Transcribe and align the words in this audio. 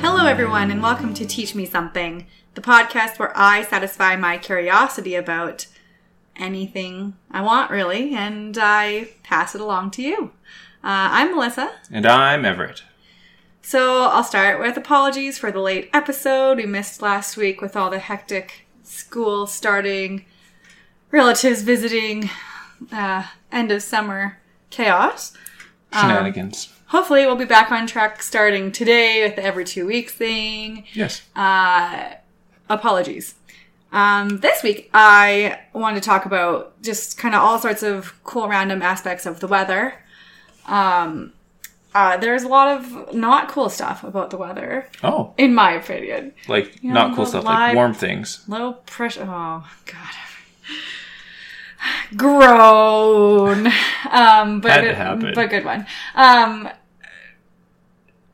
Hello, 0.00 0.26
everyone, 0.26 0.70
and 0.70 0.82
welcome 0.82 1.12
to 1.12 1.26
Teach 1.26 1.54
Me 1.54 1.66
Something, 1.66 2.26
the 2.54 2.62
podcast 2.62 3.18
where 3.18 3.36
I 3.36 3.62
satisfy 3.64 4.16
my 4.16 4.38
curiosity 4.38 5.14
about 5.14 5.66
anything 6.36 7.16
I 7.30 7.42
want, 7.42 7.70
really, 7.70 8.14
and 8.14 8.56
I 8.58 9.10
pass 9.22 9.54
it 9.54 9.60
along 9.60 9.90
to 9.92 10.02
you. 10.02 10.32
Uh, 10.82 11.10
I'm 11.12 11.34
Melissa. 11.34 11.72
And 11.90 12.06
I'm 12.06 12.44
Everett. 12.44 12.82
So 13.62 14.04
I'll 14.04 14.24
start 14.24 14.60
with 14.60 14.76
apologies 14.76 15.38
for 15.38 15.52
the 15.52 15.60
late 15.60 15.90
episode. 15.92 16.56
We 16.56 16.66
missed 16.66 17.02
last 17.02 17.36
week 17.36 17.60
with 17.60 17.76
all 17.76 17.90
the 17.90 17.98
hectic 17.98 18.66
school 18.82 19.46
starting, 19.46 20.24
relatives 21.10 21.62
visiting, 21.62 22.30
uh, 22.92 23.24
end 23.52 23.70
of 23.70 23.82
summer 23.82 24.38
chaos. 24.70 25.32
Shenanigans. 25.92 26.72
Hopefully, 26.86 27.26
we'll 27.26 27.36
be 27.36 27.44
back 27.44 27.70
on 27.70 27.86
track 27.86 28.22
starting 28.22 28.72
today 28.72 29.22
with 29.22 29.36
the 29.36 29.42
every 29.44 29.64
two 29.64 29.86
weeks 29.86 30.12
thing. 30.12 30.84
yes. 30.94 31.22
Uh, 31.36 32.14
apologies. 32.70 33.34
Um, 33.92 34.38
this 34.38 34.62
week, 34.62 34.90
I 34.94 35.60
wanted 35.72 36.02
to 36.02 36.06
talk 36.06 36.24
about 36.26 36.80
just 36.82 37.18
kind 37.18 37.34
of 37.34 37.42
all 37.42 37.58
sorts 37.58 37.82
of 37.82 38.22
cool 38.24 38.48
random 38.48 38.80
aspects 38.82 39.26
of 39.26 39.40
the 39.40 39.46
weather. 39.46 39.94
Um, 40.66 41.32
uh, 41.98 42.16
there's 42.16 42.44
a 42.44 42.48
lot 42.48 42.68
of 42.76 43.12
not 43.14 43.48
cool 43.48 43.68
stuff 43.68 44.04
about 44.04 44.30
the 44.30 44.36
weather, 44.36 44.88
oh, 45.02 45.34
in 45.36 45.52
my 45.52 45.72
opinion. 45.72 46.32
like 46.46 46.82
know, 46.84 46.94
not 46.94 47.16
cool 47.16 47.26
stuff, 47.26 47.44
live- 47.44 47.68
like 47.68 47.74
warm 47.74 47.92
things. 47.92 48.44
Low 48.46 48.74
pressure. 48.86 49.26
Oh 49.28 49.68
God. 49.84 50.14
Groan. 52.16 53.66
Um, 54.10 54.60
but 54.60 54.70
Had 54.70 54.80
to 54.82 54.86
good, 54.88 54.94
happen. 54.94 55.32
but 55.34 55.50
good 55.50 55.64
one. 55.64 55.86
Um, 56.14 56.68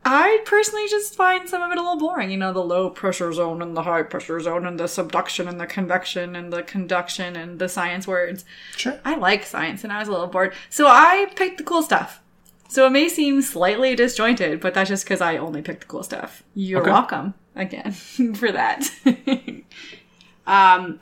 I 0.06 0.42
personally 0.44 0.86
just 0.90 1.14
find 1.14 1.48
some 1.48 1.62
of 1.62 1.70
it 1.72 1.78
a 1.78 1.80
little 1.80 1.98
boring. 1.98 2.30
You 2.30 2.36
know, 2.36 2.52
the 2.52 2.62
low 2.62 2.90
pressure 2.90 3.32
zone 3.32 3.62
and 3.62 3.74
the 3.74 3.82
high 3.84 4.02
pressure 4.02 4.38
zone 4.40 4.66
and 4.66 4.78
the 4.78 4.86
subduction 4.88 5.48
and 5.48 5.58
the 5.58 5.66
convection 5.66 6.36
and 6.36 6.52
the 6.52 6.62
conduction 6.62 7.36
and 7.36 7.58
the 7.58 7.68
science 7.70 8.06
words. 8.06 8.44
Sure. 8.76 9.00
I 9.04 9.14
like 9.16 9.44
science 9.46 9.82
and 9.84 9.92
I 9.92 10.00
was 10.00 10.08
a 10.08 10.10
little 10.12 10.26
bored. 10.26 10.52
So 10.68 10.86
I 10.86 11.30
picked 11.34 11.56
the 11.58 11.64
cool 11.64 11.82
stuff. 11.82 12.20
So 12.68 12.86
it 12.86 12.90
may 12.90 13.08
seem 13.08 13.40
slightly 13.42 13.94
disjointed, 13.94 14.60
but 14.60 14.74
that's 14.74 14.88
just 14.88 15.04
because 15.04 15.20
I 15.20 15.36
only 15.36 15.62
picked 15.62 15.80
the 15.82 15.86
cool 15.86 16.02
stuff. 16.02 16.42
You're 16.54 16.80
Okay. 16.82 16.90
welcome 16.90 17.34
again 17.54 17.92
for 18.34 18.50
that. 18.50 18.88
um, 20.46 20.98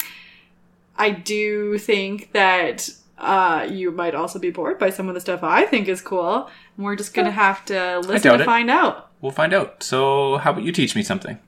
I 0.96 1.10
do 1.10 1.78
think 1.78 2.32
that 2.32 2.88
uh, 3.18 3.66
you 3.70 3.90
might 3.90 4.14
also 4.14 4.38
be 4.38 4.50
bored 4.50 4.78
by 4.78 4.90
some 4.90 5.08
of 5.08 5.14
the 5.14 5.20
stuff 5.20 5.42
I 5.42 5.64
think 5.64 5.88
is 5.88 6.00
cool. 6.02 6.50
And 6.76 6.84
we're 6.84 6.96
just 6.96 7.14
going 7.14 7.26
to 7.26 7.32
have 7.32 7.64
to 7.66 8.00
listen 8.00 8.38
to 8.38 8.44
find 8.44 8.70
out. 8.70 9.10
We'll 9.20 9.32
find 9.32 9.54
out. 9.54 9.82
So, 9.82 10.38
how 10.38 10.50
about 10.50 10.64
you 10.64 10.72
teach 10.72 10.96
me 10.96 11.02
something? 11.02 11.38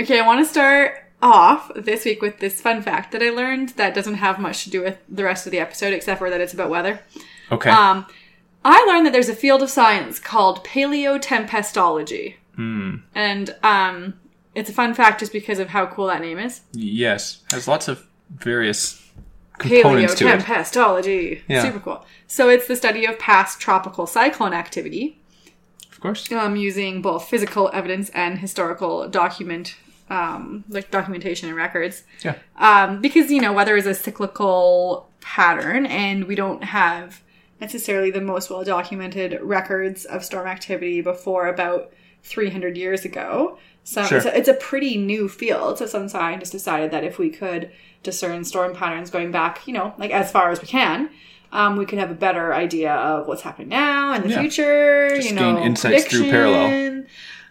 Okay, 0.00 0.20
I 0.20 0.26
want 0.26 0.40
to 0.44 0.50
start 0.50 1.04
off 1.22 1.70
this 1.74 2.04
week 2.04 2.20
with 2.22 2.38
this 2.38 2.60
fun 2.60 2.82
fact 2.82 3.12
that 3.12 3.22
I 3.22 3.30
learned 3.30 3.70
that 3.70 3.94
doesn't 3.94 4.14
have 4.14 4.38
much 4.38 4.64
to 4.64 4.70
do 4.70 4.82
with 4.82 4.98
the 5.08 5.24
rest 5.24 5.46
of 5.46 5.52
the 5.52 5.58
episode, 5.60 5.92
except 5.92 6.18
for 6.18 6.30
that 6.30 6.40
it's 6.40 6.52
about 6.52 6.70
weather. 6.70 7.00
Okay. 7.50 7.70
Um, 7.70 8.06
I 8.64 8.84
learned 8.86 9.06
that 9.06 9.12
there's 9.12 9.28
a 9.28 9.34
field 9.34 9.62
of 9.62 9.70
science 9.70 10.18
called 10.18 10.64
paleotempestology. 10.64 12.34
Hmm. 12.56 12.96
And 13.14 13.54
um, 13.62 14.14
it's 14.54 14.68
a 14.68 14.72
fun 14.72 14.94
fact 14.94 15.20
just 15.20 15.32
because 15.32 15.58
of 15.58 15.68
how 15.68 15.86
cool 15.86 16.06
that 16.08 16.20
name 16.20 16.38
is. 16.38 16.62
Yes. 16.72 17.42
Has 17.52 17.68
lots 17.68 17.88
of 17.88 18.04
various 18.30 19.02
components 19.58 20.14
to 20.16 20.28
it. 20.28 20.40
Paleotempestology. 20.40 21.42
Yeah. 21.48 21.62
Super 21.62 21.80
cool. 21.80 22.06
So 22.26 22.48
it's 22.48 22.66
the 22.66 22.76
study 22.76 23.06
of 23.06 23.18
past 23.18 23.60
tropical 23.60 24.06
cyclone 24.06 24.52
activity 24.52 25.20
Of 25.92 26.00
course. 26.00 26.30
um, 26.32 26.56
using 26.56 27.00
both 27.00 27.28
physical 27.28 27.70
evidence 27.72 28.10
and 28.10 28.38
historical 28.38 29.08
document, 29.08 29.76
um, 30.10 30.64
like 30.68 30.90
documentation 30.90 31.48
and 31.48 31.56
records. 31.56 32.02
Yeah. 32.24 32.34
Um, 32.56 33.00
because 33.00 33.30
you 33.30 33.40
know 33.40 33.52
weather 33.52 33.76
is 33.76 33.86
a 33.86 33.94
cyclical 33.94 35.08
pattern, 35.20 35.86
and 35.86 36.24
we 36.24 36.34
don't 36.34 36.64
have 36.64 37.22
necessarily 37.60 38.10
the 38.10 38.20
most 38.20 38.50
well 38.50 38.64
documented 38.64 39.38
records 39.42 40.04
of 40.04 40.24
storm 40.24 40.46
activity 40.46 41.00
before 41.00 41.48
about 41.48 41.92
300 42.22 42.76
years 42.76 43.04
ago. 43.04 43.58
So 43.84 44.04
Sure. 44.04 44.18
it's, 44.18 44.26
a, 44.26 44.36
it's 44.38 44.48
a 44.48 44.54
pretty 44.54 44.98
new 44.98 45.28
field. 45.28 45.78
So 45.78 45.86
some 45.86 46.08
scientists 46.08 46.50
decided 46.50 46.90
that 46.90 47.04
if 47.04 47.18
we 47.18 47.30
could 47.30 47.70
discern 48.02 48.44
storm 48.44 48.74
patterns 48.74 49.10
going 49.10 49.30
back, 49.32 49.66
you 49.66 49.72
know, 49.74 49.94
like 49.98 50.10
as 50.10 50.30
far 50.30 50.50
as 50.50 50.60
we 50.60 50.68
can. 50.68 51.10
Um, 51.50 51.76
we 51.76 51.86
could 51.86 51.98
have 51.98 52.10
a 52.10 52.14
better 52.14 52.52
idea 52.54 52.92
of 52.92 53.26
what's 53.26 53.40
happening 53.40 53.68
now 53.70 54.12
and 54.12 54.22
the 54.22 54.28
Yeah. 54.28 54.40
future. 54.40 55.08
Just 55.16 55.30
you 55.30 55.34
know, 55.34 55.54
gain 55.54 55.64
insights 55.64 56.04
through 56.04 56.24
parallel. 56.30 57.04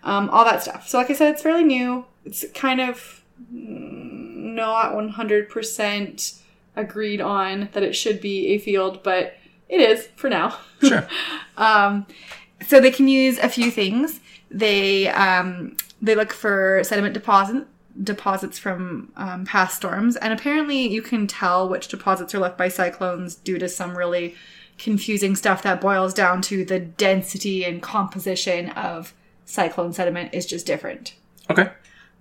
Um, 0.04 0.30
all 0.30 0.46
that 0.46 0.62
stuff. 0.62 0.88
So, 0.88 1.00
like 1.00 1.10
I 1.10 1.14
said, 1.14 1.34
it's 1.34 1.42
fairly 1.42 1.64
new. 1.64 2.06
It's 2.24 2.46
kind 2.54 2.80
of 2.80 3.24
not 3.52 4.94
one 4.96 5.10
hundred 5.10 5.50
percent 5.50 6.34
agreed 6.76 7.20
on 7.22 7.70
that 7.74 7.84
it 7.84 7.96
should 7.96 8.22
be 8.22 8.48
a 8.50 8.60
field, 8.60 9.02
but 9.04 9.36
it 9.70 9.82
is 9.82 10.08
for 10.16 10.30
now. 10.30 10.58
Sure. 10.82 11.08
Um, 11.58 12.06
so 12.68 12.80
they 12.80 12.92
can 12.92 13.08
use 13.08 13.40
a 13.40 13.50
few 13.50 13.72
things. 13.72 14.20
They 14.52 15.08
um, 15.08 15.76
they 16.00 16.14
look 16.14 16.32
for 16.32 16.84
sediment 16.84 17.16
deposit 17.16 17.66
deposits 18.04 18.60
from 18.60 19.12
um, 19.16 19.44
past 19.44 19.78
storms, 19.78 20.16
and 20.18 20.32
apparently 20.32 20.88
you 20.88 21.02
can 21.02 21.26
tell 21.26 21.68
which 21.68 21.88
deposits 21.88 22.36
are 22.36 22.40
left 22.40 22.60
by 22.60 22.68
cyclones 22.68 23.34
due 23.34 23.58
to 23.58 23.68
some 23.68 23.98
really 23.98 24.36
confusing 24.78 25.36
stuff 25.36 25.64
that 25.64 25.82
boils 25.82 26.14
down 26.14 26.42
to 26.44 26.64
the 26.64 26.80
density 26.80 27.66
and 27.66 27.82
composition 27.82 28.70
of 28.70 29.14
cyclone 29.46 29.94
sediment 29.94 30.34
is 30.34 30.46
just 30.46 30.66
different. 30.66 31.16
Okay. 31.50 31.70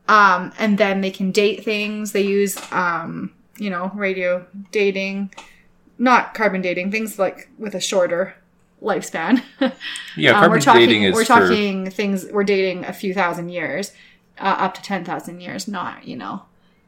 Um, 0.09 0.53
and 0.59 0.79
then 0.79 1.01
they 1.01 1.11
can 1.11 1.33
date 1.33 1.65
things. 1.65 2.13
They 2.13 2.23
use, 2.23 2.57
um, 2.73 3.33
you 3.59 3.69
know, 3.69 3.91
radio 3.95 4.47
dating, 4.71 5.33
not 5.99 6.35
carbon 6.35 6.61
dating, 6.63 6.91
things 6.91 7.19
like 7.19 7.49
with 7.59 7.75
a 7.75 7.81
shorter 7.81 8.35
lifespan. 8.83 9.43
Yeah, 10.17 10.31
Um, 10.33 10.37
carbon 10.39 10.51
we're 10.51 10.61
talking, 10.63 10.81
dating 10.89 11.03
is 11.05 11.15
we're 11.15 11.25
for 11.25 11.41
talking 11.41 11.91
things, 11.91 12.27
we're 12.33 12.45
dating 12.45 12.85
a 12.85 12.93
few 12.93 13.13
thousand 13.13 13.51
years, 13.51 13.93
uh, 14.39 14.45
up 14.59 14.73
to 14.75 14.83
10,000 14.83 15.41
years, 15.41 15.69
not, 15.69 16.07
you 16.07 16.17
know, 16.17 16.43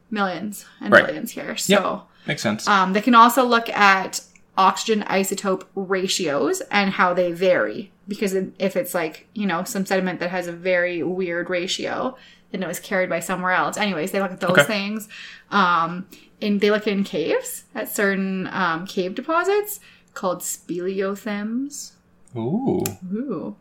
millions 0.09 0.65
and 0.81 0.91
Right. 0.93 1.05
billions 1.05 1.31
here. 1.31 1.55
So, 1.57 2.03
makes 2.27 2.41
sense. 2.41 2.67
um, 2.67 2.93
they 2.93 3.01
can 3.01 3.13
also 3.15 3.43
look 3.43 3.69
at 3.69 4.21
oxygen 4.57 5.03
isotope 5.03 5.63
ratios 5.75 6.61
and 6.71 6.91
how 6.91 7.13
they 7.13 7.31
vary. 7.31 7.91
Because 8.07 8.33
if 8.33 8.75
it's 8.75 8.93
like, 8.95 9.27
you 9.33 9.45
know, 9.45 9.63
some 9.63 9.85
sediment 9.85 10.19
that 10.19 10.31
has 10.31 10.47
a 10.47 10.51
very 10.51 11.03
weird 11.03 11.49
ratio, 11.49 12.17
then 12.51 12.63
it 12.63 12.67
was 12.67 12.79
carried 12.79 13.09
by 13.09 13.19
somewhere 13.19 13.51
else. 13.51 13.77
Anyways, 13.77 14.11
they 14.11 14.19
look 14.19 14.31
at 14.31 14.39
those 14.39 14.51
Okay. 14.51 14.63
things. 14.63 15.07
Um, 15.51 16.07
and 16.41 16.61
they 16.61 16.71
look 16.71 16.87
in 16.87 17.03
caves 17.03 17.65
at 17.75 17.93
certain 17.93 18.47
um, 18.47 18.85
cave 18.85 19.15
deposits 19.15 19.79
called 20.13 20.39
speleothems. 20.39 21.91
Ooh. 22.35 22.83
Ooh. 23.13 23.55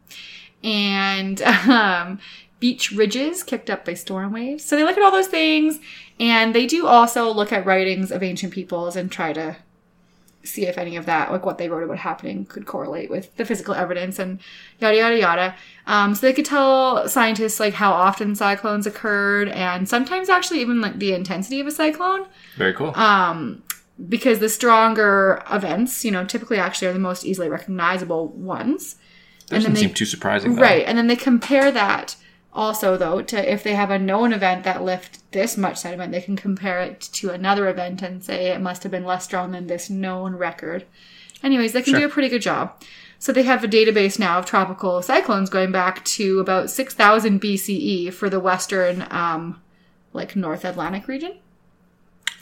And 0.62 1.40
um, 1.42 2.18
beach 2.60 2.92
ridges 2.92 3.42
kicked 3.42 3.70
up 3.70 3.84
by 3.84 3.94
storm 3.94 4.32
waves. 4.32 4.64
So 4.64 4.76
they 4.76 4.84
look 4.84 4.96
at 4.96 5.02
all 5.02 5.10
those 5.10 5.28
things, 5.28 5.78
and 6.18 6.54
they 6.54 6.66
do 6.66 6.86
also 6.86 7.30
look 7.30 7.52
at 7.52 7.66
writings 7.66 8.10
of 8.10 8.22
ancient 8.22 8.52
peoples 8.52 8.96
and 8.96 9.10
try 9.10 9.32
to 9.32 9.56
see 10.44 10.66
if 10.66 10.78
any 10.78 10.96
of 10.96 11.06
that, 11.06 11.30
like 11.30 11.44
what 11.44 11.58
they 11.58 11.68
wrote 11.68 11.84
about 11.84 11.98
happening, 11.98 12.46
could 12.46 12.66
correlate 12.66 13.10
with 13.10 13.34
the 13.36 13.44
physical 13.44 13.74
evidence 13.74 14.18
and 14.18 14.40
yada 14.80 14.96
yada 14.96 15.18
yada. 15.18 15.54
Um, 15.88 16.14
so 16.14 16.20
they 16.26 16.32
could 16.34 16.44
tell 16.44 17.08
scientists 17.08 17.58
like 17.58 17.72
how 17.74 17.92
often 17.92 18.34
cyclones 18.36 18.86
occurred, 18.86 19.48
and 19.48 19.88
sometimes 19.88 20.28
actually 20.28 20.60
even 20.60 20.80
like 20.80 20.98
the 20.98 21.14
intensity 21.14 21.58
of 21.60 21.66
a 21.66 21.70
cyclone 21.70 22.26
Very 22.56 22.74
cool. 22.74 22.92
um, 22.94 23.62
because 24.08 24.38
the 24.38 24.48
stronger 24.50 25.42
events, 25.50 26.04
you 26.04 26.10
know, 26.10 26.24
typically 26.26 26.58
actually 26.58 26.88
are 26.88 26.92
the 26.92 26.98
most 26.98 27.24
easily 27.24 27.48
recognizable 27.48 28.28
ones. 28.28 28.96
Doesn't 29.48 29.72
they- 29.72 29.80
seem 29.80 29.94
too 29.94 30.04
surprising. 30.04 30.54
Though. 30.56 30.62
Right. 30.62 30.84
And 30.86 30.98
then 30.98 31.06
they 31.06 31.16
compare 31.16 31.72
that 31.72 32.16
also, 32.52 32.96
though, 32.98 33.22
to 33.22 33.52
if 33.52 33.62
they 33.62 33.74
have 33.74 33.90
a 33.90 33.98
known 33.98 34.32
event 34.34 34.64
that 34.64 34.82
left 34.84 35.20
this 35.32 35.56
much 35.56 35.78
sediment, 35.78 36.12
they 36.12 36.20
can 36.20 36.36
compare 36.36 36.80
it 36.82 37.00
to 37.00 37.30
another 37.30 37.66
event 37.68 38.02
and 38.02 38.22
say 38.22 38.48
it 38.48 38.60
must 38.60 38.82
have 38.82 38.92
been 38.92 39.04
less 39.06 39.24
strong 39.24 39.52
than 39.52 39.66
this 39.68 39.88
known 39.88 40.34
record. 40.36 40.84
Anyways, 41.42 41.72
they 41.72 41.80
can 41.82 41.92
Sure. 41.94 42.00
do 42.00 42.06
a 42.06 42.10
pretty 42.10 42.28
good 42.28 42.42
job. 42.42 42.74
So 43.18 43.32
they 43.32 43.42
have 43.42 43.64
a 43.64 43.68
database 43.68 44.18
now 44.18 44.38
of 44.38 44.46
tropical 44.46 45.02
cyclones 45.02 45.50
going 45.50 45.72
back 45.72 46.04
to 46.04 46.38
about 46.38 46.70
6000 46.70 47.40
BCE 47.40 48.12
for 48.12 48.30
the 48.30 48.38
western, 48.38 49.06
um, 49.10 49.60
like 50.12 50.36
North 50.36 50.64
Atlantic 50.64 51.08
region. 51.08 51.38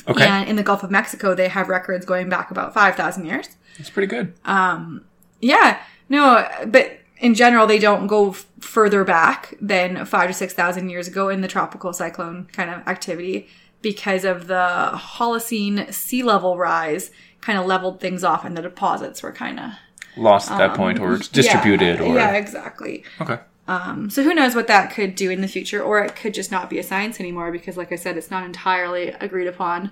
Okay. 0.07 0.27
And 0.27 0.49
in 0.49 0.57
the 0.57 0.63
Gulf 0.63 0.83
of 0.83 0.91
Mexico, 0.91 1.35
they 1.35 1.49
have 1.49 1.69
records 1.69 2.05
going 2.05 2.29
back 2.29 2.51
about 2.51 2.75
5,000 2.75 3.25
years. 3.25 3.57
That's 3.79 3.91
pretty 3.91 4.07
good. 4.07 4.35
Um, 4.45 5.05
yeah, 5.41 5.81
no, 6.09 6.47
but 6.67 6.99
in 7.19 7.35
general, 7.35 7.67
they 7.67 7.79
don't 7.79 8.07
go 8.07 8.31
f- 8.31 8.47
further 8.61 9.03
back 9.03 9.55
than 9.61 10.05
five 10.05 10.29
to 10.29 10.35
6,000 10.35 10.91
years 10.91 11.09
ago 11.09 11.29
in 11.29 11.41
the 11.41 11.49
tropical 11.49 11.93
cyclone 11.93 12.49
kind 12.53 12.71
of 12.71 12.87
activity 12.87 13.49
because 13.83 14.25
of 14.25 14.47
the 14.47 14.91
Holocene 14.95 15.93
sea 15.93 16.23
level 16.23 16.57
rise 16.57 17.11
kind 17.41 17.59
of 17.59 17.67
leveled 17.67 18.01
things 18.01 18.25
off 18.25 18.45
and 18.45 18.57
the 18.57 18.63
deposits 18.63 19.23
were 19.23 19.33
kind 19.33 19.59
of 19.59 19.71
Lost 20.17 20.51
at 20.51 20.59
that 20.59 20.75
point, 20.77 20.99
or 20.99 21.15
it's 21.15 21.29
distributed, 21.29 21.99
yeah, 21.99 22.05
or 22.05 22.15
yeah, 22.15 22.33
exactly. 22.33 23.05
okay. 23.21 23.39
Um, 23.69 24.11
so 24.11 24.23
who 24.23 24.33
knows 24.33 24.55
what 24.55 24.69
that 24.69 24.93
could 24.93 25.15
do 25.15 25.31
in 25.31 25.41
the 25.41 25.49
future, 25.49 25.83
or 25.83 26.03
it 26.03 26.15
could 26.15 26.35
just 26.35 26.51
not 26.51 26.71
be 26.71 26.79
a 26.79 26.83
science 26.83 27.19
anymore 27.21 27.51
because, 27.51 27.77
like 27.77 27.93
I 27.93 27.97
said, 27.97 28.17
it's 28.17 28.31
not 28.31 28.45
entirely 28.45 29.09
agreed 29.09 29.49
upon. 29.49 29.91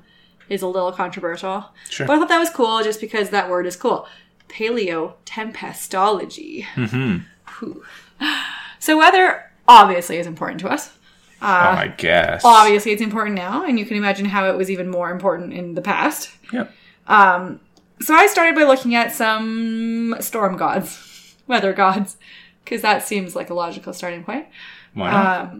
Is 0.49 0.61
a 0.61 0.67
little 0.67 0.93
controversial. 0.93 1.71
Sure. 1.88 2.06
But 2.06 2.17
I 2.17 2.19
thought 2.19 2.29
that 2.29 2.38
was 2.38 2.50
cool 2.50 2.82
just 2.82 3.00
because 3.00 3.31
that 3.31 3.49
word 3.49 3.67
is 3.67 3.76
cool. 3.76 4.06
Paleo 4.49 5.15
tempestology. 5.25 6.67
Mm-hmm. 6.75 7.79
So 8.79 8.99
weather 8.99 9.50
obviously 9.67 10.19
is 10.19 10.26
important 10.26 10.61
to 10.61 10.69
us. 10.69 10.91
oh, 11.41 11.47
I 11.47 11.94
guess. 11.97 12.43
Obviously, 12.44 12.93
it's 12.93 13.00
important 13.00 13.35
now, 13.35 13.65
and 13.65 13.79
you 13.79 13.87
can 13.87 13.97
imagine 13.97 14.26
how 14.26 14.47
it 14.50 14.59
was 14.59 14.71
even 14.71 14.91
more 14.91 15.11
important 15.11 15.55
in 15.55 15.75
the 15.75 15.81
past. 15.81 16.31
Yep. 16.53 16.71
So 18.00 18.14
I 18.14 18.26
started 18.26 18.55
by 18.55 18.64
looking 18.64 18.94
at 18.94 19.12
some 19.12 20.17
storm 20.20 20.56
gods, 20.56 21.37
weather 21.46 21.73
gods, 21.73 22.17
because 22.64 22.82
that 22.82 23.06
seems 23.06 23.37
like 23.37 23.50
a 23.50 23.55
logical 23.55 23.93
starting 23.93 24.25
point. 24.25 24.46
Why 24.94 25.11
not? 25.11 25.56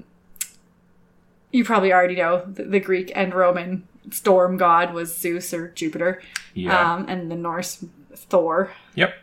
You 1.53 1.65
probably 1.65 1.93
already 1.93 2.17
know 2.17 2.45
the, 2.47 2.65
the 2.65 2.81
Greek 2.81 3.13
and 3.15 3.33
Roman 3.33 3.87
storm 4.11 4.57
god 4.57 4.93
was 4.93 5.17
Zeus 5.17 5.55
or 5.55 5.69
Jupiter, 5.69 6.21
yeah. 6.53 6.95
um, 6.95 7.07
and 7.09 7.31
the 7.31 7.37
Norse 7.37 7.85
Thor. 8.15 8.73
yep. 8.95 9.15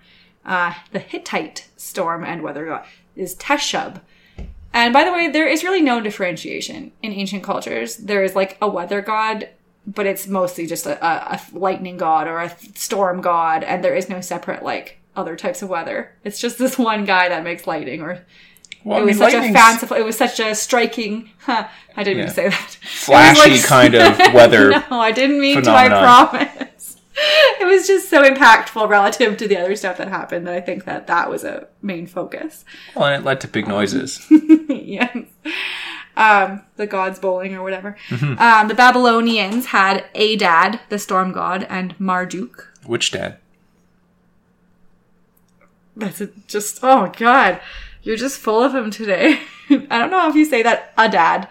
Uh, 0.44 0.74
the 0.92 1.00
Hittite 1.00 1.69
storm 1.78 2.24
and 2.24 2.42
weather 2.42 2.66
god 2.66 2.86
is 3.16 3.36
Teshub. 3.36 4.02
And 4.74 4.94
by 4.94 5.04
the 5.04 5.12
way, 5.12 5.28
there 5.28 5.48
is 5.48 5.64
really 5.64 5.81
no 5.81 6.00
differentiation 6.00 6.94
in 7.04 7.12
ancient 7.12 7.44
cultures. 7.44 7.98
There 7.98 8.24
is 8.24 8.36
like 8.36 8.57
a 8.62 8.69
weather 8.69 9.02
god, 9.02 9.50
but 9.94 10.06
it's 10.06 10.28
mostly 10.28 10.66
just 10.68 10.86
a, 10.86 11.04
a, 11.06 11.36
a 11.36 11.42
lightning 11.58 11.98
god 11.98 12.28
or 12.28 12.40
a 12.40 12.56
storm 12.76 13.22
god, 13.22 13.64
and 13.64 13.84
there 13.84 13.96
is 13.96 14.10
no 14.10 14.22
separate 14.22 14.64
like 14.64 15.00
other 15.16 15.36
types 15.36 15.62
of 15.62 15.70
weather. 15.70 16.12
It's 16.24 16.40
just 16.40 16.58
this 16.58 16.78
one 16.92 17.06
guy 17.06 17.30
that 17.30 17.44
makes 17.44 17.68
lightning, 17.68 18.02
or 18.02 18.26
Well, 18.84 18.98
it 18.98 19.02
I 19.02 19.04
was 19.06 19.20
mean, 19.20 19.30
such 19.32 19.50
a 19.50 19.54
fanciful. 19.54 19.98
It 19.98 20.06
was 20.06 20.18
such 20.18 20.40
a 20.40 20.56
striking. 20.56 21.30
Huh, 21.40 21.68
I 21.98 22.04
didn't 22.04 22.20
mean 22.20 22.28
to 22.28 22.34
say 22.34 22.50
that. 22.50 22.78
flashy 22.82 23.52
like- 23.52 23.64
kind 23.66 23.96
of 23.96 24.18
weather. 24.34 24.70
no, 24.72 25.00
I 25.00 25.12
didn't 25.12 25.40
mean 25.40 25.62
to. 25.64 25.72
I 25.72 25.88
promise. 25.90 26.98
It 27.60 27.66
was 27.66 27.86
just 27.86 28.10
so 28.10 28.24
impactful 28.24 28.88
relative 28.90 29.38
to 29.38 29.48
the 29.48 29.58
other 29.58 29.76
stuff 29.76 29.98
that 29.98 30.08
happened 30.08 30.48
that 30.48 30.56
I 30.56 30.62
think 30.62 30.86
that 30.86 31.06
that 31.08 31.30
was 31.30 31.44
a 31.44 31.68
main 31.82 32.08
focus. 32.08 32.66
Well, 32.96 33.06
and 33.06 33.22
it 33.22 33.26
led 33.26 33.42
to 33.42 33.48
big 33.48 33.68
noises. 33.68 34.26
yes. 34.70 35.16
Um, 36.21 36.62
the 36.75 36.85
gods 36.88 37.18
bowling 37.19 37.56
or 37.56 37.63
whatever. 37.63 37.97
Um, 38.12 38.68
the 38.68 38.75
Babylonians 38.75 39.68
had 39.68 40.06
Adad, 40.13 40.79
the 40.89 41.00
storm 41.00 41.31
god, 41.31 41.65
and 41.69 42.00
Marduk. 42.00 42.71
Which 42.85 43.12
dad? 43.12 43.38
That's 45.95 46.21
a, 46.21 46.27
just 46.47 46.79
oh 46.83 47.01
my 47.01 47.09
god, 47.09 47.59
you're 48.03 48.18
just 48.18 48.39
full 48.39 48.63
of 48.63 48.73
them 48.73 48.91
today. 48.91 49.39
I 49.69 50.00
don't 50.00 50.12
know 50.12 50.29
if 50.29 50.35
you 50.35 50.45
say 50.45 50.63
that 50.63 50.94
Adad. 50.97 51.47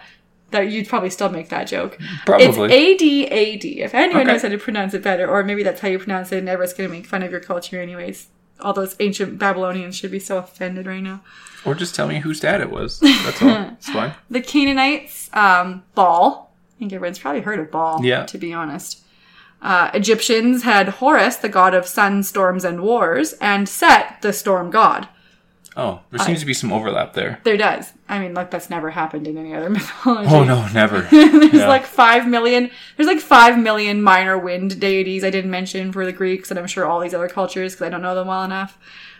That 0.51 0.69
you'd 0.69 0.89
probably 0.89 1.09
still 1.09 1.29
make 1.29 1.47
that 1.47 1.63
joke. 1.67 1.97
Probably. 2.25 2.45
It's 2.45 2.57
A 2.73 2.97
D 2.97 3.25
A 3.27 3.55
D. 3.57 3.81
If 3.81 3.93
anyone 3.95 4.23
Okay. 4.23 4.31
knows 4.33 4.41
how 4.41 4.49
to 4.49 4.57
pronounce 4.57 4.93
it 4.93 5.01
better, 5.01 5.25
or 5.29 5.43
maybe 5.45 5.63
that's 5.63 5.79
how 5.79 5.87
you 5.87 5.97
pronounce 5.97 6.31
it, 6.33 6.39
and 6.39 6.49
everyone's 6.49 6.73
going 6.73 6.89
to 6.89 6.93
make 6.93 7.05
fun 7.05 7.23
of 7.23 7.31
your 7.31 7.39
culture 7.39 7.81
anyways. 7.81 8.27
All 8.61 8.73
those 8.73 8.95
ancient 8.99 9.37
Babylonians 9.39 9.95
should 9.95 10.11
be 10.11 10.19
so 10.19 10.37
offended 10.37 10.85
right 10.87 11.01
now. 11.03 11.21
Or 11.65 11.75
just 11.75 11.93
tell 11.95 12.07
me 12.07 12.19
whose 12.19 12.39
dad 12.39 12.61
it 12.61 12.71
was. 12.71 12.99
That's 13.01 13.41
all. 13.41 13.49
It's 13.73 13.89
fine. 13.89 14.13
The 14.29 14.41
Canaanites, 14.41 15.29
um, 15.33 15.83
Baal. 15.95 16.51
I 16.75 16.79
think 16.79 16.93
everyone's 16.93 17.19
probably 17.19 17.41
heard 17.41 17.59
of 17.59 17.69
Baal, 17.71 18.03
Yeah. 18.03 18.25
to 18.25 18.37
be 18.37 18.53
honest. 18.53 18.99
Uh, 19.61 19.91
Egyptians 19.93 20.63
had 20.63 20.89
Horus, 20.89 21.35
the 21.35 21.49
god 21.49 21.75
of 21.75 21.85
sun, 21.85 22.23
storms, 22.23 22.63
and 22.65 22.81
wars, 22.81 23.33
and 23.33 23.69
Set, 23.69 24.19
the 24.23 24.33
storm 24.33 24.71
god. 24.71 25.07
Oh, 25.77 26.01
there 26.09 26.19
seems 26.19 26.41
to 26.41 26.45
be 26.45 26.53
some 26.53 26.73
overlap 26.73 27.13
there. 27.13 27.39
There 27.45 27.55
does. 27.55 27.93
I 28.09 28.19
mean, 28.19 28.33
like 28.33 28.51
that's 28.51 28.69
never 28.69 28.89
happened 28.89 29.25
in 29.25 29.37
any 29.37 29.53
other 29.53 29.69
mythology. 29.77 30.29
Oh 30.29 30.43
no, 30.43 30.67
never. 30.73 31.01
there's 31.11 31.53
Yeah. 31.53 31.67
like 31.69 31.85
five 31.85 32.27
million. 32.27 32.69
There's 32.97 33.07
like 33.07 33.19
five 33.21 33.57
million 33.57 34.01
minor 34.03 34.37
wind 34.37 34.79
deities 34.81 35.23
I 35.23 35.29
didn't 35.29 35.51
mention 35.51 35.91
for 35.93 36.05
the 36.05 36.11
Greeks, 36.11 36.49
and 36.51 36.59
I'm 36.59 36.67
sure 36.67 36.85
all 36.85 36.99
these 36.99 37.13
other 37.13 37.29
cultures 37.29 37.73
because 37.73 37.87
I 37.87 37.89
don't 37.89 38.01
know 38.01 38.15
them 38.15 38.27
well 38.27 38.43
enough. 38.43 38.77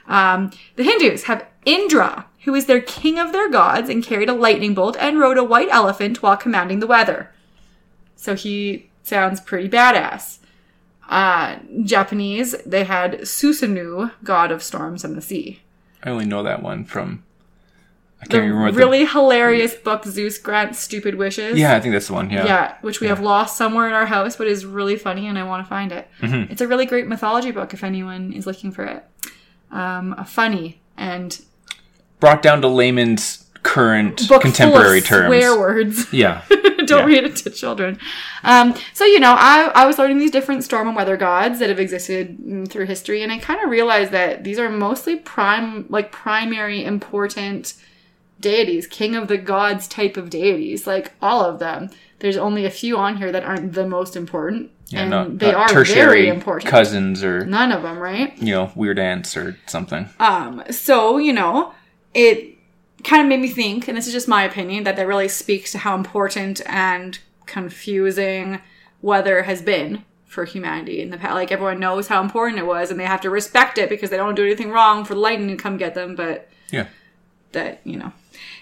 Um, 0.07 0.51
the 0.75 0.83
Hindus 0.83 1.23
have 1.23 1.45
Indra, 1.63 2.25
who 2.43 2.53
is 2.53 2.65
their 2.65 2.81
king 2.81 3.17
of 3.17 3.31
their 3.31 3.49
gods, 3.49 3.87
and 3.89 4.03
carried 4.03 4.27
a 4.29 4.33
lightning 4.33 4.73
bolt 4.73 4.97
and 4.99 5.19
rode 5.19 5.37
a 5.37 5.43
white 5.43 5.69
elephant 5.71 6.21
while 6.21 6.35
commanding 6.35 6.79
the 6.79 6.87
weather. 6.87 7.31
So 8.17 8.35
he 8.35 8.89
sounds 9.03 9.39
pretty 9.39 9.69
badass. 9.69 10.39
Uh, 11.07 11.59
Japanese, 11.83 12.55
they 12.65 12.83
had 12.83 13.21
Susanoo, 13.21 14.11
god 14.23 14.51
of 14.51 14.61
storms 14.63 15.03
and 15.05 15.15
the 15.15 15.21
sea. 15.21 15.61
I 16.03 16.09
only 16.09 16.25
know 16.25 16.43
that 16.43 16.61
one 16.61 16.85
from. 16.85 17.23
I 18.21 18.25
can't 18.25 18.43
even 18.43 18.55
remember. 18.55 18.77
really 18.77 19.05
hilarious 19.05 19.73
book 19.73 20.05
Zeus 20.05 20.37
grants 20.37 20.77
stupid 20.77 21.15
wishes. 21.15 21.57
Yeah, 21.57 21.75
I 21.75 21.79
think 21.79 21.93
that's 21.93 22.07
the 22.07 22.13
one. 22.13 22.29
Yeah. 22.29 22.45
Yeah, 22.45 22.75
which 22.81 23.01
we 23.01 23.07
have 23.07 23.19
lost 23.19 23.57
somewhere 23.57 23.87
in 23.87 23.93
our 23.93 24.05
house, 24.05 24.35
but 24.35 24.45
is 24.45 24.63
really 24.63 24.95
funny, 24.95 25.25
and 25.25 25.39
I 25.39 25.43
want 25.43 25.65
to 25.65 25.69
find 25.69 25.91
it. 25.91 26.07
Mm-hmm. 26.19 26.51
It's 26.51 26.61
a 26.61 26.67
really 26.67 26.85
great 26.85 27.07
mythology 27.07 27.49
book 27.49 27.73
if 27.73 27.83
anyone 27.83 28.31
is 28.31 28.45
looking 28.45 28.71
for 28.71 28.85
it. 28.85 29.03
Um, 29.71 30.13
a 30.17 30.25
funny 30.25 30.81
and 30.97 31.41
Brought 32.19 32.43
down 32.43 32.61
to 32.61 32.67
layman's 32.67 33.45
current 33.63 34.27
book 34.27 34.41
contemporary 34.41 35.01
terms. 35.01 35.27
swear 35.27 35.57
words. 35.57 36.11
Yeah. 36.13 36.43
Don't 36.49 36.89
Yeah. 36.89 37.05
read 37.05 37.23
it 37.25 37.35
to 37.37 37.49
children. 37.51 37.99
Um, 38.43 38.73
so 38.93 39.05
you 39.05 39.19
know, 39.19 39.35
I, 39.37 39.71
I 39.75 39.85
was 39.85 39.97
learning 39.99 40.17
these 40.19 40.31
different 40.31 40.63
storm 40.63 40.87
and 40.87 40.95
weather 40.95 41.15
gods 41.15 41.59
that 41.59 41.69
have 41.69 41.79
existed 41.79 42.37
mm, 42.39 42.67
through 42.69 42.85
history, 42.87 43.21
and 43.21 43.31
I 43.31 43.37
kind 43.37 43.63
of 43.63 43.69
realized 43.69 44.11
that 44.11 44.43
these 44.43 44.57
are 44.59 44.69
mostly 44.69 45.15
prime, 45.17 45.85
like 45.89 46.11
primary 46.11 46.83
important 46.83 47.75
deities, 48.39 48.87
king 48.87 49.15
of 49.15 49.27
the 49.27 49.37
gods 49.37 49.87
type 49.87 50.17
of 50.17 50.29
deities, 50.31 50.87
like 50.87 51.13
all 51.21 51.41
of 51.45 51.59
them. 51.59 51.89
There's 52.19 52.37
only 52.37 52.65
a 52.65 52.71
few 52.71 52.97
on 52.97 53.17
here 53.17 53.31
that 53.31 53.43
aren't 53.43 53.73
the 53.73 53.87
most 53.87 54.15
important, 54.15 54.71
Yeah, 54.87 55.01
and 55.01 55.09
not, 55.11 55.39
they 55.39 55.51
not 55.51 55.69
are 55.71 55.73
tertiary 55.73 56.05
very 56.23 56.27
important. 56.29 56.69
cousins 56.69 57.23
or 57.23 57.45
None 57.45 57.71
of 57.71 57.83
them, 57.83 57.97
right? 57.99 58.35
you 58.39 58.53
know 58.53 58.71
weird 58.75 58.97
ants 58.99 59.37
or 59.37 59.57
something. 59.67 60.09
Um, 60.19 60.63
so, 60.71 61.17
you 61.19 61.33
know, 61.33 61.73
it 62.13 62.50
kind 63.03 63.21
of 63.21 63.27
made 63.27 63.39
me 63.41 63.47
think, 63.49 63.87
and 63.87 63.97
this 63.97 64.07
is 64.07 64.13
just 64.13 64.27
my 64.27 64.43
opinion, 64.43 64.83
that 64.83 64.95
that 64.95 65.07
really 65.07 65.27
speaks 65.27 65.71
to 65.71 65.79
how 65.79 65.95
important 65.95 66.61
and 66.65 67.19
confusing 67.45 68.61
weather 69.01 69.43
has 69.43 69.61
been 69.61 70.03
for 70.25 70.45
humanity 70.45 71.01
in 71.01 71.09
the 71.09 71.17
past. 71.17 71.33
Like 71.33 71.51
everyone 71.51 71.79
knows 71.79 72.07
how 72.07 72.21
important 72.21 72.59
it 72.59 72.65
was, 72.65 72.91
and 72.91 72.99
they 72.99 73.05
have 73.05 73.21
to 73.21 73.29
respect 73.29 73.77
it 73.77 73.89
because 73.89 74.09
they 74.09 74.17
don't 74.17 74.35
do 74.35 74.45
anything 74.45 74.69
wrong 74.71 75.03
for 75.05 75.13
the 75.13 75.19
lightning 75.19 75.49
to 75.49 75.55
come 75.61 75.77
get 75.77 75.93
them. 75.95 76.15
But 76.15 76.49
Yeah. 76.71 76.87
that 77.51 77.81
you 77.83 77.97
know, 77.97 78.13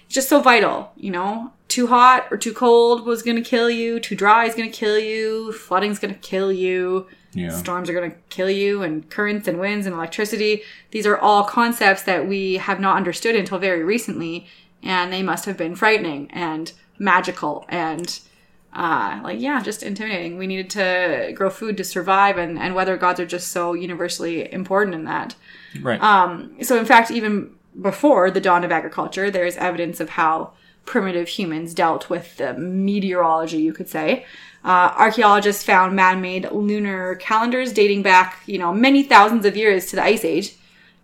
it's 0.05 0.15
just 0.15 0.29
so 0.29 0.41
vital. 0.41 0.91
You 0.95 1.11
know, 1.11 1.51
too 1.67 1.87
hot 1.87 2.27
or 2.31 2.37
too 2.37 2.53
cold 2.53 3.05
was 3.05 3.21
going 3.21 3.35
to 3.37 3.47
kill 3.47 3.69
you. 3.69 3.99
Too 3.99 4.15
dry 4.15 4.45
is 4.45 4.55
going 4.55 4.71
to 4.71 4.75
kill 4.77 4.97
you. 4.97 5.51
Flooding's 5.53 5.99
going 5.99 6.13
to 6.13 6.19
kill 6.19 6.51
you. 6.51 7.07
Yeah. 7.33 7.49
Storms 7.49 7.89
are 7.89 7.93
going 7.93 8.11
to 8.11 8.17
kill 8.29 8.49
you, 8.49 8.81
and 8.81 9.07
currents 9.09 9.47
and 9.47 9.59
winds 9.59 9.85
and 9.85 9.95
electricity. 9.95 10.63
These 10.91 11.05
are 11.05 11.17
all 11.17 11.43
concepts 11.43 12.03
that 12.03 12.27
we 12.27 12.55
have 12.55 12.79
not 12.79 12.97
understood 12.97 13.35
until 13.35 13.59
very 13.59 13.83
recently, 13.83 14.47
and 14.81 15.13
they 15.13 15.21
must 15.21 15.45
have 15.45 15.57
been 15.57 15.75
frightening 15.75 16.29
and 16.31 16.71
magical 16.97 17.65
and 17.69 18.19
uh, 18.73 19.19
like 19.23 19.39
yeah, 19.39 19.61
just 19.61 19.81
intimidating. 19.81 20.37
We 20.37 20.47
needed 20.47 20.69
to 20.71 21.31
grow 21.35 21.49
food 21.49 21.77
to 21.77 21.83
survive, 21.83 22.37
and 22.37 22.59
and 22.59 22.75
weather 22.75 22.97
gods 22.97 23.19
are 23.19 23.25
just 23.25 23.47
so 23.49 23.73
universally 23.73 24.51
important 24.51 24.95
in 24.95 25.05
that. 25.05 25.35
Right. 25.81 26.01
Um, 26.01 26.55
so, 26.61 26.77
in 26.77 26.85
fact, 26.85 27.09
even 27.09 27.55
before 27.81 28.29
the 28.29 28.41
dawn 28.41 28.63
of 28.63 28.71
agriculture, 28.71 29.31
there's 29.31 29.57
evidence 29.57 29.99
of 29.99 30.09
how 30.09 30.53
primitive 30.89 31.27
humans 31.27 31.75
dealt 31.75 32.09
with 32.09 32.35
the 32.37 32.55
meteorology, 32.55 33.57
you 33.59 33.71
could 33.71 33.87
say. 33.87 34.25
Uh, 34.65 34.91
archaeologists 34.97 35.63
found 35.63 35.95
man-made 35.95 36.51
lunar 36.51 37.15
calendars 37.17 37.71
dating 37.71 38.01
back, 38.01 38.41
you 38.47 38.57
know, 38.57 38.73
many 38.73 39.03
thousands 39.03 39.45
of 39.45 39.55
years 39.55 39.85
to 39.85 39.95
the 39.95 40.03
Ice 40.03 40.25
Age, 40.25 40.55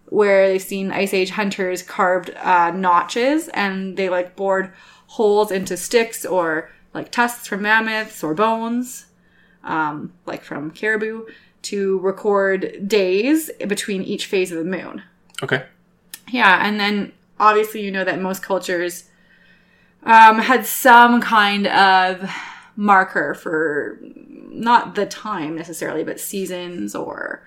where 0.08 0.50
they've 0.50 0.62
seen 0.62 0.92
Ice 0.92 1.14
Age 1.14 1.30
hunters 1.30 1.84
carved 1.84 2.32
uh, 2.32 2.72
notches 2.72 3.48
and 3.50 3.96
they 3.96 4.10
like 4.10 4.36
bored 4.36 4.74
holes 5.06 5.52
into 5.52 5.78
sticks 5.78 6.26
or 6.26 6.72
like 6.96 7.12
tusks 7.12 7.48
from 7.48 7.62
mammoths 7.62 8.24
or 8.24 8.34
bones, 8.34 9.06
um, 9.64 10.14
like 10.26 10.42
from 10.44 10.72
caribou, 10.72 11.28
to 11.62 12.00
record 12.00 12.88
days 12.88 13.52
between 13.68 14.02
each 14.02 14.26
phase 14.26 14.52
of 14.52 14.58
the 14.58 14.64
moon. 14.66 15.04
okay. 15.44 15.66
Yeah, 16.32 16.66
and 16.68 16.80
then 16.80 17.12
obviously 17.40 17.82
you 17.82 17.92
know 17.92 18.04
that 18.04 18.20
most 18.20 18.42
cultures 18.42 19.10
um, 20.06 20.40
had 20.40 20.66
some 20.66 21.20
kind 21.22 21.68
of 21.68 22.30
marker 22.76 23.34
for 23.34 24.00
not 24.50 24.96
the 24.96 25.06
time 25.06 25.56
necessarily, 25.56 26.04
but 26.04 26.20
seasons 26.20 26.96
or 26.96 27.44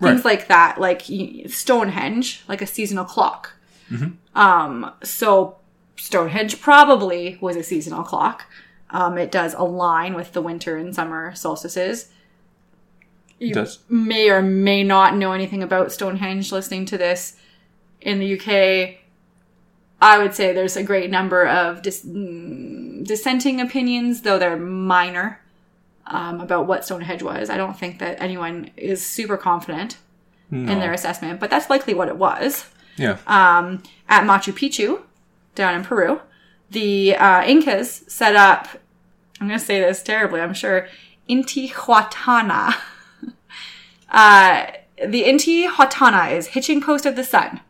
things 0.00 0.24
Right. 0.24 0.24
like 0.24 0.48
that, 0.48 0.80
like 0.80 1.02
Stonehenge, 1.48 2.42
like 2.48 2.62
a 2.62 2.66
seasonal 2.66 3.04
clock. 3.04 3.52
Um, 4.34 4.92
so 5.02 5.56
Stonehenge 5.96 6.60
probably 6.60 7.38
was 7.40 7.56
a 7.56 7.62
seasonal 7.62 8.02
clock. 8.04 8.46
Um, 8.90 9.18
it 9.18 9.30
does 9.30 9.54
align 9.54 10.14
with 10.14 10.32
the 10.32 10.42
winter 10.42 10.76
and 10.76 10.94
summer 10.94 11.34
solstices. 11.34 12.08
You 13.38 13.54
Does. 13.54 13.78
may 13.88 14.28
or 14.28 14.42
may 14.42 14.82
not 14.84 15.16
know 15.16 15.32
anything 15.32 15.62
about 15.62 15.92
Stonehenge 15.92 16.52
listening 16.52 16.84
to 16.86 16.98
this 16.98 17.36
in 18.00 18.18
the 18.18 18.38
UK. 18.38 18.99
I 20.00 20.18
would 20.18 20.34
say 20.34 20.52
there's 20.52 20.76
a 20.76 20.82
great 20.82 21.10
number 21.10 21.46
of 21.46 21.82
dis- 21.82 22.04
mm, 22.04 23.06
dissenting 23.06 23.60
opinions, 23.60 24.22
though 24.22 24.38
they're 24.38 24.56
minor, 24.56 25.40
um, 26.06 26.40
about 26.40 26.66
what 26.66 26.84
Stonehenge 26.84 27.22
was. 27.22 27.50
I 27.50 27.56
don't 27.56 27.78
think 27.78 27.98
that 27.98 28.20
anyone 28.20 28.70
is 28.76 29.04
super 29.06 29.36
confident 29.36 29.98
in 30.52 30.80
their 30.80 30.92
assessment, 30.92 31.38
but 31.38 31.48
that's 31.48 31.70
likely 31.70 31.94
what 31.94 32.08
it 32.08 32.16
was. 32.16 32.68
Yeah. 32.96 33.18
Um, 33.26 33.82
at 34.08 34.24
Machu 34.24 34.52
Picchu, 34.52 35.02
down 35.54 35.74
in 35.74 35.84
Peru, 35.84 36.20
the 36.70 37.14
uh, 37.16 37.44
Incas 37.44 38.04
set 38.08 38.36
up, 38.36 38.68
I'm 39.40 39.48
going 39.48 39.58
to 39.58 39.64
say 39.64 39.80
this 39.80 40.02
terribly, 40.02 40.40
I'm 40.40 40.54
sure, 40.54 40.88
Intihuatana. 41.28 42.74
uh, 44.10 44.66
the 45.06 45.24
Intihuatana 45.24 46.32
is 46.32 46.48
hitching 46.48 46.80
post 46.80 47.06
of 47.06 47.16
the 47.16 47.24
sun, 47.24 47.60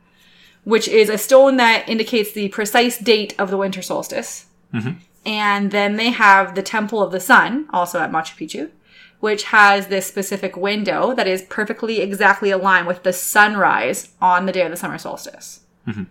which 0.71 0.89
is 0.89 1.09
a 1.11 1.19
stone 1.19 1.57
that 1.57 1.89
indicates 1.89 2.33
the 2.33 2.49
precise 2.49 2.97
date 2.99 3.35
of 3.39 3.51
the 3.51 3.57
winter 3.57 3.83
solstice. 3.83 4.47
Mm-hmm. 4.73 4.93
And 5.27 5.71
then 5.71 5.97
they 5.97 6.11
have 6.11 6.55
the 6.55 6.63
Temple 6.63 7.03
of 7.03 7.13
the 7.13 7.21
Sun, 7.21 7.69
also 7.73 7.99
at 7.99 8.13
Machu 8.13 8.37
Picchu, 8.39 8.71
which 9.19 9.45
has 9.45 9.89
this 9.89 10.07
specific 10.07 10.57
window 10.57 11.13
that 11.15 11.27
is 11.27 11.43
perfectly 11.43 12.01
exactly 12.01 12.51
aligned 12.51 12.87
with 12.87 13.03
the 13.03 13.13
sunrise 13.13 14.15
on 14.21 14.47
the 14.47 14.53
day 14.53 14.63
of 14.63 14.71
the 14.71 14.77
summer 14.77 14.97
solstice. 14.97 15.61
Mm-hmm. 15.87 16.05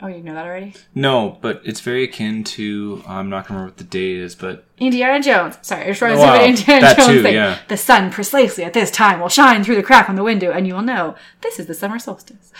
Oh, 0.00 0.06
you 0.06 0.22
know 0.22 0.34
that 0.34 0.46
already? 0.46 0.74
No, 0.94 1.38
but 1.40 1.60
it's 1.64 1.80
very 1.80 2.04
akin 2.04 2.44
to 2.44 3.02
I'm 3.08 3.28
not 3.28 3.48
gonna 3.48 3.58
remember 3.58 3.70
what 3.72 3.78
the 3.78 3.84
day 3.84 4.12
is, 4.12 4.36
but 4.36 4.64
Indiana 4.78 5.20
Jones. 5.20 5.58
Sorry, 5.62 5.86
I 5.86 5.88
was 5.88 5.98
trying 5.98 6.12
to 6.12 6.18
Wow, 6.18 6.34
say 6.36 6.48
Indiana 6.50 6.80
that 6.82 6.96
Jones 6.98 7.08
too, 7.08 7.22
thing. 7.24 7.34
yeah. 7.34 7.58
The 7.66 7.76
sun 7.76 8.12
precisely 8.12 8.62
at 8.62 8.74
this 8.74 8.92
time 8.92 9.18
will 9.18 9.28
shine 9.28 9.64
through 9.64 9.74
the 9.74 9.82
crack 9.82 10.08
on 10.08 10.14
the 10.14 10.22
window, 10.22 10.52
and 10.52 10.68
you 10.68 10.74
will 10.74 10.82
know 10.82 11.16
this 11.40 11.58
is 11.58 11.66
the 11.66 11.74
summer 11.74 11.98
solstice. 11.98 12.52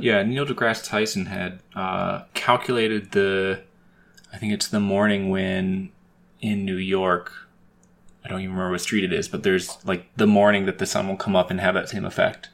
Yeah, 0.00 0.22
Neil 0.22 0.46
deGrasse 0.46 0.86
Tyson 0.88 1.26
had 1.26 1.60
uh, 1.74 2.22
calculated 2.34 3.12
the, 3.12 3.62
I 4.32 4.38
think 4.38 4.52
it's 4.52 4.68
the 4.68 4.80
morning 4.80 5.30
when 5.30 5.90
in 6.40 6.64
New 6.64 6.76
York, 6.76 7.32
I 8.24 8.28
don't 8.28 8.40
even 8.40 8.52
remember 8.52 8.72
what 8.72 8.80
street 8.80 9.04
it 9.04 9.12
is, 9.12 9.28
but 9.28 9.42
there's 9.42 9.84
like 9.84 10.06
the 10.16 10.26
morning 10.26 10.66
that 10.66 10.78
the 10.78 10.86
sun 10.86 11.08
will 11.08 11.16
come 11.16 11.36
up 11.36 11.50
and 11.50 11.60
have 11.60 11.74
that 11.74 11.88
same 11.88 12.04
effect. 12.04 12.50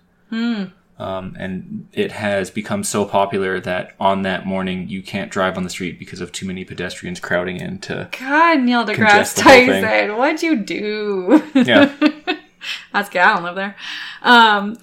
Um, 0.98 1.36
and 1.38 1.88
it 1.92 2.10
has 2.12 2.50
become 2.50 2.82
so 2.82 3.04
popular 3.04 3.60
that 3.60 3.94
on 4.00 4.22
that 4.22 4.46
morning 4.46 4.88
you 4.88 5.00
can't 5.00 5.30
drive 5.30 5.56
on 5.56 5.62
the 5.62 5.70
street 5.70 5.96
because 5.98 6.20
of 6.20 6.32
too 6.32 6.44
many 6.44 6.64
pedestrians 6.64 7.20
crowding 7.20 7.60
in 7.60 7.78
to. 7.80 8.08
God, 8.18 8.60
Neil 8.60 8.84
deGrasse 8.84 8.96
Congest 8.96 9.36
the 9.36 9.42
whole 9.42 9.52
thing. 9.52 9.84
Tyson, 9.84 10.16
what'd 10.16 10.42
you 10.42 10.56
do? 10.56 11.42
Yeah. 11.54 11.94
That's 12.92 13.08
good. 13.08 13.20
I 13.20 13.34
don't 13.34 13.44
live 13.44 13.54
there. 13.54 13.76
Um, 14.22 14.76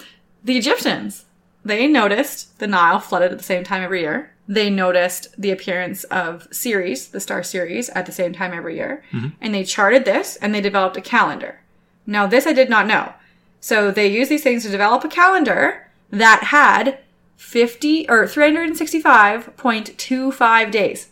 the 0.44 0.58
Egyptians, 0.58 1.26
they 1.66 1.88
noticed 1.88 2.60
the 2.60 2.68
Nile 2.68 3.00
flooded 3.00 3.32
at 3.32 3.40
the 3.40 3.44
same 3.44 3.64
time 3.64 3.82
every 3.82 4.02
year. 4.02 4.32
They 4.48 4.70
noticed 4.70 5.30
the 5.42 5.50
appearance 5.50 6.04
of 6.06 6.48
Sirius, 6.52 7.08
the 7.08 7.20
star 7.20 7.42
Sirius, 7.42 7.90
at 7.96 8.06
the 8.06 8.12
same 8.12 8.34
time 8.34 8.54
every 8.54 8.76
year. 8.76 9.04
Mm-hmm. 9.12 9.30
And 9.42 9.52
they 9.54 9.64
charted 9.64 10.06
this 10.06 10.36
and 10.36 10.54
they 10.54 10.62
developed 10.62 10.96
a 10.96 11.02
calendar. 11.02 11.62
Now, 12.06 12.28
this 12.28 12.46
I 12.46 12.54
did 12.54 12.70
not 12.70 12.86
know. 12.86 13.14
So 13.60 13.90
they 13.90 14.06
used 14.06 14.30
these 14.30 14.44
things 14.44 14.62
to 14.64 14.70
develop 14.70 15.04
a 15.04 15.10
calendar 15.10 15.90
that 16.12 16.44
had 16.44 17.00
50 17.38 18.08
or 18.08 18.26
365.25 18.26 20.72
days. 20.72 21.10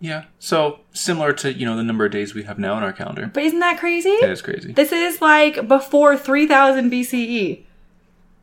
Yeah. 0.00 0.24
So 0.38 0.80
similar 0.92 1.32
to, 1.34 1.52
you 1.52 1.66
know, 1.66 1.76
the 1.76 1.82
number 1.82 2.06
of 2.06 2.12
days 2.12 2.34
we 2.34 2.44
have 2.44 2.60
now 2.60 2.76
in 2.76 2.84
our 2.84 2.92
calendar. 2.92 3.28
But 3.34 3.42
isn't 3.42 3.58
that 3.58 3.80
crazy? 3.80 4.16
That 4.20 4.30
is 4.30 4.42
crazy. 4.42 4.72
This 4.72 4.92
is 4.92 5.20
like 5.20 5.66
before 5.66 6.16
3000 6.16 6.88
BCE 6.90 7.64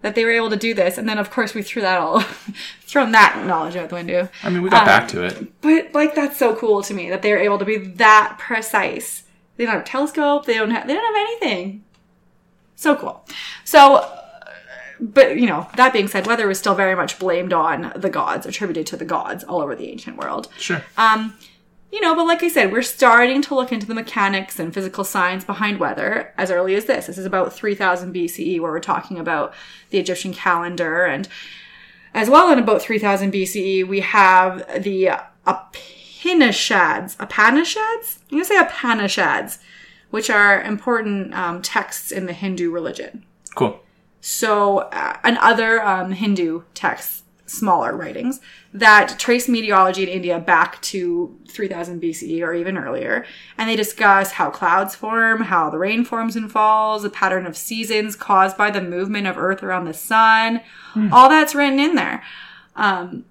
that 0.04 0.16
they 0.16 0.26
were 0.26 0.32
able 0.32 0.50
to 0.50 0.58
do 0.58 0.74
this. 0.74 0.98
And 0.98 1.08
then, 1.10 1.18
of 1.18 1.32
course, 1.32 1.54
we 1.56 1.64
threw 1.64 1.82
that 1.82 1.98
all, 1.98 2.20
thrown 2.82 3.14
that 3.14 3.44
knowledge 3.48 3.76
out 3.78 3.90
the 3.90 3.96
window. 3.96 4.30
I 4.44 4.50
mean, 4.50 4.62
we 4.62 4.70
got 4.70 4.82
Um, 4.82 4.86
back 4.86 5.08
to 5.10 5.24
it. 5.24 5.62
But, 5.62 5.94
like, 5.94 6.14
that's 6.14 6.38
so 6.38 6.56
cool 6.56 6.84
to 6.84 6.94
me 6.94 7.10
that 7.10 7.22
they 7.22 7.32
were 7.32 7.38
able 7.38 7.58
to 7.58 7.66
be 7.66 7.78
that 7.78 8.36
precise. 8.38 9.24
They 9.56 9.66
don't 9.66 9.74
have 9.76 9.84
a 9.84 9.86
telescope. 9.86 10.46
They 10.46 10.56
don't 10.56 10.72
have, 10.72 10.86
they 10.88 10.94
don't 10.94 11.16
have 11.16 11.28
anything. 11.28 11.84
So 12.76 12.96
cool. 12.96 13.26
So, 13.64 13.96
uh, 13.96 14.20
but, 15.00 15.38
you 15.38 15.48
know, 15.48 15.68
that 15.78 15.94
being 15.94 16.10
said, 16.10 16.28
weather 16.28 16.48
was 16.48 16.60
still 16.60 16.76
very 16.76 16.96
much 16.96 17.18
blamed 17.18 17.54
on 17.54 17.94
the 17.96 18.10
gods, 18.10 18.46
attributed 18.46 18.86
to 18.88 18.98
the 18.98 19.06
gods 19.06 19.44
all 19.46 19.62
over 19.62 19.74
the 19.74 19.88
ancient 19.90 20.18
world. 20.18 20.50
Sure. 20.58 20.84
Um, 20.98 21.34
you 21.94 22.02
know, 22.02 22.16
but 22.16 22.26
like 22.26 22.42
I 22.42 22.48
said, 22.48 22.72
we're 22.72 22.82
starting 22.82 23.44
to 23.44 23.54
look 23.54 23.72
into 23.72 23.86
the 23.86 23.94
mechanics 23.94 24.58
and 24.58 24.74
physical 24.74 25.04
science 25.04 25.44
behind 25.44 25.80
weather 25.80 26.34
as 26.40 26.50
early 26.50 26.74
as 26.74 26.86
this. 26.86 27.06
This 27.06 27.20
is 27.20 27.26
about 27.28 27.54
3000 27.54 28.12
BCE, 28.12 28.60
where 28.60 28.72
we're 28.72 28.80
talking 28.80 29.20
about 29.20 29.54
the 29.92 30.00
Egyptian 30.00 30.34
calendar. 30.34 31.06
And 31.06 31.30
as 32.16 32.32
well, 32.32 32.52
in 32.52 32.58
about 32.58 32.82
3000 32.82 33.32
BCE, 33.32 33.88
we 33.88 34.00
have 34.00 34.84
the 34.84 35.12
Upanishads. 35.46 37.16
Upanishads? 37.20 38.20
I'm 38.24 38.38
going 38.38 38.42
to 38.42 38.48
say 38.48 38.58
Upanishads, 38.58 39.60
which 40.10 40.32
are 40.32 40.64
important 40.64 41.36
um, 41.36 41.62
texts 41.62 42.12
in 42.12 42.26
the 42.26 42.34
Hindu 42.34 42.72
religion. 42.72 43.24
Cool. 43.54 43.80
So, 44.20 44.80
uh, 44.80 45.18
and 45.24 45.38
other 45.38 45.86
um, 45.86 46.14
Hindu 46.14 46.64
texts, 46.74 47.23
smaller 47.46 47.96
writings, 47.96 48.40
that 48.74 49.20
trace 49.20 49.48
meteorology 49.48 50.04
in 50.04 50.10
India 50.10 50.40
back 50.40 50.82
to 50.82 51.38
3000 51.50 52.02
BCE 52.02 52.42
or 52.42 52.54
even 52.54 52.78
earlier. 52.78 53.26
And 53.58 53.70
they 53.70 53.76
discuss 53.76 54.32
how 54.32 54.50
clouds 54.50 54.96
form, 54.96 55.42
how 55.42 55.70
the 55.70 55.78
rain 55.78 56.06
forms 56.06 56.36
and 56.36 56.52
falls, 56.52 57.04
the 57.04 57.10
pattern 57.10 57.46
of 57.46 57.58
seasons 57.58 58.16
caused 58.16 58.58
by 58.58 58.72
the 58.72 58.82
movement 58.82 59.28
of 59.28 59.38
Earth 59.38 59.62
around 59.62 59.86
the 59.86 59.94
sun. 59.94 60.62
All 61.12 61.30
that's 61.30 61.54
written 61.54 61.80
in 61.80 61.96
there. 61.96 62.24
Um, 62.76 63.26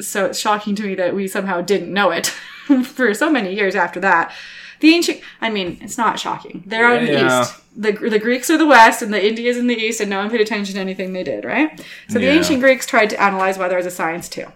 so 0.00 0.26
it's 0.26 0.38
shocking 0.38 0.74
to 0.76 0.82
me 0.82 0.94
that 0.94 1.14
we 1.14 1.28
somehow 1.28 1.60
didn't 1.60 1.92
know 1.92 2.10
it 2.10 2.26
for 2.84 3.12
so 3.14 3.30
many 3.30 3.54
years 3.54 3.74
after 3.74 4.00
that. 4.00 4.32
The 4.80 4.94
ancient, 4.94 5.20
I 5.40 5.50
mean, 5.50 5.78
it's 5.82 5.98
not 5.98 6.18
shocking. 6.18 6.62
They're 6.66 6.86
out 6.86 7.02
in 7.02 7.06
the 7.06 7.12
Yeah. 7.12 7.42
east. 7.42 7.54
The, 7.76 7.92
the 7.92 8.18
Greeks 8.18 8.50
are 8.50 8.58
the 8.58 8.66
west 8.66 9.00
and 9.02 9.12
the 9.14 9.24
Indians 9.24 9.56
in 9.56 9.66
the 9.66 9.76
east, 9.76 10.00
and 10.00 10.10
no 10.10 10.18
one 10.18 10.30
paid 10.30 10.40
attention 10.40 10.74
to 10.74 10.80
anything 10.80 11.12
they 11.12 11.22
did, 11.22 11.44
right? 11.44 11.78
So 12.08 12.18
the 12.18 12.24
Yeah. 12.24 12.32
ancient 12.32 12.60
Greeks 12.60 12.86
tried 12.86 13.10
to 13.10 13.22
analyze 13.22 13.58
weather 13.58 13.78
as 13.78 13.86
a 13.86 13.90
science 13.90 14.28
too. 14.28 14.46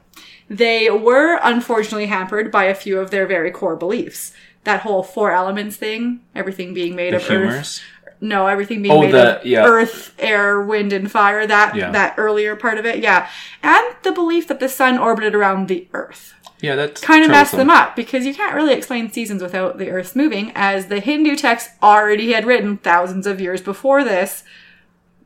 They 0.51 0.91
were 0.91 1.39
unfortunately 1.43 2.07
hampered 2.07 2.51
by 2.51 2.65
a 2.65 2.75
few 2.75 2.99
of 2.99 3.11
their 3.11 3.27
very 3.27 3.51
core 3.51 3.77
beliefs. 3.77 4.33
That 4.65 4.81
whole 4.81 5.03
four 5.03 5.31
elements 5.31 5.77
thing, 5.77 6.21
everything 6.35 6.75
being 6.75 6.97
made 6.97 7.13
The 7.13 7.19
of 7.19 7.31
earth, 7.31 7.81
no, 8.21 8.47
everything 8.47 8.83
being 8.83 8.95
Oh, 8.95 9.01
made 9.03 9.13
the- 9.13 9.41
of 9.41 9.47
yeah. 9.47 9.65
earth, 9.67 10.13
air, 10.19 10.61
wind, 10.61 10.93
and 10.93 11.11
fire. 11.11 11.47
That 11.47 11.75
Yeah. 11.75 11.91
that 11.91 12.15
earlier 12.17 12.57
part 12.57 12.79
of 12.79 12.87
it, 12.87 12.99
yeah, 12.99 13.27
and 13.63 13.85
the 14.03 14.13
belief 14.13 14.49
that 14.49 14.61
the 14.61 14.69
sun 14.69 14.99
orbited 14.99 15.35
around 15.35 15.69
the 15.69 15.87
Earth 15.93 16.34
Yeah, 16.65 16.77
that's 16.77 17.01
kind 17.01 17.25
of 17.25 17.31
messed 17.31 17.53
them 17.53 17.69
up 17.69 17.95
because 17.95 18.25
you 18.25 18.35
can't 18.35 18.55
really 18.55 18.73
explain 18.73 19.13
seasons 19.13 19.43
without 19.43 19.77
the 19.79 19.91
Earth 19.91 20.17
moving, 20.17 20.51
as 20.55 20.87
the 20.87 21.01
Hindu 21.01 21.37
text 21.37 21.71
already 21.83 22.33
had 22.33 22.47
written 22.47 22.79
thousands 22.79 23.27
of 23.27 23.41
years 23.41 23.61
before 23.61 24.03
this, 24.03 24.45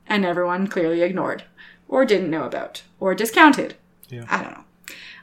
and 0.07 0.25
everyone 0.25 0.67
clearly 0.67 1.03
ignored, 1.03 1.45
or 1.87 2.05
didn't 2.05 2.31
know 2.31 2.45
about, 2.45 2.83
or 2.99 3.15
discounted. 3.15 3.75
Yeah. 4.09 4.25
I 4.29 4.43
don't 4.43 4.53
know. 4.53 4.65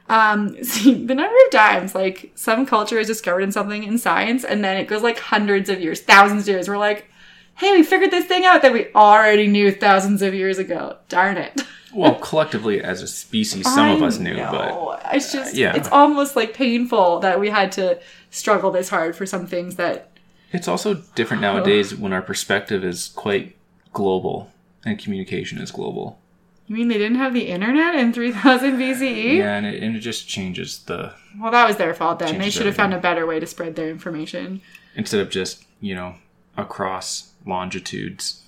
Um, 0.08 0.64
see, 0.64 0.94
the 0.94 1.16
number 1.16 1.36
of 1.46 1.52
times 1.52 1.94
like 1.94 2.32
some 2.36 2.66
culture 2.66 3.00
is 3.00 3.08
discovered 3.08 3.42
in 3.42 3.52
something 3.52 3.84
in 3.84 3.98
science, 3.98 4.44
and 4.44 4.64
then 4.64 4.78
it 4.78 4.88
goes 4.88 5.02
like 5.02 5.20
hundreds 5.20 5.70
of 5.70 5.82
years, 5.82 6.02
thousands 6.02 6.44
of 6.44 6.48
years. 6.48 6.70
We're 6.70 6.78
like, 6.78 7.10
hey, 7.56 7.72
we 7.74 7.84
figured 7.84 8.12
this 8.12 8.26
thing 8.26 8.46
out 8.46 8.62
that 8.62 8.74
we 8.74 8.88
already 8.94 9.48
knew 9.48 9.72
thousands 9.72 10.22
of 10.22 10.34
years 10.34 10.60
ago. 10.60 10.98
Darn 11.10 11.38
it. 11.38 11.62
Well, 11.96 12.16
collectively 12.16 12.82
as 12.82 13.02
a 13.02 13.08
species, 13.08 13.74
some 13.74 13.92
of 13.92 14.04
us 14.04 14.20
knew, 14.20 14.36
but 14.36 15.02
it's 15.14 15.32
just 15.32 15.56
yeah. 15.56 15.76
it's 15.76 15.90
almost 15.90 16.36
like 16.36 16.54
painful 16.54 17.20
that 17.22 17.40
we 17.40 17.50
had 17.50 17.72
to 17.74 18.00
struggle 18.32 18.70
this 18.72 18.90
hard 18.90 19.16
for 19.16 19.26
some 19.26 19.48
things 19.48 19.78
that 19.78 20.12
it's 20.52 20.68
also 20.68 20.96
different 21.16 21.42
nowadays 21.42 21.96
when 21.96 22.14
our 22.14 22.22
perspective 22.22 22.84
is 22.84 23.10
quite 23.10 23.56
global 23.94 24.52
and 24.86 25.00
communication 25.00 25.58
is 25.60 25.72
global. 25.72 26.20
you 26.68 26.76
mean 26.76 26.88
they 26.88 26.98
didn't 26.98 27.18
have 27.18 27.34
the 27.34 27.48
internet 27.48 27.96
in 27.96 28.12
3000 28.14 28.74
BCE? 28.78 29.38
Yeah, 29.38 29.56
and 29.56 29.66
it, 29.66 29.82
and 29.82 29.96
it 29.96 30.00
just 30.02 30.28
changes 30.28 30.80
the 30.80 31.14
Well, 31.40 31.52
that 31.52 31.68
was 31.68 31.78
their 31.78 31.94
fault 31.94 32.20
then. 32.20 32.38
they 32.38 32.50
should 32.50 32.66
have 32.66 32.76
found 32.76 32.94
a 32.94 33.00
better 33.00 33.26
way 33.26 33.40
to 33.40 33.48
spread 33.48 33.76
their 33.76 33.90
information. 33.90 34.62
instead 34.96 35.22
of 35.22 35.30
just 35.30 35.64
you 35.80 35.96
know 35.96 36.16
across 36.58 37.32
longitudes. 37.46 38.42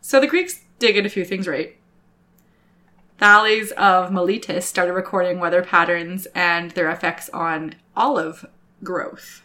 So 0.00 0.20
the 0.20 0.26
Greeks 0.26 0.60
get 0.90 1.06
a 1.06 1.10
few 1.10 1.24
things 1.24 1.46
right. 1.46 1.76
Thales 3.18 3.70
of 3.72 4.10
Miletus 4.10 4.66
started 4.66 4.94
recording 4.94 5.38
weather 5.38 5.62
patterns 5.62 6.26
and 6.34 6.72
their 6.72 6.90
effects 6.90 7.28
on 7.28 7.76
olive 7.96 8.44
growth. 8.82 9.42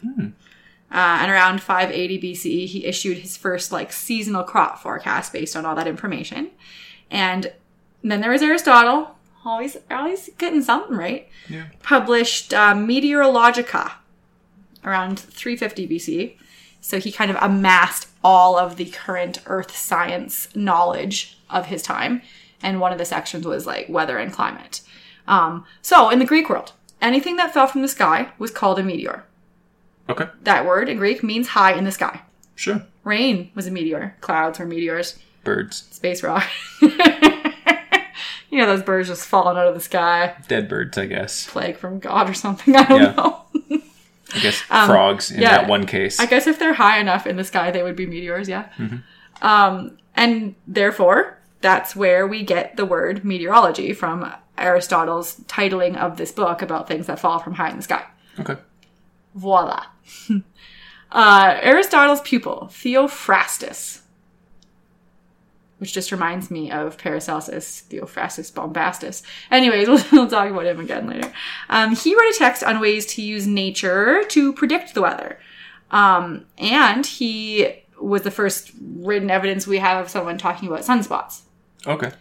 Uh, 0.89 1.19
and 1.21 1.29
around 1.31 1.61
580 1.61 2.19
BCE, 2.21 2.65
he 2.65 2.85
issued 2.85 3.19
his 3.19 3.37
first 3.37 3.71
like 3.71 3.91
seasonal 3.91 4.43
crop 4.43 4.79
forecast 4.79 5.31
based 5.31 5.55
on 5.55 5.65
all 5.65 5.75
that 5.75 5.87
information. 5.87 6.49
And 7.11 7.51
then 8.03 8.21
there 8.21 8.31
was 8.31 8.41
Aristotle, 8.41 9.15
always 9.45 9.77
always 9.91 10.29
getting 10.37 10.61
something 10.61 10.95
right. 10.95 11.29
Yeah. 11.49 11.65
Published 11.83 12.53
uh, 12.53 12.73
Meteorologica 12.73 13.91
around 14.83 15.19
350 15.19 15.87
BC. 15.87 16.37
So 16.87 17.01
he 17.01 17.11
kind 17.11 17.29
of 17.29 17.35
amassed 17.41 18.07
all 18.23 18.57
of 18.57 18.77
the 18.77 18.85
current 18.85 19.39
Earth 19.45 19.75
science 19.75 20.47
knowledge 20.55 21.37
of 21.49 21.65
his 21.65 21.81
time, 21.81 22.21
and 22.63 22.79
one 22.79 22.93
of 22.93 22.97
the 22.97 23.03
sections 23.03 23.45
was 23.45 23.65
like 23.65 23.89
weather 23.89 24.17
and 24.17 24.31
climate. 24.31 24.79
Um, 25.27 25.65
so 25.81 26.09
in 26.09 26.19
the 26.19 26.25
Greek 26.25 26.49
world, 26.49 26.71
anything 27.01 27.35
that 27.35 27.53
fell 27.53 27.67
from 27.67 27.81
the 27.81 27.89
sky 27.89 28.29
was 28.39 28.51
called 28.51 28.79
a 28.79 28.83
meteor. 28.83 29.25
Okay. 30.07 30.27
That 30.43 30.65
word 30.65 30.87
in 30.87 30.95
Greek 30.97 31.23
means 31.23 31.49
high 31.49 31.73
in 31.73 31.83
the 31.83 31.91
sky. 31.91 32.21
Sure. 32.55 32.81
Rain 33.03 33.51
was 33.53 33.67
a 33.67 33.71
meteor. 33.71 34.15
Clouds 34.21 34.57
were 34.57 34.65
meteors. 34.65 35.19
Birds. 35.43 35.85
Space 35.91 36.23
rock. 36.23 36.45
you 36.81 38.57
know 38.57 38.65
those 38.65 38.81
birds 38.83 39.09
just 39.09 39.27
falling 39.27 39.57
out 39.57 39.67
of 39.67 39.75
the 39.75 39.81
sky. 39.81 40.35
Dead 40.47 40.69
birds, 40.69 40.97
I 40.97 41.05
guess. 41.07 41.47
Plague 41.47 41.75
from 41.75 41.99
God 41.99 42.29
or 42.29 42.33
something. 42.33 42.77
I 42.77 42.83
don't 42.85 43.01
Yeah. 43.01 43.11
know. 43.11 43.41
I 44.35 44.39
guess 44.39 44.57
frogs 44.59 45.31
in 45.31 45.37
Um, 45.37 45.41
yeah. 45.43 45.51
that 45.57 45.67
one 45.69 45.85
case. 45.85 46.19
I 46.19 46.25
guess 46.25 46.47
if 46.47 46.59
they're 46.59 46.73
high 46.73 46.99
enough 46.99 47.25
in 47.27 47.37
the 47.37 47.43
sky, 47.43 47.71
they 47.71 47.83
would 47.83 47.95
be 47.95 48.05
meteors, 48.05 48.49
yeah. 48.49 48.67
Um, 49.41 49.97
and 50.15 50.55
therefore, 50.67 51.39
that's 51.61 51.95
where 51.95 52.27
we 52.27 52.43
get 52.43 52.75
the 52.77 52.85
word 52.85 53.23
meteorology 53.23 53.93
from 53.93 54.31
Aristotle's 54.57 55.35
titling 55.41 55.95
of 55.95 56.17
this 56.17 56.31
book 56.31 56.61
about 56.61 56.87
things 56.87 57.05
that 57.07 57.19
fall 57.19 57.39
from 57.39 57.53
high 57.53 57.69
in 57.69 57.77
the 57.77 57.83
sky. 57.83 58.03
okay. 58.39 58.57
Voila. 59.35 59.83
uh, 61.11 61.59
Aristotle's 61.61 62.21
pupil, 62.21 62.69
Theophrastus, 62.71 64.01
which 65.77 65.93
just 65.93 66.11
reminds 66.11 66.49
me 66.49 66.71
of 66.71 66.97
Paracelsus, 66.97 67.83
Theophrastus 67.89 68.53
bombastus. 68.53 69.23
Anyways, 69.51 69.87
we'll, 69.87 70.03
we'll 70.11 70.29
talk 70.29 70.49
about 70.49 70.65
him 70.65 70.79
again 70.79 71.07
later. 71.07 71.31
Um, 71.69 71.95
he 71.95 72.15
wrote 72.15 72.33
a 72.33 72.37
text 72.37 72.63
on 72.63 72.79
ways 72.79 73.05
to 73.07 73.21
use 73.21 73.47
nature 73.47 74.23
to 74.29 74.53
predict 74.53 74.93
the 74.93 75.01
weather. 75.01 75.39
Um, 75.91 76.45
and 76.57 77.05
he 77.05 77.83
was 77.99 78.23
the 78.23 78.31
first 78.31 78.71
written 78.81 79.29
evidence 79.29 79.65
we 79.65 79.79
have 79.79 80.03
of 80.03 80.09
someone 80.09 80.37
talking 80.37 80.67
about 80.67 80.81
sunspots. 80.81 81.41
Okay. 81.85 82.11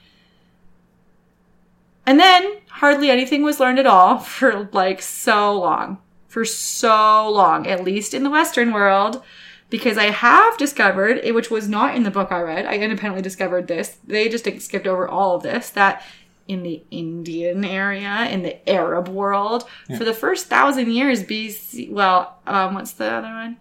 And 2.07 2.21
then 2.21 2.59
hardly 2.69 3.11
anything 3.11 3.43
was 3.43 3.59
learned 3.59 3.79
at 3.79 3.87
all 3.87 4.19
for 4.21 4.69
like 4.73 5.03
so 5.03 5.59
long. 5.59 5.99
For 6.29 6.45
so 6.45 7.31
long, 7.31 7.67
at 7.67 7.83
least 7.83 8.13
in 8.13 8.23
the 8.23 8.31
Western 8.31 8.73
world. 8.73 9.23
Because 9.69 9.99
I 9.99 10.11
have 10.11 10.57
discovered, 10.59 11.21
eh, 11.25 11.33
which 11.33 11.51
was 11.51 11.69
not 11.69 11.97
in 11.97 12.05
the 12.05 12.11
book 12.11 12.31
I 12.31 12.41
read, 12.41 12.67
I 12.67 12.75
independently 12.75 13.23
discovered 13.23 13.67
this. 13.67 13.97
They 14.07 14.29
just 14.29 14.45
skipped 14.63 14.87
over 14.87 15.09
all 15.09 15.35
of 15.35 15.43
this, 15.43 15.71
that 15.71 16.05
in 16.47 16.63
the 16.63 16.83
Indian 16.93 17.65
area, 17.65 18.29
in 18.31 18.43
the 18.43 18.69
Arab 18.71 19.09
world, 19.09 19.65
for 19.97 20.05
the 20.05 20.15
first 20.15 20.47
thousand 20.47 20.93
years 20.93 21.25
BC, 21.25 21.91
well, 21.91 22.39
um, 22.47 22.75
what's 22.75 22.93
the 22.93 23.07
other 23.11 23.29
one? 23.29 23.57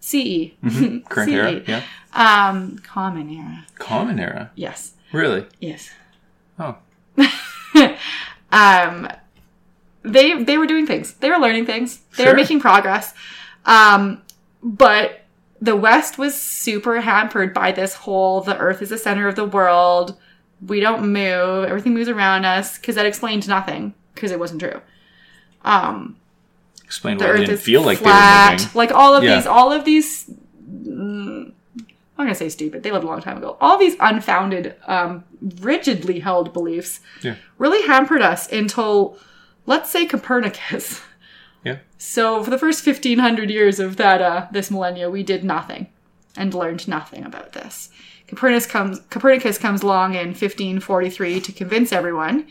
CE. 0.00 0.52
Current 1.08 1.30
CE. 1.30 1.34
era. 1.34 1.62
Yeah. 1.66 1.82
Um, 2.14 2.78
common 2.78 3.28
era. 3.28 3.66
Common 3.78 4.18
era. 4.18 4.50
Yes. 4.54 4.94
Really? 5.12 5.46
Yes. 5.60 5.90
Oh. 6.58 6.76
um 8.52 9.08
they 10.02 10.42
they 10.42 10.58
were 10.58 10.66
doing 10.66 10.86
things 10.86 11.14
they 11.14 11.30
were 11.30 11.38
learning 11.38 11.64
things 11.64 12.00
they 12.16 12.24
were 12.26 12.34
making 12.34 12.60
progress 12.60 13.14
um 13.64 14.20
but 14.62 15.21
the 15.62 15.76
west 15.76 16.18
was 16.18 16.34
super 16.34 17.00
hampered 17.00 17.54
by 17.54 17.70
this 17.72 17.94
whole 17.94 18.40
the 18.40 18.58
earth 18.58 18.82
is 18.82 18.88
the 18.90 18.98
center 18.98 19.28
of 19.28 19.36
the 19.36 19.44
world 19.44 20.16
we 20.66 20.80
don't 20.80 21.02
move 21.12 21.64
everything 21.68 21.94
moves 21.94 22.08
around 22.08 22.44
us 22.44 22.76
because 22.78 22.96
that 22.96 23.06
explained 23.06 23.46
nothing 23.48 23.94
because 24.14 24.30
it 24.32 24.38
wasn't 24.40 24.60
true 24.60 24.80
um 25.64 26.16
Explain 26.84 27.16
the 27.18 27.24
why 27.24 27.30
it 27.30 27.32
earth 27.34 27.40
didn't 27.40 27.54
is 27.54 27.62
feel 27.62 27.82
like 27.82 27.98
flat 27.98 28.58
they 28.58 28.64
were 28.64 28.68
moving. 28.68 28.76
like 28.78 28.92
all 28.92 29.14
of 29.14 29.22
Yeah. 29.24 29.36
these 29.36 29.46
all 29.46 29.72
of 29.72 29.84
these 29.84 30.28
mm, 30.28 31.52
i'm 32.18 32.26
gonna 32.26 32.34
say 32.34 32.48
stupid 32.48 32.82
they 32.82 32.90
lived 32.90 33.04
a 33.04 33.08
long 33.08 33.22
time 33.22 33.36
ago 33.38 33.56
all 33.60 33.78
these 33.78 33.96
unfounded 34.00 34.74
um 34.86 35.24
rigidly 35.60 36.20
held 36.20 36.52
beliefs 36.52 37.00
Yeah. 37.22 37.36
really 37.58 37.86
hampered 37.86 38.20
us 38.22 38.50
until 38.52 39.16
let's 39.66 39.90
say 39.90 40.06
copernicus. 40.06 41.00
so 42.02 42.42
for 42.42 42.50
the 42.50 42.58
first 42.58 42.84
1500 42.84 43.50
years 43.50 43.78
of 43.78 43.96
that 43.96 44.20
uh 44.20 44.46
this 44.52 44.70
millennia 44.70 45.08
we 45.10 45.22
did 45.22 45.44
nothing 45.44 45.86
and 46.36 46.54
learned 46.54 46.88
nothing 46.88 47.24
about 47.24 47.52
this 47.52 47.90
copernicus 48.26 48.66
comes 48.66 49.00
copernicus 49.10 49.58
comes 49.58 49.82
along 49.82 50.14
in 50.14 50.28
1543 50.28 51.40
to 51.40 51.52
convince 51.52 51.92
everyone 51.92 52.46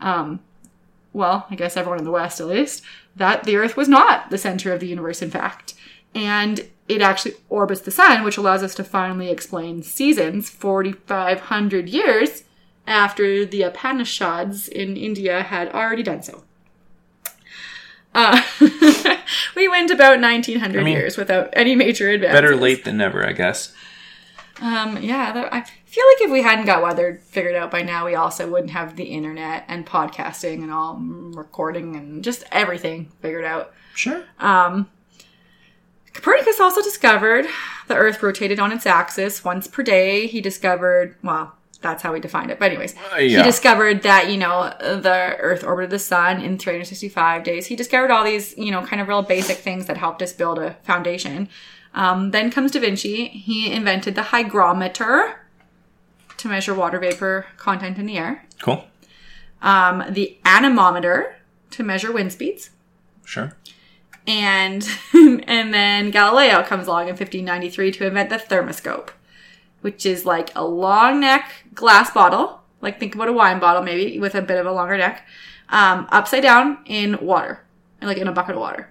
um 0.00 0.40
well, 1.12 1.46
I 1.50 1.54
guess 1.54 1.76
everyone 1.76 1.98
in 1.98 2.04
the 2.04 2.10
West 2.10 2.40
at 2.40 2.46
least, 2.46 2.82
that 3.16 3.44
the 3.44 3.56
Earth 3.56 3.76
was 3.76 3.88
not 3.88 4.30
the 4.30 4.38
center 4.38 4.72
of 4.72 4.80
the 4.80 4.86
universe, 4.86 5.22
in 5.22 5.30
fact. 5.30 5.74
And 6.14 6.68
it 6.88 7.02
actually 7.02 7.34
orbits 7.48 7.80
the 7.80 7.90
sun, 7.90 8.24
which 8.24 8.36
allows 8.36 8.62
us 8.62 8.74
to 8.76 8.84
finally 8.84 9.30
explain 9.30 9.82
seasons 9.82 10.50
4,500 10.50 11.88
years 11.88 12.44
after 12.86 13.44
the 13.44 13.62
Upanishads 13.62 14.68
in 14.68 14.96
India 14.96 15.42
had 15.42 15.68
already 15.68 16.02
done 16.02 16.22
so. 16.22 16.44
Uh, 18.14 18.42
we 19.56 19.68
went 19.68 19.90
about 19.90 20.20
1900 20.20 20.80
I 20.80 20.84
mean, 20.84 20.92
years 20.92 21.16
without 21.16 21.50
any 21.52 21.76
major 21.76 22.10
advances. 22.10 22.36
Better 22.40 22.56
late 22.56 22.84
than 22.84 22.96
never, 22.96 23.26
I 23.26 23.32
guess. 23.32 23.72
Um, 24.60 25.00
yeah, 25.02 25.32
that- 25.32 25.54
I 25.54 25.62
feel 25.62 26.04
like 26.06 26.20
if 26.22 26.30
we 26.30 26.42
hadn't 26.42 26.66
got 26.66 26.82
weather 26.82 27.20
figured 27.24 27.54
out 27.54 27.70
by 27.70 27.82
now, 27.82 28.04
we 28.06 28.14
also 28.14 28.48
wouldn't 28.50 28.72
have 28.72 28.96
the 28.96 29.04
internet 29.04 29.64
and 29.68 29.86
podcasting 29.86 30.62
and 30.62 30.72
all 30.72 30.96
mm, 30.96 31.34
recording 31.36 31.96
and 31.96 32.22
just 32.22 32.44
everything 32.52 33.10
figured 33.20 33.44
out. 33.44 33.72
Sure. 33.94 34.24
Um, 34.38 34.88
Copernicus 36.12 36.60
also 36.60 36.82
discovered 36.82 37.46
the 37.88 37.94
Earth 37.94 38.22
rotated 38.22 38.58
on 38.58 38.72
its 38.72 38.86
axis 38.86 39.44
once 39.44 39.66
per 39.66 39.82
day. 39.82 40.26
He 40.26 40.40
discovered, 40.40 41.16
well, 41.22 41.54
that's 41.82 42.02
how 42.02 42.12
we 42.12 42.20
defined 42.20 42.50
it. 42.50 42.58
But 42.58 42.70
anyways, 42.72 42.94
Uh, 43.12 43.16
he 43.16 43.42
discovered 43.42 44.02
that 44.02 44.30
you 44.30 44.36
know 44.36 44.72
the 44.78 45.36
Earth 45.38 45.64
orbited 45.64 45.90
the 45.90 45.98
Sun 45.98 46.40
in 46.42 46.58
365 46.58 47.42
days. 47.42 47.66
He 47.66 47.76
discovered 47.76 48.10
all 48.10 48.24
these 48.24 48.56
you 48.58 48.70
know 48.70 48.82
kind 48.82 49.00
of 49.00 49.08
real 49.08 49.22
basic 49.22 49.58
things 49.58 49.86
that 49.86 49.96
helped 49.96 50.20
us 50.22 50.32
build 50.32 50.58
a 50.58 50.74
foundation. 50.82 51.48
Um, 51.94 52.30
then 52.30 52.50
comes 52.50 52.70
Da 52.72 52.80
Vinci. 52.80 53.26
He 53.28 53.72
invented 53.72 54.14
the 54.14 54.22
hygrometer 54.24 55.40
to 56.36 56.48
measure 56.48 56.72
water 56.74 56.98
vapor 56.98 57.46
content 57.56 57.98
in 57.98 58.06
the 58.06 58.16
air. 58.16 58.46
Cool. 58.62 58.84
Um, 59.62 60.04
the 60.08 60.38
anemometer 60.44 61.36
to 61.72 61.82
measure 61.82 62.10
wind 62.12 62.32
speeds 62.32 62.70
Sure. 63.24 63.52
and 64.26 64.88
and 65.12 65.72
then 65.74 66.10
Galileo 66.10 66.62
comes 66.62 66.86
along 66.86 67.02
in 67.02 67.14
1593 67.16 67.92
to 67.92 68.06
invent 68.06 68.30
the 68.30 68.36
thermoscope, 68.36 69.10
which 69.80 70.04
is 70.06 70.26
like 70.26 70.50
a 70.54 70.64
long 70.64 71.20
neck 71.20 71.64
glass 71.74 72.10
bottle, 72.10 72.60
like 72.80 72.98
think 72.98 73.14
about 73.14 73.28
a 73.28 73.32
wine 73.32 73.58
bottle 73.58 73.82
maybe 73.82 74.18
with 74.18 74.34
a 74.34 74.42
bit 74.42 74.58
of 74.58 74.66
a 74.66 74.72
longer 74.72 74.96
neck, 74.96 75.26
um, 75.68 76.06
upside 76.10 76.42
down 76.42 76.78
in 76.86 77.18
water, 77.24 77.64
like 78.02 78.18
in 78.18 78.28
a 78.28 78.32
bucket 78.32 78.54
of 78.54 78.60
water. 78.60 78.90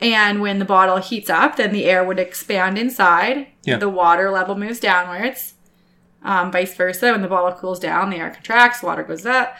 And 0.00 0.40
when 0.40 0.58
the 0.58 0.64
bottle 0.64 0.98
heats 0.98 1.28
up, 1.28 1.56
then 1.56 1.72
the 1.72 1.84
air 1.84 2.04
would 2.04 2.20
expand 2.20 2.78
inside. 2.78 3.48
Yeah. 3.64 3.78
The 3.78 3.88
water 3.88 4.30
level 4.30 4.56
moves 4.56 4.78
downwards. 4.78 5.54
Um, 6.22 6.52
vice 6.52 6.74
versa, 6.74 7.12
when 7.12 7.22
the 7.22 7.28
bottle 7.28 7.58
cools 7.58 7.80
down, 7.80 8.10
the 8.10 8.16
air 8.16 8.30
contracts, 8.30 8.82
water 8.82 9.02
goes 9.02 9.26
up. 9.26 9.56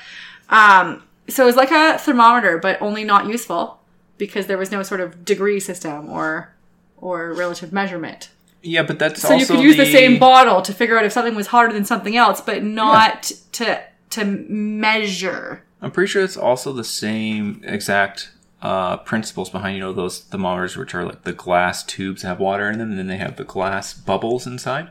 Um, 0.48 1.02
so 1.28 1.42
it 1.42 1.46
was 1.46 1.56
like 1.56 1.70
a 1.70 1.98
thermometer, 1.98 2.58
but 2.58 2.80
only 2.80 3.04
not 3.04 3.26
useful 3.26 3.80
because 4.16 4.46
there 4.46 4.58
was 4.58 4.70
no 4.70 4.82
sort 4.82 5.00
of 5.00 5.24
degree 5.24 5.60
system 5.60 6.08
or 6.08 6.54
or 6.96 7.32
relative 7.32 7.72
measurement. 7.72 8.30
Yeah, 8.62 8.82
but 8.82 8.98
that's 8.98 9.22
So 9.22 9.34
you 9.34 9.46
could 9.46 9.60
use 9.60 9.76
the, 9.76 9.86
same 9.86 10.18
bottle 10.18 10.62
to 10.62 10.72
figure 10.72 10.98
out 10.98 11.04
if 11.04 11.12
something 11.12 11.34
was 11.34 11.48
hotter 11.48 11.72
than 11.72 11.84
something 11.84 12.16
else, 12.16 12.40
but 12.40 12.62
not 12.62 13.30
to 13.52 13.82
to 14.10 14.24
measure. 14.24 15.64
I'm 15.80 15.90
pretty 15.90 16.10
sure 16.10 16.22
it's 16.22 16.36
also 16.36 16.72
the 16.72 16.84
same 16.84 17.62
exact 17.64 18.32
uh, 18.62 18.96
principles 18.98 19.50
behind 19.50 19.76
you 19.76 19.80
know 19.80 19.92
those 19.92 20.20
thermometers, 20.20 20.76
which 20.76 20.94
are 20.94 21.04
like 21.04 21.22
the 21.22 21.32
glass 21.32 21.84
tubes 21.84 22.22
that 22.22 22.28
have 22.28 22.40
water 22.40 22.68
in 22.68 22.78
them, 22.78 22.90
and 22.90 22.98
then 22.98 23.06
they 23.06 23.18
have 23.18 23.36
the 23.36 23.44
glass 23.44 23.94
bubbles 23.94 24.46
inside. 24.46 24.88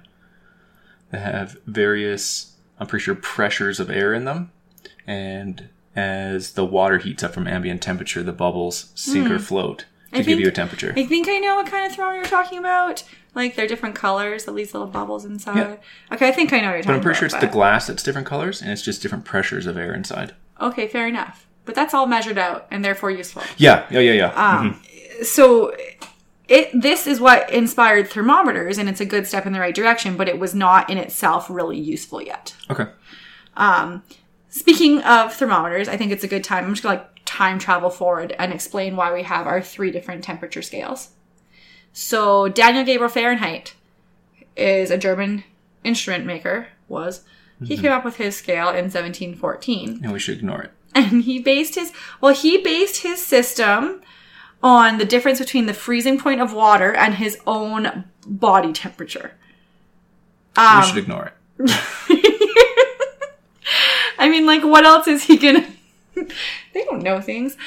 They 1.12 1.19
have 1.19 1.58
various, 1.65 2.53
I'm 2.80 2.88
pretty 2.88 3.03
sure, 3.03 3.15
pressures 3.15 3.80
of 3.80 3.89
air 3.89 4.13
in 4.13 4.25
them, 4.25 4.51
and 5.06 5.69
as 5.95 6.51
the 6.53 6.65
water 6.65 6.99
heats 6.99 7.23
up 7.23 7.34
from 7.34 7.47
ambient 7.47 7.82
temperature, 7.82 8.23
the 8.23 8.34
bubbles 8.34 8.91
sink 8.95 9.30
or 9.30 9.39
float 9.39 9.86
to 10.13 10.21
Hmm. 10.21 10.30
Give 10.30 10.39
you 10.39 10.47
a 10.47 10.51
temperature. 10.51 10.93
I 10.95 11.06
think 11.06 11.27
I 11.27 11.38
know 11.39 11.56
what 11.56 11.67
kind 11.67 11.86
of 11.86 11.93
thermometer 11.95 12.17
you're 12.17 12.25
talking 12.25 12.60
about. 12.60 13.03
Like 13.36 13.56
they're 13.56 13.68
different 13.68 13.96
colors, 13.96 14.48
all 14.48 14.54
these 14.56 14.74
little 14.74 14.88
bubbles 14.88 15.26
inside. 15.26 15.58
Yeah. 15.58 15.76
Okay, 16.16 16.28
I 16.28 16.32
think 16.32 16.52
I 16.54 16.60
know 16.60 16.68
what 16.68 16.74
you're 16.74 16.82
talking 16.82 16.94
but 16.94 16.94
I'm 16.96 17.02
pretty 17.02 17.20
about. 17.20 17.32
sure 17.32 17.40
it's 17.40 17.46
the 17.46 17.52
glass 17.52 17.88
that's 17.88 18.04
different 18.04 18.28
colors, 18.28 18.62
and 18.62 18.72
it's 18.72 18.82
just 18.82 19.02
different 19.02 19.26
pressures 19.26 19.68
of 19.68 19.78
air 19.78 19.94
inside. 19.94 20.34
Okay, 20.60 20.88
fair 20.88 21.08
enough. 21.08 21.48
But 21.66 21.76
that's 21.76 21.94
all 21.94 22.08
measured 22.08 22.38
out 22.38 22.66
and 22.72 22.84
therefore 22.84 23.12
useful. 23.12 23.44
Yeah, 23.58 23.86
yeah, 23.92 24.00
yeah, 24.00 24.13
yeah. 24.13 24.30
Um, 24.30 24.82
so 25.22 25.76
it 26.48 26.70
this 26.74 27.08
is 27.08 27.20
what 27.20 27.52
inspired 27.52 28.08
thermometers 28.08 28.78
and 28.78 28.88
it's 28.88 29.02
a 29.02 29.06
good 29.06 29.28
step 29.28 29.46
in 29.46 29.54
the 29.54 29.60
right 29.60 29.76
direction, 29.76 30.18
but 30.18 30.30
it 30.30 30.40
was 30.40 30.56
not 30.56 30.90
in 30.90 30.98
itself 30.98 31.50
really 31.50 31.78
useful 31.78 32.22
yet. 32.22 32.56
okay. 32.70 32.88
speaking 34.50 35.02
of 35.02 35.34
thermometers, 35.34 35.88
I 35.88 35.98
think 35.98 36.12
it's 36.12 36.24
a 36.24 36.28
good 36.28 36.44
time. 36.44 36.66
I'm 36.66 36.74
just 36.74 36.84
gonna 36.84 37.00
like 37.00 37.10
time 37.26 37.60
travel 37.60 37.90
forward 37.90 38.34
and 38.40 38.54
explain 38.54 38.96
why 38.96 39.13
we 39.13 39.24
have 39.24 39.46
our 39.46 39.62
three 39.62 39.92
different 39.92 40.24
temperature 40.24 40.62
scales. 40.62 41.10
So 42.08 42.48
Daniel 42.48 42.86
Gabriel 42.86 43.10
Fahrenheit 43.10 43.74
is 44.56 44.92
a 44.92 45.00
German 45.00 45.44
instrument 45.84 46.28
maker. 46.28 46.68
Was 46.88 47.24
he 47.66 47.76
came 47.76 47.92
up 47.92 48.06
with 48.06 48.18
his 48.18 48.38
scale 48.38 48.70
in 48.70 48.86
1714, 48.86 50.02
And 50.04 50.14
we 50.14 50.20
should 50.20 50.38
ignore 50.38 50.62
it. 50.62 50.72
and 50.94 51.24
he 51.24 51.40
based 51.40 51.74
his 51.74 51.92
well 52.22 52.36
he 52.36 52.60
based 52.60 53.02
his 53.02 53.26
system 53.26 54.04
on 54.62 55.00
the 55.00 55.06
difference 55.06 55.40
between 55.40 55.66
the 55.66 55.74
freezing 55.74 56.20
point 56.20 56.40
of 56.40 56.54
water 56.54 56.94
and 56.94 57.16
his 57.16 57.40
own 57.48 58.04
body 58.28 58.74
temperature. 58.74 59.32
Um, 60.56 60.82
we 60.82 60.86
should 60.86 60.98
ignore 60.98 61.34
it. 61.58 61.60
I 64.20 64.30
mean, 64.30 64.46
like, 64.46 64.64
what 64.64 64.86
else 64.86 65.08
is 65.08 65.24
he 65.24 65.38
gonna? 65.38 65.68
they 66.16 66.84
don't 66.84 67.02
know 67.02 67.22
things. 67.22 67.58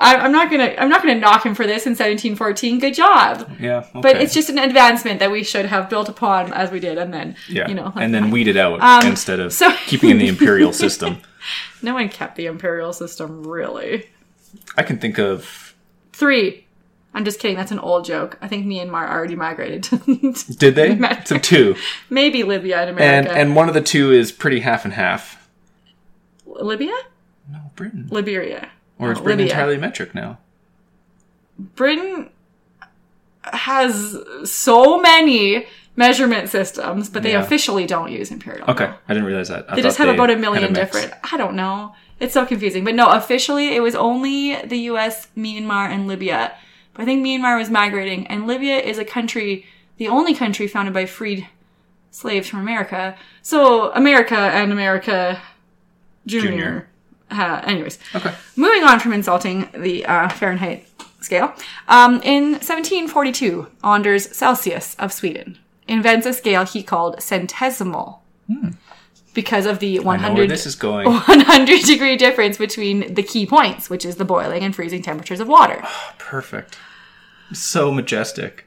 I, 0.00 0.16
I'm 0.16 0.32
not 0.32 0.50
gonna. 0.50 0.74
I'm 0.78 0.88
not 0.88 1.02
gonna 1.02 1.20
knock 1.20 1.44
him 1.44 1.54
for 1.54 1.66
this 1.66 1.84
in 1.86 1.90
1714. 1.90 2.78
Good 2.78 2.94
job. 2.94 3.52
Yeah. 3.60 3.78
Okay. 3.80 4.00
But 4.00 4.16
it's 4.16 4.32
just 4.32 4.48
an 4.48 4.56
advancement 4.58 5.20
that 5.20 5.30
we 5.30 5.44
should 5.44 5.66
have 5.66 5.90
built 5.90 6.08
upon 6.08 6.52
as 6.54 6.70
we 6.70 6.80
did, 6.80 6.96
and 6.96 7.12
then 7.12 7.36
yeah. 7.48 7.68
you 7.68 7.74
know, 7.74 7.92
and 7.94 8.14
then 8.14 8.30
weed 8.30 8.48
it 8.48 8.56
out 8.56 8.80
Um, 8.80 9.06
instead 9.10 9.40
of 9.40 9.52
so- 9.52 9.74
keeping 9.86 10.10
in 10.10 10.18
the 10.18 10.26
imperial 10.28 10.72
system. 10.72 11.18
no 11.82 11.94
one 11.94 12.08
kept 12.08 12.36
the 12.36 12.46
imperial 12.46 12.94
system 12.94 13.46
really. 13.46 14.08
I 14.76 14.82
can 14.82 14.98
think 14.98 15.18
of. 15.18 15.74
Three. 16.12 16.66
I'm 17.12 17.24
just 17.24 17.40
kidding. 17.40 17.56
That's 17.56 17.72
an 17.72 17.78
old 17.80 18.04
joke. 18.04 18.38
I 18.40 18.48
think 18.48 18.66
Myanmar 18.66 19.08
already 19.08 19.34
migrated 19.34 19.82
to 19.84 19.96
Did 20.58 20.76
they? 20.76 20.98
So 21.24 21.36
two, 21.38 21.76
maybe 22.08 22.42
Libya 22.42 22.78
and 22.86 22.98
and 23.00 23.28
and 23.28 23.56
one 23.56 23.68
of 23.68 23.74
the 23.74 23.80
two 23.82 24.12
is 24.12 24.32
pretty 24.32 24.60
half 24.60 24.84
and 24.84 24.94
half. 24.94 25.48
Libya, 26.46 26.94
No, 27.50 27.58
Britain. 27.76 28.08
Liberia, 28.10 28.70
Or 29.00 29.12
is 29.12 29.20
Britain 29.20 29.46
entirely 29.46 29.76
metric 29.78 30.14
now? 30.14 30.38
Britain 31.58 32.30
has 33.42 34.16
so 34.44 35.00
many 35.00 35.66
measurement 35.96 36.48
systems, 36.48 37.08
but 37.08 37.22
they 37.22 37.32
Yeah. 37.32 37.40
officially 37.40 37.86
don't 37.86 38.10
use 38.10 38.30
imperial. 38.30 38.70
Okay, 38.70 38.84
I 39.08 39.12
didn't 39.12 39.24
realize 39.24 39.48
that. 39.48 39.66
I 39.68 39.76
They 39.76 39.82
just 39.82 39.98
have 39.98 40.08
about 40.08 40.30
a 40.30 40.36
million 40.36 40.72
mix. 40.72 40.92
different. 40.92 41.12
I 41.32 41.36
don't 41.36 41.54
know. 41.54 41.94
It's 42.20 42.34
so 42.34 42.44
confusing. 42.46 42.84
But 42.84 42.94
no, 42.94 43.06
officially 43.08 43.74
it 43.74 43.80
was 43.80 43.94
only 43.94 44.56
the 44.62 44.76
US, 44.90 45.28
Myanmar, 45.36 45.88
and 45.90 46.06
Libya. 46.06 46.52
But 46.94 47.02
I 47.02 47.04
think 47.06 47.24
Myanmar 47.24 47.58
was 47.58 47.70
migrating, 47.70 48.26
and 48.26 48.46
Libya 48.46 48.78
is 48.78 48.98
a 48.98 49.04
country, 49.04 49.66
the 49.96 50.08
only 50.08 50.34
country 50.34 50.66
founded 50.68 50.92
by 50.94 51.06
freed 51.06 51.46
slaves 52.10 52.48
from 52.48 52.60
America. 52.60 53.16
So 53.42 53.90
America 53.92 54.36
and 54.36 54.72
America 54.72 55.40
Junior. 56.26 56.50
Junior. 56.50 56.88
Uh, 57.30 57.60
anyways, 57.64 57.98
Okay. 58.14 58.32
moving 58.56 58.82
on 58.84 58.98
from 59.00 59.12
insulting 59.12 59.68
the 59.72 60.04
uh, 60.06 60.28
Fahrenheit 60.28 60.86
scale, 61.20 61.52
um, 61.88 62.20
in 62.22 62.52
1742, 62.52 63.66
Anders 63.84 64.34
Celsius 64.36 64.96
of 64.98 65.12
Sweden 65.12 65.58
invents 65.86 66.26
a 66.26 66.32
scale 66.32 66.64
he 66.64 66.82
called 66.82 67.16
centesimal 67.18 68.18
because 69.34 69.64
of 69.66 69.78
the 69.78 69.98
Hmm. 69.98 70.08
I 70.08 70.16
know 70.16 70.22
where 70.22 70.28
100, 70.28 70.50
this 70.50 70.66
is 70.66 70.74
going. 70.74 71.06
100 71.06 71.82
degree 71.84 72.16
difference 72.16 72.56
between 72.58 73.14
the 73.14 73.22
key 73.22 73.46
points, 73.46 73.88
which 73.88 74.04
is 74.04 74.16
the 74.16 74.24
boiling 74.24 74.62
and 74.64 74.74
freezing 74.74 75.02
temperatures 75.02 75.40
of 75.40 75.46
water. 75.48 75.82
Perfect. 76.18 76.76
So 77.52 77.92
majestic. 77.92 78.66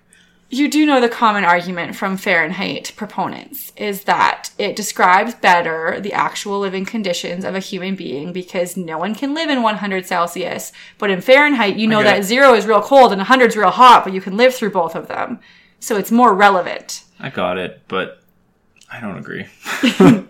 You 0.53 0.69
do 0.69 0.85
know 0.85 1.01
the 1.01 1.09
common 1.09 1.43
argument 1.43 1.95
from 1.95 2.15
Fahrenheit 2.15 2.93
proponents 2.95 3.73
is 3.75 4.03
that 4.03 4.51
it 4.59 4.75
describes 4.75 5.33
better 5.33 5.99
the 5.99 6.13
actual 6.13 6.59
living 6.59 6.85
conditions 6.85 7.43
of 7.43 7.55
a 7.55 7.59
human 7.59 7.95
being 7.95 8.31
because 8.31 8.77
no 8.77 8.99
one 8.99 9.15
can 9.15 9.33
live 9.33 9.49
in 9.49 9.63
100 9.63 10.05
Celsius. 10.05 10.71
But 10.99 11.09
in 11.09 11.21
Fahrenheit, 11.21 11.77
you 11.77 11.87
know 11.87 12.03
that 12.03 12.19
it. 12.19 12.23
zero 12.23 12.53
is 12.53 12.67
real 12.67 12.83
cold 12.83 13.11
and 13.11 13.17
100 13.17 13.45
is 13.45 13.57
real 13.57 13.71
hot, 13.71 14.03
but 14.03 14.13
you 14.13 14.21
can 14.21 14.37
live 14.37 14.53
through 14.53 14.69
both 14.69 14.95
of 14.95 15.07
them. 15.07 15.39
So 15.79 15.97
it's 15.97 16.11
more 16.11 16.35
relevant. 16.35 17.03
I 17.19 17.31
got 17.31 17.57
it, 17.57 17.81
but 17.87 18.21
I 18.91 19.01
don't 19.01 19.17
agree. 19.17 19.47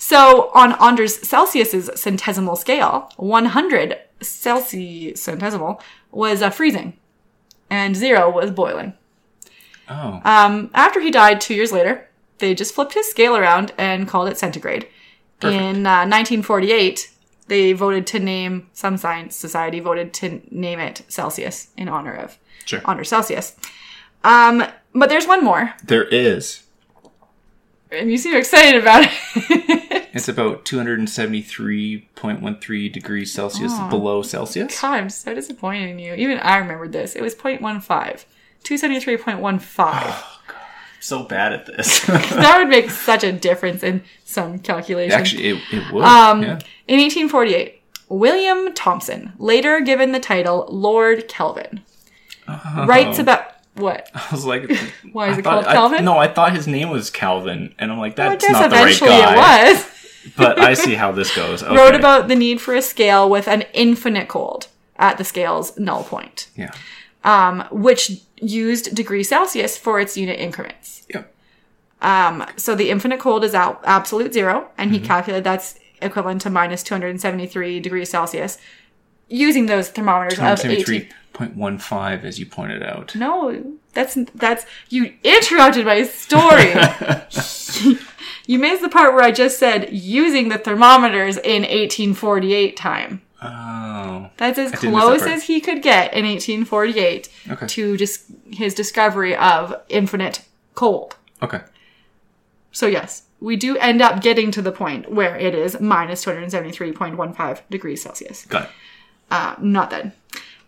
So 0.00 0.50
on 0.54 0.80
Anders 0.80 1.28
Celsius's 1.28 1.90
centesimal 1.90 2.56
scale, 2.56 3.10
100 3.16 3.98
Celsius 4.22 5.26
centesimal 5.26 5.82
was 6.12 6.40
uh, 6.40 6.50
freezing 6.50 6.96
and 7.68 7.96
zero 7.96 8.30
was 8.30 8.52
boiling. 8.52 8.94
Oh, 9.90 10.20
Um, 10.24 10.70
after 10.74 11.00
he 11.00 11.10
died 11.10 11.40
two 11.40 11.54
years 11.54 11.72
later, 11.72 12.06
they 12.38 12.54
just 12.54 12.74
flipped 12.74 12.94
his 12.94 13.08
scale 13.08 13.36
around 13.36 13.72
and 13.78 14.06
called 14.08 14.28
it 14.28 14.38
centigrade. 14.38 14.86
Perfect. 15.40 15.60
In 15.62 15.86
uh, 15.86 16.04
1948, 16.06 17.10
they 17.46 17.72
voted 17.72 18.06
to 18.08 18.18
name 18.18 18.68
some 18.72 18.96
science 18.96 19.36
society 19.36 19.78
voted 19.80 20.12
to 20.14 20.40
name 20.50 20.78
it 20.80 21.02
Celsius 21.08 21.68
in 21.76 21.88
honor 21.88 22.14
of 22.14 22.38
sure. 22.64 22.80
honor 22.84 23.04
Celsius. 23.04 23.54
Um, 24.24 24.64
but 24.94 25.08
there's 25.08 25.26
one 25.26 25.44
more, 25.44 25.74
There 25.84 26.04
is. 26.04 26.64
and 27.90 28.10
you 28.10 28.18
seem 28.18 28.36
excited 28.36 28.80
about 28.80 29.04
it. 29.06 29.12
It's 30.14 30.26
about 30.28 30.64
273.13 30.64 32.92
degrees 32.92 33.30
Celsius 33.32 33.78
below 33.90 34.22
Celsius. 34.22 34.80
God, 34.80 34.94
I'm 34.94 35.10
so 35.10 35.34
disappointed 35.34 35.90
in 35.90 35.98
you. 35.98 36.14
Even 36.14 36.38
I 36.38 36.56
remembered 36.56 36.92
this. 36.92 37.14
It 37.14 37.20
was 37.22 37.34
0.15. 37.34 38.24
273.15. 38.64 40.24
So 41.00 41.22
bad 41.22 41.52
at 41.52 41.66
this. 41.66 42.00
that 42.06 42.58
would 42.58 42.68
make 42.68 42.90
such 42.90 43.22
a 43.22 43.32
difference 43.32 43.82
in 43.82 44.02
some 44.24 44.58
calculations. 44.58 45.14
Actually, 45.14 45.48
it, 45.50 45.62
it 45.70 45.92
would. 45.92 46.02
Um, 46.04 46.42
yeah. 46.42 46.58
In 46.88 46.98
1848, 47.00 47.80
William 48.08 48.72
Thomson, 48.74 49.32
later 49.38 49.80
given 49.80 50.12
the 50.12 50.18
title 50.20 50.66
Lord 50.70 51.28
Kelvin, 51.28 51.82
writes 52.86 53.18
about 53.18 53.44
what? 53.74 54.10
I 54.14 54.26
was 54.32 54.44
like, 54.44 54.68
Why 55.12 55.28
is 55.30 55.36
I 55.36 55.38
it 55.38 55.44
thought- 55.44 55.64
called 55.66 55.92
I- 55.94 55.98
no, 56.00 56.18
I 56.18 56.26
thought 56.26 56.52
his 56.54 56.66
name 56.66 56.90
was 56.90 57.10
Calvin, 57.10 57.74
and 57.78 57.92
I'm 57.92 57.98
like, 57.98 58.16
that's 58.16 58.44
guess 58.44 58.52
not 58.54 58.70
the 58.70 58.76
right 58.76 58.98
guy. 59.00 59.32
it 59.34 59.76
was. 59.76 60.32
but 60.36 60.58
I 60.58 60.74
see 60.74 60.94
how 60.94 61.12
this 61.12 61.34
goes. 61.34 61.62
Okay. 61.62 61.76
Wrote 61.76 61.94
about 61.94 62.26
the 62.28 62.34
need 62.34 62.60
for 62.60 62.74
a 62.74 62.82
scale 62.82 63.30
with 63.30 63.46
an 63.46 63.62
infinite 63.72 64.28
cold 64.28 64.66
at 64.96 65.16
the 65.16 65.24
scale's 65.24 65.78
null 65.78 66.02
point, 66.02 66.48
yeah, 66.56 66.72
um, 67.24 67.64
which 67.70 68.20
used 68.40 68.94
degree 68.94 69.22
Celsius 69.24 69.76
for 69.76 69.98
its 70.00 70.16
unit 70.16 70.38
increments. 70.38 71.06
yeah. 71.12 71.24
Um, 72.00 72.46
so 72.56 72.74
the 72.76 72.90
infinite 72.90 73.18
cold 73.18 73.42
is 73.44 73.54
out 73.54 73.80
absolute 73.84 74.32
zero, 74.32 74.70
and 74.78 74.90
Mm-hmm. 74.90 75.02
he 75.02 75.06
calculated 75.06 75.44
that's 75.44 75.78
equivalent 76.00 76.40
to 76.42 76.50
minus 76.50 76.82
273 76.84 77.80
degrees 77.80 78.08
Celsius 78.08 78.56
using 79.28 79.66
those 79.66 79.88
thermometers 79.90 80.38
of 80.38 80.64
18. 80.64 81.08
273.15, 81.34 82.24
as 82.24 82.38
you 82.38 82.46
pointed 82.46 82.82
out. 82.84 83.14
No, 83.16 83.76
that's 83.94 84.16
that's 84.34 84.64
you 84.88 85.12
interrupted 85.24 85.84
my 85.86 86.04
story. 86.04 86.72
you 88.46 88.58
missed 88.58 88.82
the 88.82 88.88
part 88.88 89.12
where 89.12 89.24
I 89.24 89.32
just 89.32 89.58
said 89.58 89.92
using 89.92 90.48
the 90.50 90.58
thermometers 90.58 91.36
in 91.36 91.62
1848 91.62 92.76
time. 92.76 93.22
Oh, 93.40 94.30
That's 94.36 94.58
as 94.58 94.72
that 94.72 94.80
close 94.80 95.22
as 95.22 95.44
he 95.44 95.60
could 95.60 95.80
get 95.82 96.12
in 96.12 96.24
1848 96.24 97.28
Okay. 97.50 97.66
to 97.68 97.96
just 97.96 98.24
his 98.50 98.74
discovery 98.74 99.36
of 99.36 99.74
infinite 99.88 100.42
cold. 100.74 101.16
okay. 101.42 101.60
So 102.72 102.86
yes, 102.86 103.22
we 103.40 103.56
do 103.56 103.76
end 103.78 104.02
up 104.02 104.20
getting 104.20 104.50
to 104.52 104.62
the 104.62 104.72
point 104.72 105.10
where 105.10 105.36
it 105.36 105.54
is 105.54 105.80
minus 105.80 106.24
273.15 106.24 107.60
degrees 107.70 108.02
Celsius. 108.02 108.44
Got 108.46 108.64
it. 108.64 108.70
Uh, 109.30 109.54
not 109.60 109.90
then. 109.90 110.12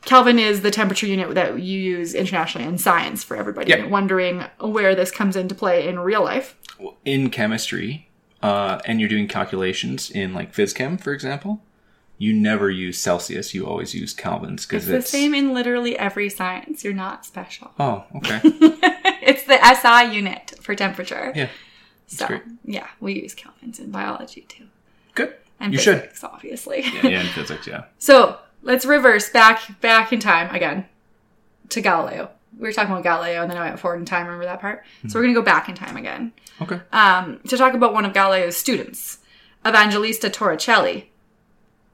Kelvin 0.04 0.38
is 0.38 0.62
the 0.62 0.70
temperature 0.70 1.06
unit 1.06 1.34
that 1.34 1.60
you 1.60 1.78
use 1.78 2.14
internationally 2.14 2.66
in 2.66 2.78
science 2.78 3.22
for 3.22 3.36
everybody 3.36 3.70
Yeah. 3.70 3.84
wondering 3.86 4.44
where 4.58 4.94
this 4.94 5.10
comes 5.10 5.36
into 5.36 5.54
play 5.54 5.86
in 5.86 5.98
real 6.00 6.22
life. 6.24 6.56
In 7.04 7.28
chemistry, 7.30 8.08
uh, 8.42 8.80
and 8.86 8.98
you're 9.00 9.08
doing 9.10 9.28
calculations 9.28 10.10
in 10.10 10.32
like 10.32 10.54
PhysChem, 10.54 10.98
for 11.00 11.12
example, 11.12 11.62
you 12.20 12.34
never 12.34 12.68
use 12.70 12.98
Celsius. 12.98 13.54
You 13.54 13.66
always 13.66 13.94
use 13.94 14.14
Kelvins 14.14 14.68
because 14.68 14.86
It's 14.86 14.86
because 14.86 15.04
the 15.04 15.08
same 15.10 15.34
in 15.34 15.54
literally 15.54 15.98
every 15.98 16.28
science. 16.28 16.84
You're 16.84 16.92
not 16.92 17.24
special. 17.24 17.70
Oh, 17.80 18.04
okay. 18.16 18.40
it's 18.44 19.44
the 19.44 19.58
SI 19.74 20.14
unit 20.14 20.52
for 20.60 20.74
temperature. 20.74 21.32
Yeah, 21.34 21.48
so, 22.08 22.26
great. 22.26 22.42
yeah, 22.64 22.88
we 23.00 23.22
use 23.22 23.34
kelvins 23.34 23.78
in 23.80 23.90
biology 23.90 24.42
too. 24.42 24.66
good. 25.14 25.34
And 25.58 25.72
you 25.72 25.78
should. 25.78 26.00
physics, 26.02 26.22
obviously. 26.22 26.82
Yeah, 26.82 27.06
yeah, 27.06 27.20
in 27.22 27.26
physics, 27.28 27.66
yeah. 27.66 27.84
So 27.98 28.38
let's 28.62 28.84
reverse 28.84 29.30
back 29.30 29.80
back 29.80 30.12
in 30.12 30.20
time 30.20 30.54
again 30.54 30.84
to 31.70 31.80
Galileo. 31.80 32.30
We 32.58 32.66
were 32.68 32.72
talking 32.72 32.92
about 32.92 33.04
Galileo, 33.04 33.40
and 33.42 33.50
then 33.50 33.56
I 33.56 33.66
went 33.68 33.80
forward 33.80 34.00
in 34.00 34.04
time. 34.04 34.26
Remember 34.26 34.44
that 34.44 34.60
part? 34.60 34.84
So 35.08 35.18
we're 35.18 35.22
gonna 35.22 35.34
go 35.34 35.42
back 35.42 35.70
in 35.70 35.74
time 35.74 35.96
again 35.96 36.32
Okay. 36.60 36.80
um, 36.92 37.40
to 37.48 37.56
talk 37.56 37.72
about 37.72 37.94
one 37.94 38.04
of 38.04 38.12
Galileo's 38.12 38.56
students, 38.58 39.18
Evangelista 39.66 40.28
Torricelli, 40.28 41.04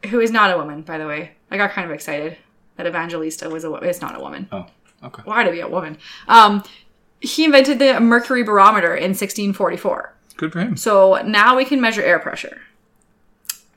who 0.06 0.20
is 0.20 0.30
not 0.30 0.50
a 0.52 0.56
woman, 0.56 0.82
by 0.82 0.98
the 0.98 1.06
way. 1.06 1.32
I 1.50 1.56
got 1.56 1.70
kind 1.70 1.86
of 1.88 1.92
excited 1.94 2.36
that 2.76 2.86
Evangelista 2.86 3.48
was 3.48 3.64
a 3.64 3.70
wo- 3.70 3.78
is 3.78 4.00
not 4.00 4.16
a 4.16 4.20
woman. 4.20 4.48
Oh, 4.52 4.66
okay. 5.02 5.22
Why 5.24 5.44
to 5.44 5.50
be 5.50 5.60
a 5.60 5.68
woman? 5.68 5.98
Um, 6.28 6.62
he 7.20 7.44
invented 7.44 7.78
the 7.78 8.00
mercury 8.00 8.42
barometer 8.42 8.94
in 8.94 9.10
1644. 9.10 10.12
Good 10.36 10.52
for 10.52 10.60
him. 10.60 10.76
So 10.76 11.22
now 11.24 11.56
we 11.56 11.64
can 11.64 11.80
measure 11.80 12.02
air 12.02 12.18
pressure. 12.18 12.60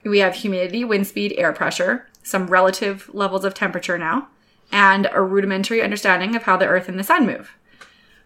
We 0.04 0.20
have 0.20 0.36
humidity, 0.36 0.84
wind 0.84 1.08
speed, 1.08 1.34
air 1.38 1.54
pressure, 1.54 2.08
some 2.24 2.48
relative 2.48 3.10
levels 3.14 3.46
of 3.46 3.54
temperature 3.54 3.98
now, 3.98 4.28
and 4.72 5.10
a 5.14 5.22
rudimentary 5.22 5.82
understanding 5.82 6.36
of 6.36 6.44
how 6.44 6.58
the 6.58 6.68
Earth 6.68 6.90
and 6.90 7.00
the 7.00 7.04
Sun 7.04 7.26
move. 7.26 7.52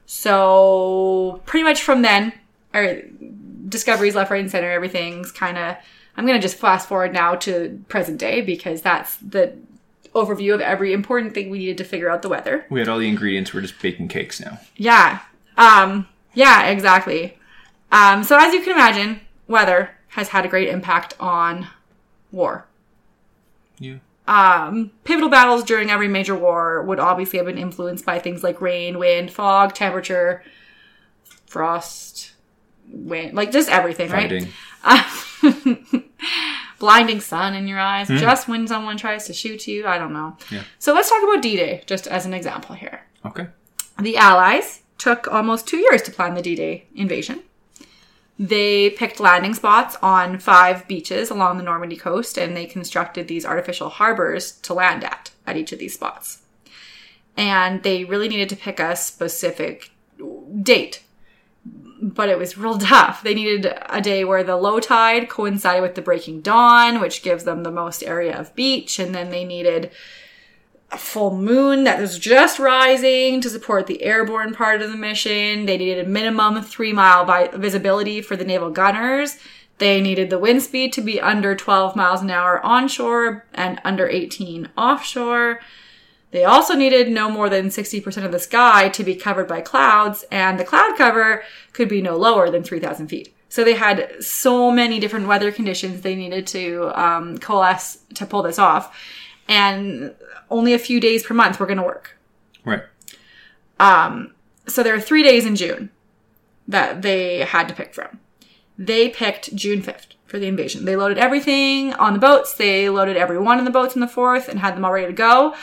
So 0.06 1.42
pretty 1.46 1.64
much 1.64 1.82
from 1.82 2.02
then, 2.02 2.34
our 2.74 2.98
discoveries 3.70 4.16
left, 4.16 4.32
right, 4.32 4.42
and 4.42 4.52
center, 4.52 4.72
everything's 4.72 5.32
kind 5.32 5.58
of. 5.58 5.76
I'm 6.16 6.26
gonna 6.26 6.40
just 6.40 6.58
fast 6.58 6.88
forward 6.88 7.14
now 7.14 7.36
to 7.36 7.84
present 7.88 8.20
day 8.20 8.42
because 8.42 8.82
that's 8.82 9.18
the 9.18 9.58
overview 10.14 10.54
of 10.54 10.62
every 10.62 10.94
important 10.94 11.34
thing 11.34 11.50
we 11.50 11.60
needed 11.60 11.78
to 11.80 11.84
figure 11.84 12.10
out 12.10 12.22
the 12.22 12.30
weather. 12.30 12.66
We 12.70 12.80
had 12.80 12.88
all 12.88 13.00
the 13.00 13.08
ingredients. 13.08 13.54
We're 13.54 13.62
just 13.62 13.82
baking 13.82 14.10
cakes 14.10 14.40
now. 14.40 14.60
Yeah. 14.76 15.20
Um, 15.58 16.08
yeah, 16.34 16.68
exactly. 16.68 17.38
Um, 17.92 18.24
so 18.24 18.38
as 18.38 18.54
you 18.54 18.62
can 18.62 18.74
imagine, 18.74 19.22
weather 19.48 19.92
has 20.10 20.30
had 20.30 20.46
a 20.46 20.48
great 20.48 20.70
impact 20.70 21.16
on 21.20 21.68
war. 22.32 22.66
Yeah. 23.80 23.98
Um, 24.28 24.92
pivotal 25.04 25.30
battles 25.30 25.64
during 25.64 25.90
every 25.90 26.08
major 26.08 26.36
war 26.36 26.82
would 26.84 27.00
obviously 27.00 27.38
have 27.38 27.46
been 27.46 27.58
influenced 27.58 28.06
by 28.06 28.20
things 28.20 28.44
like 28.44 28.62
rain, 28.62 28.98
wind, 28.98 29.32
fog, 29.32 29.74
temperature, 29.74 30.44
frost, 31.46 32.32
wind, 32.90 33.34
like 33.34 33.52
just 33.52 33.70
everything, 33.70 34.10
right? 34.12 34.48
Blinding 36.80 37.22
sun 37.22 37.56
in 37.56 37.68
your 37.68 37.80
eyes 37.80 38.08
hmm. 38.08 38.18
just 38.18 38.48
when 38.48 38.68
someone 38.68 38.98
tries 38.98 39.26
to 39.28 39.34
shoot 39.34 39.68
you. 39.68 39.88
I 39.88 39.98
don't 39.98 40.14
know. 40.14 40.38
Yeah. 40.52 40.64
So 40.80 40.94
let's 40.94 41.10
talk 41.10 41.24
about 41.24 41.42
D 41.42 41.56
Day 41.56 41.84
just 41.86 42.08
as 42.08 42.26
an 42.26 42.34
example 42.34 42.76
here. 42.76 43.06
Okay. 43.26 43.48
The 44.02 44.18
Allies 44.18 44.82
took 44.98 45.28
almost 45.28 45.68
two 45.68 45.78
years 45.78 46.02
to 46.04 46.12
plan 46.12 46.34
the 46.34 46.42
D 46.42 46.56
Day 46.56 46.88
invasion. 46.96 47.44
They 48.40 48.90
picked 48.90 49.20
landing 49.20 49.54
spots 49.54 49.96
on 50.02 50.40
five 50.40 50.88
beaches 50.88 51.30
along 51.30 51.58
the 51.58 51.64
Normandy 51.64 51.96
coast 51.96 52.38
and 52.38 52.58
they 52.58 52.66
constructed 52.66 53.28
these 53.28 53.46
artificial 53.46 53.90
harbors 53.90 54.54
to 54.62 54.74
land 54.74 55.04
at, 55.04 55.32
at 55.46 55.56
each 55.56 55.72
of 55.72 55.80
these 55.80 55.94
spots. 55.94 56.42
And 57.38 57.84
they 57.84 58.06
really 58.06 58.28
needed 58.28 58.50
to 58.50 58.56
pick 58.56 58.80
a 58.80 58.96
specific 58.96 59.92
date. 60.62 61.04
But 62.06 62.28
it 62.28 62.38
was 62.38 62.58
real 62.58 62.78
tough. 62.78 63.24
They 63.24 63.34
needed 63.34 63.74
a 63.86 64.02
day 64.02 64.26
where 64.26 64.44
the 64.44 64.58
low 64.58 64.82
tide 64.82 65.30
coincided 65.30 65.82
with 65.82 65.96
the 65.96 66.02
breaking 66.02 66.42
dawn, 66.42 67.00
which 67.00 67.24
gives 67.24 67.46
them 67.46 67.64
the 67.64 67.72
most 67.72 68.04
area 68.04 68.38
of 68.38 68.54
beach. 68.56 69.00
And 69.00 69.16
then 69.16 69.30
they 69.30 69.46
needed 69.46 69.90
a 70.92 70.98
full 70.98 71.36
moon 71.36 71.86
that 71.86 72.02
was 72.02 72.20
just 72.20 72.60
rising 72.60 73.40
to 73.40 73.50
support 73.50 73.88
the 73.88 74.04
airborne 74.04 74.54
part 74.54 74.82
of 74.82 74.92
the 74.92 74.98
mission. 74.98 75.66
They 75.66 75.78
needed 75.78 76.06
a 76.06 76.10
minimum 76.10 76.62
three 76.62 76.92
mile 76.92 77.24
vi- 77.24 77.48
visibility 77.54 78.22
for 78.22 78.36
the 78.36 78.46
naval 78.46 78.70
gunners. 78.70 79.38
They 79.78 80.02
needed 80.02 80.30
the 80.30 80.40
wind 80.40 80.62
speed 80.62 80.92
to 80.94 81.02
be 81.02 81.22
under 81.22 81.56
12 81.56 81.96
miles 81.96 82.22
an 82.22 82.30
hour 82.30 82.64
onshore 82.64 83.46
and 83.54 83.80
under 83.86 84.10
18 84.10 84.70
offshore. 84.78 85.62
They 86.34 86.44
also 86.44 86.74
needed 86.74 87.12
no 87.12 87.30
more 87.30 87.48
than 87.48 87.68
60% 87.68 88.26
of 88.26 88.32
the 88.32 88.40
sky 88.40 88.90
to 88.90 89.04
be 89.04 89.16
covered 89.16 89.48
by 89.48 89.62
clouds, 89.62 90.26
and 90.32 90.60
the 90.60 90.66
cloud 90.66 90.98
cover 90.98 91.44
could 91.74 91.88
be 91.88 92.02
no 92.02 92.18
lower 92.18 92.50
than 92.50 92.64
3,000 92.64 93.08
feet. 93.08 93.34
So 93.50 93.64
they 93.64 93.76
had 93.76 94.24
so 94.24 94.72
many 94.72 95.00
different 95.00 95.28
weather 95.28 95.52
conditions 95.52 96.02
they 96.02 96.16
needed 96.16 96.48
to 96.48 96.92
um, 97.00 97.38
coalesce 97.38 98.00
to 98.16 98.26
pull 98.26 98.42
this 98.42 98.58
off. 98.58 99.00
And 99.48 100.16
only 100.50 100.74
a 100.74 100.80
few 100.80 101.00
days 101.00 101.24
per 101.24 101.36
month 101.36 101.60
were 101.60 101.68
going 101.68 101.78
to 101.78 101.84
work. 101.84 102.18
Right. 102.66 102.82
So 104.68 104.82
there 104.82 104.96
are 104.96 105.02
three 105.02 105.22
days 105.22 105.46
in 105.46 105.56
June 105.56 105.92
that 106.68 107.04
they 107.04 107.40
had 107.42 107.68
to 107.68 107.76
pick 107.76 107.94
from. 107.94 108.20
They 108.78 109.10
picked 109.10 109.56
June 109.56 109.84
5th 109.84 110.16
for 110.26 110.40
the 110.40 110.48
invasion. 110.48 110.86
They 110.86 110.96
loaded 110.96 111.20
everything 111.20 111.94
on 111.94 112.14
the 112.14 112.20
boats. 112.20 112.56
They 112.56 112.90
loaded 112.90 113.18
everyone 113.18 113.60
in 113.60 113.66
the 113.66 113.72
boats 113.72 113.96
on 113.96 114.00
the 114.00 114.08
4th 114.08 114.48
and 114.48 114.60
had 114.60 114.76
them 114.76 114.84
all 114.84 114.94
ready 114.94 115.08
to 115.08 115.14
go. 115.14 115.54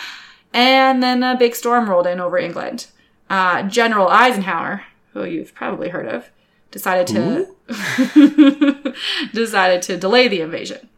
And 0.53 1.03
then 1.03 1.23
a 1.23 1.37
big 1.37 1.55
storm 1.55 1.89
rolled 1.89 2.07
in 2.07 2.21
over 2.21 2.37
England. 2.39 2.87
Uh, 3.29 3.63
General 3.63 4.09
Eisenhower, 4.09 4.85
who 5.13 5.25
you've 5.25 5.55
probably 5.55 5.89
heard 5.91 6.07
of, 6.09 6.31
decided 6.71 7.07
to 7.09 7.47
decided 9.33 9.83
to 9.83 9.97
delay 9.97 10.29
the 10.29 10.41
invasion. 10.41 10.89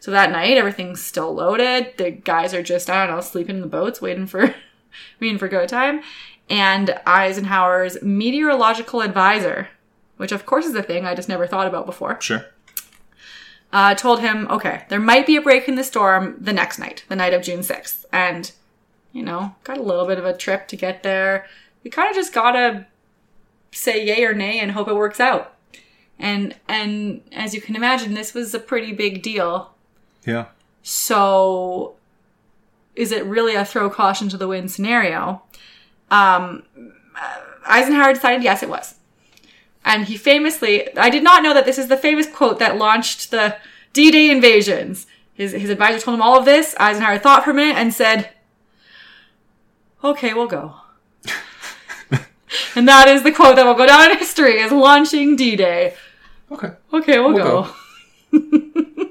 So 0.00 0.10
that 0.10 0.30
night, 0.30 0.56
everything's 0.56 1.02
still 1.02 1.34
loaded. 1.34 1.94
The 1.96 2.10
guys 2.10 2.52
are 2.54 2.62
just 2.62 2.90
I 2.90 3.06
don't 3.06 3.14
know 3.16 3.20
sleeping 3.22 3.56
in 3.56 3.60
the 3.62 3.66
boats, 3.68 4.00
waiting 4.00 4.26
for 4.26 4.54
waiting 5.20 5.38
for 5.38 5.48
go 5.48 5.66
time. 5.66 6.02
And 6.48 6.98
Eisenhower's 7.06 8.00
meteorological 8.02 9.00
advisor, 9.02 9.68
which 10.16 10.32
of 10.32 10.46
course 10.46 10.64
is 10.66 10.74
a 10.74 10.82
thing 10.82 11.04
I 11.04 11.14
just 11.14 11.28
never 11.28 11.46
thought 11.46 11.66
about 11.66 11.86
before, 11.86 12.20
Sure. 12.20 12.44
uh, 13.72 13.94
told 13.96 14.20
him, 14.20 14.46
okay, 14.48 14.84
there 14.88 15.00
might 15.00 15.26
be 15.26 15.34
a 15.36 15.40
break 15.42 15.68
in 15.68 15.74
the 15.74 15.82
storm 15.82 16.36
the 16.40 16.52
next 16.52 16.78
night, 16.78 17.04
the 17.08 17.16
night 17.16 17.34
of 17.34 17.42
June 17.42 17.60
6th. 17.60 18.04
And, 18.12 18.52
you 19.12 19.22
know, 19.22 19.54
got 19.64 19.78
a 19.78 19.82
little 19.82 20.06
bit 20.06 20.18
of 20.18 20.24
a 20.24 20.36
trip 20.36 20.68
to 20.68 20.76
get 20.76 21.02
there. 21.02 21.46
We 21.82 21.90
kind 21.90 22.10
of 22.10 22.16
just 22.16 22.32
gotta 22.32 22.86
say 23.72 24.04
yay 24.04 24.24
or 24.24 24.34
nay 24.34 24.58
and 24.58 24.72
hope 24.72 24.88
it 24.88 24.94
works 24.94 25.20
out. 25.20 25.54
And, 26.18 26.54
and 26.66 27.22
as 27.32 27.54
you 27.54 27.60
can 27.60 27.76
imagine, 27.76 28.14
this 28.14 28.34
was 28.34 28.54
a 28.54 28.58
pretty 28.58 28.92
big 28.92 29.22
deal. 29.22 29.74
Yeah. 30.24 30.46
So, 30.82 31.96
is 32.94 33.12
it 33.12 33.24
really 33.26 33.54
a 33.54 33.64
throw 33.64 33.90
caution 33.90 34.28
to 34.30 34.36
the 34.36 34.48
wind 34.48 34.70
scenario? 34.70 35.42
Um, 36.10 36.62
Eisenhower 37.66 38.14
decided 38.14 38.42
yes, 38.42 38.62
it 38.62 38.68
was. 38.68 38.94
And 39.84 40.06
he 40.06 40.16
famously, 40.16 40.96
I 40.96 41.10
did 41.10 41.22
not 41.22 41.42
know 41.42 41.54
that 41.54 41.64
this 41.64 41.78
is 41.78 41.88
the 41.88 41.96
famous 41.96 42.26
quote 42.26 42.58
that 42.58 42.78
launched 42.78 43.30
the 43.30 43.56
D 43.92 44.10
Day 44.10 44.30
invasions. 44.30 45.06
His, 45.34 45.52
his 45.52 45.70
advisor 45.70 46.00
told 46.00 46.16
him 46.16 46.22
all 46.22 46.38
of 46.38 46.44
this. 46.44 46.74
Eisenhower 46.78 47.18
thought 47.18 47.44
for 47.44 47.50
a 47.50 47.54
minute 47.54 47.76
and 47.76 47.92
said, 47.92 48.30
Okay, 50.06 50.34
we'll 50.34 50.46
go. 50.46 50.72
and 52.76 52.86
that 52.86 53.08
is 53.08 53.24
the 53.24 53.32
quote 53.32 53.56
that 53.56 53.66
will 53.66 53.74
go 53.74 53.86
down 53.86 54.12
in 54.12 54.18
history 54.18 54.60
as 54.60 54.70
launching 54.70 55.34
D 55.34 55.56
Day. 55.56 55.94
Okay. 56.52 56.70
Okay, 56.92 57.18
we'll, 57.18 57.32
We'll 57.32 57.72
go. 58.32 59.10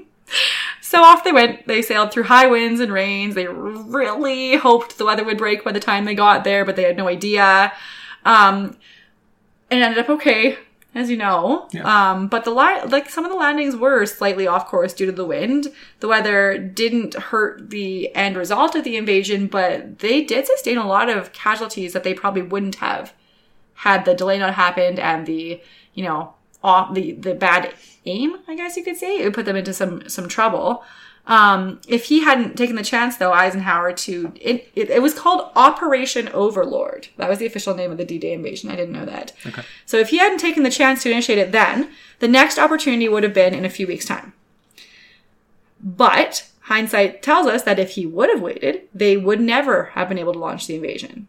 so 0.80 1.02
off 1.02 1.22
they 1.22 1.32
went. 1.32 1.66
They 1.66 1.82
sailed 1.82 2.12
through 2.12 2.22
high 2.22 2.46
winds 2.46 2.80
and 2.80 2.90
rains. 2.90 3.34
They 3.34 3.46
really 3.46 4.56
hoped 4.56 4.96
the 4.96 5.04
weather 5.04 5.22
would 5.22 5.36
break 5.36 5.64
by 5.64 5.72
the 5.72 5.80
time 5.80 6.06
they 6.06 6.14
got 6.14 6.44
there, 6.44 6.64
but 6.64 6.76
they 6.76 6.84
had 6.84 6.96
no 6.96 7.08
idea. 7.08 7.74
Um, 8.24 8.78
it 9.70 9.76
ended 9.76 9.98
up 9.98 10.08
okay, 10.08 10.56
as 10.96 11.10
you 11.10 11.16
know. 11.16 11.68
Yeah. 11.72 11.84
Um, 12.10 12.28
but 12.28 12.44
the 12.44 12.50
li- 12.50 12.82
like 12.86 13.08
some 13.10 13.24
of 13.24 13.30
the 13.30 13.36
landings 13.36 13.76
were 13.76 14.04
slightly 14.06 14.46
off 14.46 14.66
course 14.66 14.94
due 14.94 15.06
to 15.06 15.12
the 15.12 15.26
wind. 15.26 15.68
The 16.00 16.08
weather 16.08 16.58
didn't 16.58 17.14
hurt 17.14 17.70
the 17.70 18.14
end 18.14 18.36
result 18.36 18.74
of 18.74 18.84
the 18.84 18.96
invasion, 18.96 19.46
but 19.46 19.98
they 20.00 20.22
did 20.22 20.46
sustain 20.46 20.78
a 20.78 20.86
lot 20.86 21.08
of 21.08 21.32
casualties 21.32 21.92
that 21.92 22.02
they 22.02 22.14
probably 22.14 22.42
wouldn't 22.42 22.76
have 22.76 23.12
had 23.74 24.04
the 24.04 24.14
delay 24.14 24.38
not 24.38 24.54
happened 24.54 24.98
and 24.98 25.26
the 25.26 25.60
you 25.94 26.02
know 26.02 26.34
off 26.64 26.94
the 26.94 27.12
the 27.12 27.34
bad 27.34 27.72
aim 28.06 28.36
i 28.48 28.56
guess 28.56 28.76
you 28.76 28.82
could 28.82 28.96
say 28.96 29.18
it 29.18 29.34
put 29.34 29.44
them 29.44 29.56
into 29.56 29.72
some 29.72 30.08
some 30.08 30.26
trouble 30.26 30.82
um 31.26 31.80
if 31.88 32.04
he 32.04 32.20
hadn't 32.20 32.56
taken 32.56 32.76
the 32.76 32.82
chance 32.82 33.16
though 33.16 33.32
eisenhower 33.32 33.92
to 33.92 34.32
it, 34.40 34.70
it, 34.74 34.90
it 34.90 35.02
was 35.02 35.14
called 35.14 35.50
operation 35.56 36.28
overlord. 36.28 37.08
That 37.16 37.28
was 37.28 37.38
the 37.38 37.46
official 37.46 37.74
name 37.74 37.90
of 37.90 37.98
the 37.98 38.04
d-day 38.04 38.32
invasion. 38.32 38.70
I 38.70 38.76
didn't 38.76 38.94
know 38.94 39.06
that. 39.06 39.32
Okay. 39.44 39.62
so 39.84 39.96
if 39.98 40.10
he 40.10 40.18
hadn't 40.18 40.38
taken 40.38 40.62
the 40.62 40.70
chance 40.70 41.02
to 41.02 41.10
initiate 41.10 41.38
it 41.38 41.52
then 41.52 41.90
the 42.20 42.28
next 42.28 42.58
opportunity 42.58 43.08
would 43.08 43.22
have 43.22 43.34
been 43.34 43.54
in 43.54 43.64
a 43.64 43.70
few 43.70 43.86
weeks 43.86 44.06
time. 44.06 44.32
But 45.82 46.48
hindsight 46.62 47.22
tells 47.22 47.46
us 47.46 47.62
that 47.62 47.78
if 47.78 47.90
he 47.90 48.06
would 48.06 48.30
have 48.30 48.40
waited 48.40 48.82
they 48.94 49.16
would 49.16 49.40
never 49.40 49.86
have 49.94 50.08
been 50.08 50.18
able 50.18 50.32
to 50.32 50.38
launch 50.38 50.66
the 50.66 50.76
invasion. 50.76 51.28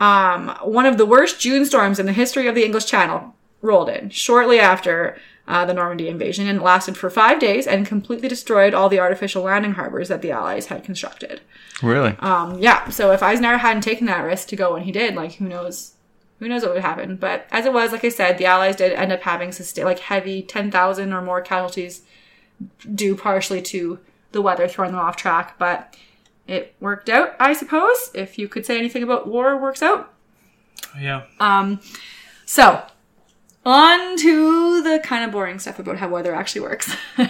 Um, 0.00 0.50
one 0.62 0.86
of 0.86 0.96
the 0.96 1.06
worst 1.06 1.40
June 1.40 1.64
storms 1.64 1.98
in 1.98 2.06
the 2.06 2.12
history 2.12 2.46
of 2.46 2.54
the 2.54 2.64
English 2.64 2.86
Channel 2.86 3.34
rolled 3.62 3.88
in 3.88 4.10
shortly 4.10 4.60
after 4.60 5.18
uh, 5.48 5.64
the 5.64 5.72
Normandy 5.72 6.08
invasion 6.08 6.46
and 6.46 6.58
it 6.58 6.62
lasted 6.62 6.96
for 6.96 7.08
five 7.08 7.40
days 7.40 7.66
and 7.66 7.86
completely 7.86 8.28
destroyed 8.28 8.74
all 8.74 8.90
the 8.90 9.00
artificial 9.00 9.42
landing 9.42 9.72
harbors 9.72 10.08
that 10.08 10.20
the 10.20 10.30
Allies 10.30 10.66
had 10.66 10.84
constructed. 10.84 11.40
Really? 11.82 12.14
Um, 12.18 12.58
yeah, 12.58 12.90
so 12.90 13.12
if 13.12 13.22
Eisenhower 13.22 13.56
hadn't 13.56 13.82
taken 13.82 14.06
that 14.06 14.20
risk 14.20 14.48
to 14.48 14.56
go 14.56 14.74
when 14.74 14.82
he 14.82 14.92
did, 14.92 15.14
like 15.14 15.34
who 15.34 15.48
knows, 15.48 15.94
who 16.38 16.48
knows 16.48 16.62
what 16.62 16.74
would 16.74 16.82
happen. 16.82 17.16
But 17.16 17.46
as 17.50 17.64
it 17.64 17.72
was, 17.72 17.92
like 17.92 18.04
I 18.04 18.10
said, 18.10 18.36
the 18.36 18.44
Allies 18.44 18.76
did 18.76 18.92
end 18.92 19.10
up 19.10 19.22
having 19.22 19.50
sustain 19.50 19.86
like 19.86 20.00
heavy 20.00 20.42
ten 20.42 20.70
thousand 20.70 21.14
or 21.14 21.22
more 21.22 21.40
casualties, 21.40 22.02
due 22.94 23.16
partially 23.16 23.62
to 23.62 23.98
the 24.32 24.42
weather 24.42 24.68
throwing 24.68 24.92
them 24.92 25.00
off 25.00 25.16
track. 25.16 25.58
But 25.58 25.96
it 26.46 26.74
worked 26.78 27.08
out, 27.08 27.34
I 27.40 27.54
suppose. 27.54 28.10
If 28.12 28.38
you 28.38 28.48
could 28.48 28.66
say 28.66 28.76
anything 28.76 29.02
about 29.02 29.26
war 29.26 29.56
works 29.56 29.82
out. 29.82 30.12
Yeah. 31.00 31.22
Um, 31.40 31.80
so 32.44 32.84
on 33.68 34.16
to 34.18 34.82
the 34.82 34.98
kind 35.00 35.24
of 35.24 35.30
boring 35.30 35.58
stuff 35.58 35.78
about 35.78 35.98
how 35.98 36.08
weather 36.08 36.34
actually 36.34 36.62
works. 36.62 36.94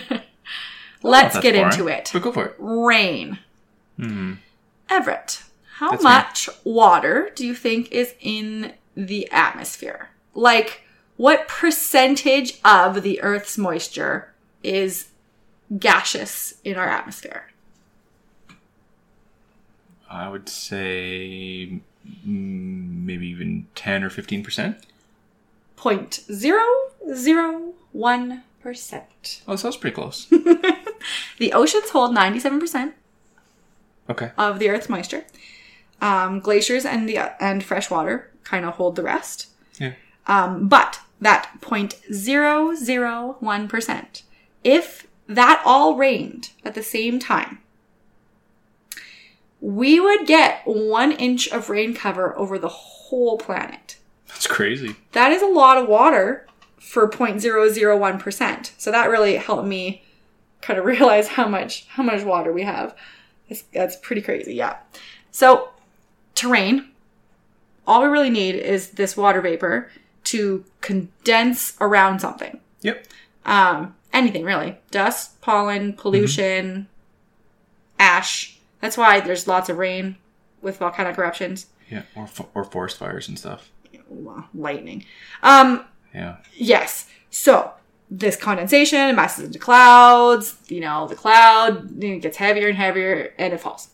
Oh, 1.04 1.10
Let's 1.10 1.38
get 1.38 1.54
boring, 1.54 1.70
into 1.70 1.86
it. 1.86 2.10
But 2.12 2.22
go 2.22 2.32
for 2.32 2.46
it. 2.46 2.56
Rain. 2.58 3.38
Hmm. 3.96 4.32
Everett, 4.90 5.44
how 5.74 5.92
That's 5.92 6.02
me. 6.02 6.10
much 6.10 6.48
water 6.64 7.30
do 7.36 7.46
you 7.46 7.54
think 7.54 7.92
is 7.92 8.14
in 8.18 8.72
the 8.96 9.30
atmosphere? 9.30 10.08
Like, 10.34 10.82
what 11.16 11.46
percentage 11.46 12.58
of 12.64 13.02
the 13.04 13.22
Earth's 13.22 13.56
moisture 13.56 14.34
is 14.64 15.06
gaseous 15.78 16.54
in 16.64 16.76
our 16.76 16.88
atmosphere? 16.88 17.52
I 20.10 20.28
would 20.28 20.48
say 20.48 21.78
maybe 22.24 23.28
even 23.28 23.68
10 23.76 24.02
or 24.02 24.10
15%. 24.10 24.82
Point 25.78 26.20
zero 26.32 26.64
zero 27.14 27.74
one 27.92 28.42
percent. 28.60 29.42
Oh, 29.46 29.54
so 29.56 29.68
that's 29.68 29.76
pretty 29.76 29.94
close. 29.94 30.26
The 31.38 31.52
oceans 31.52 31.90
hold 31.90 32.12
ninety-seven 32.12 32.58
percent 32.58 32.96
okay. 34.10 34.32
of 34.36 34.58
the 34.58 34.68
Earth's 34.68 34.88
moisture. 34.88 35.24
Um, 36.00 36.40
glaciers 36.40 36.84
and 36.84 37.08
the 37.08 37.18
and 37.40 37.62
fresh 37.62 37.88
water 37.90 38.32
kind 38.42 38.64
of 38.64 38.74
hold 38.74 38.96
the 38.96 39.04
rest. 39.04 39.46
Yeah. 39.78 39.92
Um, 40.26 40.66
but 40.68 40.98
that 41.20 41.50
0.001%, 41.60 44.22
if 44.64 45.06
that 45.26 45.62
all 45.64 45.96
rained 45.96 46.50
at 46.64 46.74
the 46.74 46.82
same 46.82 47.18
time, 47.18 47.58
we 49.60 50.00
would 50.00 50.26
get 50.26 50.62
one 50.64 51.12
inch 51.12 51.48
of 51.48 51.68
rain 51.68 51.92
cover 51.94 52.34
over 52.38 52.58
the 52.58 52.68
whole 52.68 53.36
planet. 53.38 53.97
That's 54.28 54.46
crazy. 54.46 54.94
That 55.12 55.32
is 55.32 55.42
a 55.42 55.46
lot 55.46 55.76
of 55.78 55.88
water 55.88 56.46
for 56.78 57.08
0.001%. 57.08 58.70
So 58.78 58.90
that 58.90 59.10
really 59.10 59.36
helped 59.36 59.66
me 59.66 60.02
kind 60.60 60.78
of 60.78 60.84
realize 60.86 61.28
how 61.28 61.48
much 61.48 61.86
how 61.88 62.02
much 62.02 62.22
water 62.24 62.52
we 62.52 62.62
have. 62.62 62.94
That's, 63.48 63.62
that's 63.72 63.96
pretty 63.96 64.22
crazy, 64.22 64.54
yeah. 64.54 64.76
So 65.30 65.70
terrain, 66.34 66.90
all 67.86 68.02
we 68.02 68.08
really 68.08 68.30
need 68.30 68.54
is 68.54 68.90
this 68.90 69.16
water 69.16 69.40
vapor 69.40 69.90
to 70.24 70.64
condense 70.80 71.74
around 71.80 72.20
something. 72.20 72.60
Yep. 72.82 73.06
Um, 73.46 73.96
anything 74.12 74.44
really. 74.44 74.76
Dust, 74.90 75.40
pollen, 75.40 75.94
pollution, 75.94 76.86
ash. 77.98 78.58
That's 78.80 78.96
why 78.96 79.20
there's 79.20 79.48
lots 79.48 79.68
of 79.68 79.78
rain 79.78 80.16
with 80.60 80.78
volcanic 80.78 81.16
eruptions. 81.16 81.66
Yeah. 81.88 82.02
Or, 82.14 82.28
or 82.54 82.64
forest 82.64 82.98
fires 82.98 83.28
and 83.28 83.38
stuff. 83.38 83.70
Well, 84.08 84.48
lightning. 84.54 85.04
Um, 85.42 85.84
Yeah. 86.14 86.36
Yes. 86.54 87.08
So 87.30 87.72
this 88.10 88.36
condensation 88.36 89.14
masses 89.14 89.44
into 89.44 89.58
clouds. 89.58 90.56
You 90.68 90.80
know, 90.80 91.06
the 91.06 91.14
cloud 91.14 92.02
you 92.02 92.14
know, 92.14 92.20
gets 92.20 92.36
heavier 92.38 92.68
and 92.68 92.76
heavier, 92.76 93.34
and 93.38 93.52
it 93.52 93.60
falls. 93.60 93.88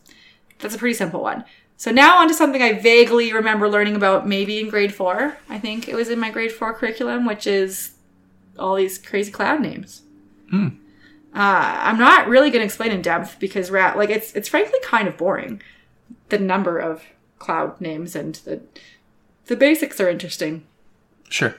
That's 0.59 0.75
a 0.75 0.77
pretty 0.77 0.93
simple 0.95 1.21
one. 1.21 1.43
So 1.77 1.91
now 1.91 2.17
onto 2.19 2.33
something 2.33 2.61
I 2.61 2.73
vaguely 2.73 3.33
remember 3.33 3.69
learning 3.69 3.95
about, 3.97 4.25
maybe 4.27 4.59
in 4.59 4.69
grade 4.69 4.93
four. 4.93 5.37
I 5.49 5.59
think 5.59 5.89
it 5.89 5.95
was 5.95 6.09
in 6.09 6.19
my 6.19 6.31
grade 6.31 6.53
four 6.53 6.73
curriculum, 6.73 7.25
which 7.25 7.45
is 7.45 7.95
all 8.57 8.75
these 8.75 8.97
crazy 8.97 9.31
cloud 9.31 9.59
names. 9.59 10.03
Hmm. 10.49 10.67
Uh, 11.33 11.79
I'm 11.81 11.97
not 11.97 12.29
really 12.29 12.49
going 12.49 12.61
to 12.61 12.65
explain 12.65 12.91
in 12.91 13.01
depth 13.01 13.39
because 13.39 13.69
rat 13.69 13.97
like 13.97 14.09
it's 14.09 14.31
it's 14.33 14.47
frankly 14.47 14.79
kind 14.83 15.07
of 15.09 15.17
boring. 15.17 15.61
The 16.29 16.39
number 16.39 16.79
of 16.79 17.03
cloud 17.39 17.81
names 17.81 18.15
and 18.15 18.35
the 18.35 18.61
the 19.47 19.55
basics 19.55 19.99
are 19.99 20.09
interesting. 20.09 20.65
Sure. 21.29 21.55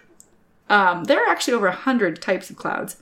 Um, 0.69 1.05
there 1.05 1.25
are 1.25 1.31
actually 1.31 1.55
over 1.55 1.69
a 1.69 1.73
hundred 1.73 2.21
types 2.21 2.51
of 2.51 2.57
clouds. 2.57 2.97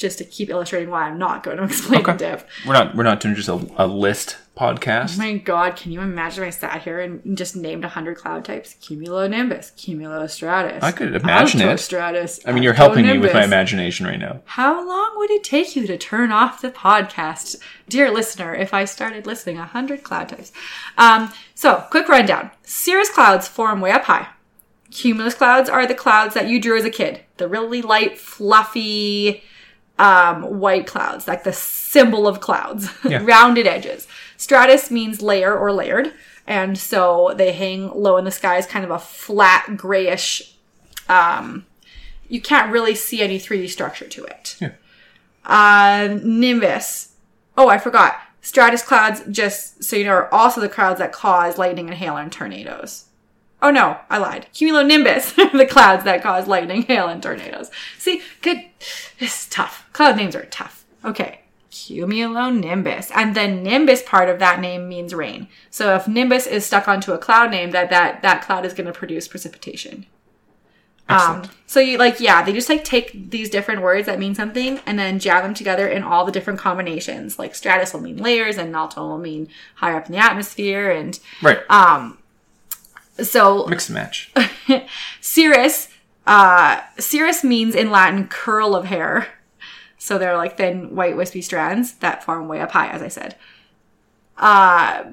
Just 0.00 0.18
to 0.18 0.24
keep 0.24 0.48
illustrating 0.48 0.88
why 0.90 1.02
I'm 1.02 1.18
not 1.18 1.42
going 1.42 1.58
to 1.58 1.64
explain 1.70 2.00
Okay. 2.00 2.12
in 2.12 2.16
depth. 2.18 2.46
We're 2.66 2.72
not 2.72 2.94
we're 2.96 3.02
not 3.04 3.20
doing 3.20 3.34
just 3.34 3.48
a, 3.48 3.60
a 3.76 3.86
list 3.86 4.36
Oh 4.56 4.62
podcast. 4.74 5.16
my 5.16 5.38
god, 5.38 5.74
can 5.76 5.90
you 5.90 6.00
imagine 6.02 6.42
if 6.44 6.48
I 6.48 6.50
sat 6.50 6.82
here 6.82 7.00
and 7.00 7.36
just 7.36 7.56
named 7.56 7.82
a 7.84 7.88
hundred 7.88 8.16
cloud 8.18 8.44
types? 8.44 8.74
Cumulonimbus, 8.82 9.72
cumulostratus. 9.76 10.82
I 10.82 10.92
could 10.92 11.14
imagine 11.14 11.62
it. 11.62 11.64
altostratus, 11.64 12.40
I 12.46 12.52
mean, 12.52 12.62
you're 12.62 12.74
helping 12.74 13.06
me 13.06 13.16
with 13.18 13.32
my 13.32 13.44
imagination 13.44 14.04
right 14.06 14.18
now. 14.18 14.40
How 14.44 14.86
long 14.86 15.12
would 15.16 15.30
it 15.30 15.44
take 15.44 15.76
you 15.76 15.86
to 15.86 15.96
turn 15.96 16.30
off 16.30 16.60
the 16.60 16.70
podcast, 16.70 17.56
dear 17.88 18.10
listener, 18.10 18.54
if 18.54 18.74
I 18.74 18.84
started 18.84 19.24
listing 19.26 19.56
a 19.56 19.64
hundred 19.64 20.02
cloud 20.02 20.28
types? 20.28 20.52
Um, 20.98 21.32
so, 21.54 21.86
quick 21.90 22.08
rundown. 22.08 22.50
Cirrus 22.62 23.08
clouds 23.10 23.48
form 23.48 23.80
way 23.80 23.92
up 23.92 24.04
high. 24.04 24.28
Cumulus 24.90 25.34
clouds 25.34 25.70
are 25.70 25.86
the 25.86 25.94
clouds 25.94 26.34
that 26.34 26.48
you 26.48 26.60
drew 26.60 26.76
as 26.76 26.84
a 26.84 26.90
kid. 26.90 27.20
The 27.38 27.48
really 27.48 27.80
light, 27.80 28.18
fluffy, 28.18 29.42
um, 30.00 30.58
white 30.60 30.86
clouds, 30.86 31.28
like 31.28 31.44
the 31.44 31.52
symbol 31.52 32.26
of 32.26 32.40
clouds, 32.40 32.88
Yeah. 33.04 33.20
rounded 33.22 33.66
edges. 33.66 34.08
Stratus 34.36 34.90
means 34.90 35.20
layer 35.20 35.56
or 35.56 35.72
layered, 35.72 36.12
and 36.46 36.78
so 36.78 37.34
they 37.36 37.52
hang 37.52 37.90
low 37.94 38.16
in 38.16 38.24
the 38.24 38.30
sky 38.30 38.56
as 38.56 38.66
kind 38.66 38.84
of 38.84 38.90
a 38.90 38.98
flat 38.98 39.76
grayish. 39.76 40.54
Um, 41.08 41.66
you 42.28 42.40
can't 42.40 42.72
really 42.72 42.94
see 42.94 43.20
any 43.20 43.38
3D 43.38 43.68
structure 43.68 44.06
to 44.08 44.24
it. 44.24 44.56
Yeah. 44.60 44.72
Uh, 45.44 46.18
nimbus. 46.22 47.12
Oh, 47.58 47.68
I 47.68 47.78
forgot. 47.78 48.18
Stratus 48.40 48.82
clouds, 48.82 49.22
just 49.30 49.84
so 49.84 49.96
you 49.96 50.04
know, 50.04 50.12
are 50.12 50.32
also 50.32 50.60
the 50.62 50.68
clouds 50.68 50.98
that 51.00 51.12
cause 51.12 51.58
lightning 51.58 51.88
and 51.88 51.98
hail 51.98 52.16
and 52.16 52.32
tornadoes. 52.32 53.04
Oh 53.62 53.70
no, 53.70 53.98
I 54.08 54.18
lied. 54.18 54.46
Cumulonimbus, 54.54 55.34
the 55.52 55.66
clouds 55.66 56.04
that 56.04 56.22
cause 56.22 56.46
lightning, 56.46 56.82
hail, 56.82 57.08
and 57.08 57.22
tornadoes. 57.22 57.70
See, 57.98 58.22
good. 58.42 58.64
This 59.18 59.42
is 59.42 59.48
tough. 59.48 59.86
Cloud 59.92 60.16
names 60.16 60.34
are 60.34 60.46
tough. 60.46 60.84
Okay. 61.04 61.40
Cumulonimbus. 61.70 63.10
And 63.14 63.34
the 63.34 63.46
nimbus 63.46 64.02
part 64.02 64.28
of 64.28 64.38
that 64.38 64.60
name 64.60 64.88
means 64.88 65.14
rain. 65.14 65.48
So 65.70 65.94
if 65.94 66.08
nimbus 66.08 66.46
is 66.46 66.66
stuck 66.66 66.88
onto 66.88 67.12
a 67.12 67.18
cloud 67.18 67.50
name, 67.50 67.70
that 67.70 67.90
that, 67.90 68.22
that 68.22 68.42
cloud 68.42 68.64
is 68.64 68.74
going 68.74 68.86
to 68.86 68.92
produce 68.92 69.28
precipitation. 69.28 70.06
Excellent. 71.08 71.46
Um, 71.46 71.50
so 71.66 71.80
you 71.80 71.98
like, 71.98 72.20
yeah, 72.20 72.42
they 72.42 72.52
just 72.52 72.68
like 72.68 72.84
take 72.84 73.30
these 73.30 73.50
different 73.50 73.82
words 73.82 74.06
that 74.06 74.18
mean 74.18 74.34
something 74.34 74.80
and 74.86 74.98
then 74.98 75.18
jam 75.18 75.42
them 75.42 75.54
together 75.54 75.88
in 75.88 76.02
all 76.02 76.24
the 76.24 76.32
different 76.32 76.60
combinations. 76.60 77.38
Like 77.38 77.54
stratus 77.54 77.92
will 77.92 78.00
mean 78.00 78.16
layers 78.16 78.58
and 78.58 78.74
alto 78.74 79.06
will 79.06 79.18
mean 79.18 79.48
higher 79.76 79.96
up 79.96 80.06
in 80.06 80.12
the 80.12 80.18
atmosphere. 80.18 80.90
And 80.90 81.18
right. 81.42 81.58
um, 81.68 82.18
so 83.22 83.66
Mix 83.66 83.88
and 83.88 83.94
match. 83.94 84.32
cirrus, 85.20 85.88
uh, 86.26 86.80
cirrus 86.98 87.42
means 87.44 87.74
in 87.74 87.90
Latin 87.90 88.28
curl 88.28 88.74
of 88.74 88.86
hair. 88.86 89.28
So 89.98 90.16
they're 90.16 90.36
like 90.36 90.56
thin, 90.56 90.94
white, 90.94 91.16
wispy 91.16 91.42
strands 91.42 91.94
that 91.94 92.24
form 92.24 92.48
way 92.48 92.60
up 92.60 92.70
high, 92.70 92.88
as 92.88 93.02
I 93.02 93.08
said. 93.08 93.36
Uh, 94.36 95.04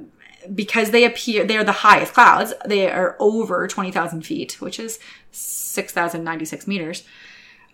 because 0.54 0.92
they 0.92 1.04
appear, 1.04 1.46
they're 1.46 1.64
the 1.64 1.72
highest 1.72 2.14
clouds. 2.14 2.54
They 2.66 2.90
are 2.90 3.18
over 3.20 3.68
20,000 3.68 4.22
feet, 4.22 4.62
which 4.62 4.80
is 4.80 5.00
6,096 5.32 6.68
meters. 6.68 7.04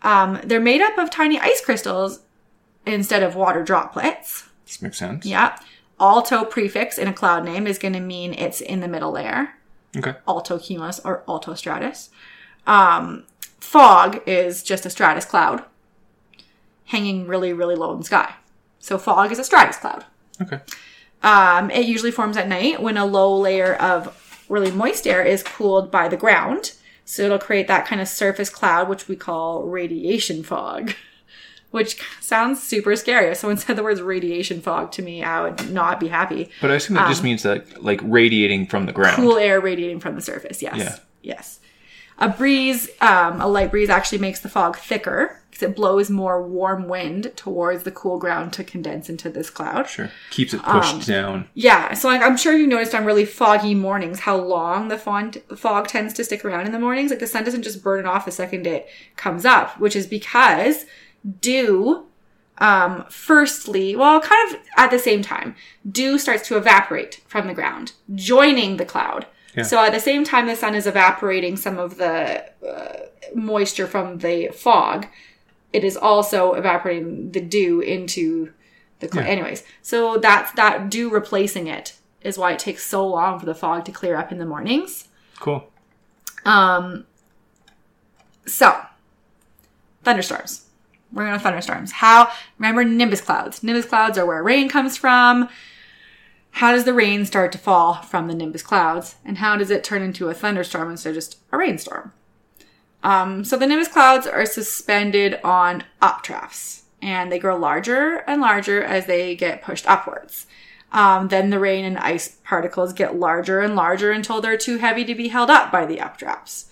Um, 0.02 0.42
they're 0.44 0.60
made 0.60 0.82
up 0.82 0.98
of 0.98 1.10
tiny 1.10 1.40
ice 1.40 1.62
crystals 1.64 2.22
instead 2.86 3.24
of 3.24 3.36
water 3.36 3.64
droplets. 3.64 4.50
This 4.66 4.82
makes 4.82 4.98
sense. 4.98 5.26
Yeah. 5.26 5.58
Alto 6.00 6.44
prefix 6.44 6.98
in 6.98 7.08
a 7.08 7.14
cloud 7.14 7.46
name 7.46 7.68
is 7.68 7.78
going 7.78 7.94
to 7.94 8.00
mean 8.00 8.34
it's 8.34 8.60
in 8.60 8.80
the 8.80 8.88
middle 8.88 9.12
layer 9.12 9.54
Okay. 9.96 10.16
alto 10.28 10.58
cumulus, 10.58 11.00
or 11.04 11.24
altostratus. 11.28 12.10
Um, 12.66 13.26
fog 13.60 14.22
is 14.26 14.64
just 14.64 14.86
a 14.86 14.90
stratus 14.90 15.26
cloud 15.26 15.64
hanging 16.86 17.28
really, 17.28 17.54
really 17.54 17.76
low 17.76 17.92
in 17.92 18.00
the 18.00 18.06
sky. 18.06 18.36
So 18.80 18.98
fog 18.98 19.32
is 19.32 19.40
a 19.40 19.44
stratus 19.44 19.78
cloud. 19.78 20.06
Okay. 20.42 20.60
Um, 21.22 21.72
it 21.72 21.86
usually 21.86 22.12
forms 22.12 22.36
at 22.36 22.48
night 22.48 22.82
when 22.82 22.98
a 22.98 23.06
low 23.06 23.36
layer 23.38 23.76
of 23.76 24.46
really 24.50 24.72
moist 24.72 25.08
air 25.08 25.24
is 25.24 25.42
cooled 25.42 25.90
by 25.90 26.08
the 26.08 26.18
ground. 26.18 26.74
So 27.06 27.24
it'll 27.24 27.40
create 27.40 27.68
that 27.68 27.86
kind 27.86 28.02
of 28.02 28.08
surface 28.08 28.50
cloud, 28.50 28.90
which 28.90 29.08
we 29.08 29.16
call 29.16 29.64
radiation 29.64 30.44
fog, 30.44 30.94
which 31.74 32.00
sounds 32.22 32.62
super 32.62 32.96
scary. 32.96 33.32
If 33.32 33.38
someone 33.38 33.58
said 33.64 33.76
the 33.78 33.84
words 33.84 34.00
radiation 34.00 34.62
fog 34.62 34.92
to 34.92 35.02
me, 35.02 35.24
I 35.24 35.42
would 35.42 35.72
not 35.72 36.00
be 36.00 36.08
happy. 36.08 36.50
But 36.62 36.70
I 36.70 36.76
assume 36.76 36.96
that 36.98 37.10
just 37.10 37.24
means 37.24 37.42
that 37.42 37.84
like 37.84 38.00
radiating 38.04 38.68
from 38.68 38.86
the 38.86 38.92
ground. 38.94 39.18
Um, 39.18 39.26
cool 39.26 39.38
air 39.38 39.60
radiating 39.60 40.00
from 40.00 40.14
the 40.14 40.22
surface. 40.22 40.62
Yes. 40.62 40.78
Yeah. 40.78 40.98
Yes. 41.24 41.60
A 42.20 42.30
breeze, 42.30 42.90
um, 43.02 43.42
a 43.42 43.48
light 43.48 43.72
breeze 43.72 43.90
actually 43.90 44.20
makes 44.20 44.40
the 44.42 44.50
fog 44.50 44.78
thicker 44.78 45.40
because 45.50 45.64
it 45.68 45.76
blows 45.76 46.12
more 46.12 46.48
warm 46.48 46.88
wind 46.88 47.32
towards 47.36 47.84
the 47.84 47.92
cool 47.92 48.20
ground 48.20 48.54
to 48.54 48.64
condense 48.64 49.10
into 49.10 49.32
this 49.32 49.50
cloud. 49.50 49.90
Sure. 49.90 50.12
Keeps 50.30 50.54
it 50.54 50.62
pushed 50.62 50.94
Um, 50.94 51.00
down. 51.02 51.48
Yeah. 51.56 51.96
So 51.96 52.08
like, 52.10 52.22
I'm 52.22 52.38
sure 52.38 52.56
you 52.56 52.68
noticed 52.68 52.94
on 52.94 53.04
really 53.06 53.26
foggy 53.26 53.74
mornings 53.74 54.20
how 54.20 54.38
long 54.38 54.90
the 54.90 54.98
fog, 55.00 55.38
fog 55.58 55.88
tends 55.88 56.14
to 56.14 56.24
stick 56.24 56.46
around 56.46 56.68
in 56.68 56.72
the 56.72 56.80
mornings. 56.80 57.10
Like 57.10 57.20
the 57.20 57.26
sun 57.26 57.44
doesn't 57.46 57.64
just 57.64 57.84
burn 57.84 58.00
it 58.00 58.06
off 58.06 58.26
the 58.26 58.32
second 58.32 58.68
it 58.68 58.88
comes 59.16 59.44
up, 59.44 59.80
which 59.80 59.96
is 59.96 60.06
because 60.06 60.86
dew 61.40 62.06
um, 62.58 63.06
firstly, 63.10 63.96
well, 63.96 64.22
kind 64.22 64.54
of 64.54 64.62
at 64.78 64.92
the 64.92 65.00
same 65.00 65.22
time, 65.22 65.56
dew 65.90 66.18
starts 66.18 66.48
to 66.48 66.58
evaporate 66.58 67.22
from 67.28 67.48
the 67.48 67.54
ground, 67.54 67.94
joining 68.14 68.78
the 68.78 68.86
cloud. 68.86 69.26
Yeah. 69.56 69.64
So 69.64 69.84
at 69.84 69.92
the 69.92 70.00
same 70.00 70.24
time, 70.24 70.48
the 70.48 70.56
sun 70.56 70.76
is 70.76 70.88
evaporating 70.88 71.58
some 71.58 71.78
of 71.78 71.98
the 71.98 72.46
uh, 72.66 73.08
moisture 73.36 73.88
from 73.88 74.20
the 74.20 74.50
fog. 74.50 75.08
It 75.72 75.84
is 75.84 75.98
also 75.98 76.54
evaporating 76.54 77.32
the 77.32 77.42
dew 77.42 77.82
into 77.82 78.54
the 79.00 79.08
cloud. 79.08 79.26
Yeah. 79.26 79.32
Anyways, 79.32 79.64
so 79.82 80.18
that's 80.18 80.52
that 80.54 80.90
dew 80.90 81.10
replacing 81.10 81.68
it 81.68 81.98
is 82.22 82.38
why 82.38 82.54
it 82.54 82.60
takes 82.60 82.86
so 82.86 83.06
long 83.06 83.40
for 83.40 83.46
the 83.46 83.56
fog 83.56 83.86
to 83.86 83.92
clear 83.92 84.16
up 84.16 84.32
in 84.32 84.38
the 84.38 84.46
mornings. 84.46 85.10
Cool. 85.40 85.70
Um, 86.46 87.06
so 88.46 88.80
thunderstorms. 90.04 90.63
We're 91.14 91.26
going 91.26 91.38
to 91.38 91.44
thunderstorms. 91.44 91.92
How? 91.92 92.32
Remember 92.58 92.84
nimbus 92.84 93.22
clouds. 93.22 93.64
Nimbus 93.64 93.86
clouds 93.86 94.18
are 94.18 94.26
where 94.26 94.42
rain 94.44 94.68
comes 94.68 94.98
from. 94.98 95.48
How 96.52 96.72
does 96.72 96.84
the 96.84 96.94
rain 96.94 97.26
start 97.26 97.52
to 97.54 97.58
fall 97.58 97.96
from 97.96 98.28
the 98.28 98.36
nimbus 98.36 98.64
clouds? 98.64 99.16
And 99.24 99.38
how 99.38 99.56
does 99.56 99.72
it 99.72 99.84
turn 99.84 100.02
into 100.02 100.30
a 100.30 100.34
thunderstorm 100.34 100.90
instead 100.90 101.10
of 101.10 101.16
just 101.16 101.38
a 101.52 101.58
rainstorm? 101.58 102.14
Um, 103.04 103.44
so 103.44 103.58
the 103.58 103.68
nimbus 103.68 103.88
clouds 103.88 104.28
are 104.28 104.46
suspended 104.46 105.40
on 105.44 105.84
updrafts 106.02 106.84
and 107.02 107.32
they 107.32 107.40
grow 107.40 107.58
larger 107.58 108.24
and 108.28 108.42
larger 108.42 108.84
as 108.84 109.06
they 109.06 109.36
get 109.36 109.62
pushed 109.62 109.88
upwards. 109.88 110.48
Um, 110.92 111.28
then 111.28 111.50
the 111.50 111.60
rain 111.60 111.86
and 111.86 111.98
ice 111.98 112.38
particles 112.44 112.94
get 112.94 113.16
larger 113.16 113.60
and 113.60 113.76
larger 113.76 114.12
until 114.12 114.40
they're 114.40 114.58
too 114.58 114.78
heavy 114.78 115.04
to 115.06 115.16
be 115.16 115.28
held 115.28 115.50
up 115.50 115.72
by 115.72 115.86
the 115.86 115.98
updrafts. 115.98 116.66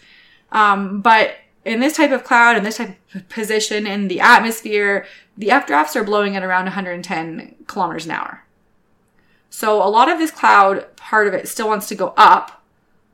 Um, 0.52 1.02
but 1.02 1.36
in 1.66 1.80
this 1.80 1.96
type 1.98 2.12
of 2.12 2.24
cloud 2.24 2.58
and 2.58 2.66
this 2.66 2.78
type 2.78 2.96
of 3.14 3.30
position 3.30 3.86
in 3.86 4.08
the 4.08 4.20
atmosphere, 4.20 5.06
the 5.38 5.48
updrafts 5.48 5.96
are 5.96 6.04
blowing 6.04 6.36
at 6.36 6.44
around 6.44 6.66
110 6.66 7.56
kilometers 7.68 8.06
an 8.06 8.12
hour. 8.12 8.44
So 9.50 9.84
a 9.84 9.90
lot 9.90 10.10
of 10.10 10.18
this 10.18 10.32
cloud, 10.32 10.96
part 10.96 11.28
of 11.28 11.34
it 11.34 11.48
still 11.48 11.68
wants 11.68 11.88
to 11.90 11.96
go 11.96 12.14
up 12.18 12.64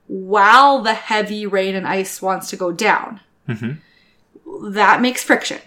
while 0.08 0.82
the 0.82 0.94
heavy 0.94 1.46
rain 1.46 1.76
and 1.76 1.88
ice 1.88 2.22
wants 2.22 2.50
to 2.52 2.56
go 2.56 2.72
down. 2.72 3.20
Mm-hmm. 3.50 4.74
That 4.74 5.02
makes 5.02 5.24
friction 5.24 5.60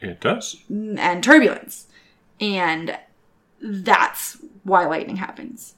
It 0.00 0.20
does. 0.20 0.56
and 0.68 1.22
turbulence. 1.24 1.86
And 2.40 2.96
that's 3.60 4.38
why 4.62 4.86
lightning 4.86 5.16
happens. 5.16 5.74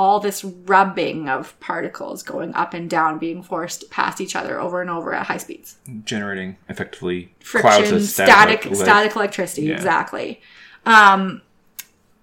All 0.00 0.18
this 0.18 0.42
rubbing 0.42 1.28
of 1.28 1.58
particles 1.60 2.22
going 2.22 2.54
up 2.54 2.72
and 2.72 2.88
down, 2.88 3.18
being 3.18 3.42
forced 3.42 3.90
past 3.90 4.18
each 4.18 4.34
other 4.34 4.58
over 4.58 4.80
and 4.80 4.88
over 4.88 5.12
at 5.12 5.26
high 5.26 5.36
speeds. 5.36 5.76
Generating 6.06 6.56
effectively 6.70 7.34
Friction, 7.40 7.70
clouds 7.70 7.90
of 7.92 8.02
static, 8.04 8.62
static, 8.62 8.76
static, 8.76 9.14
electricity, 9.14 9.66
Yeah. 9.66 9.74
exactly. 9.74 10.40
Um, 10.86 11.42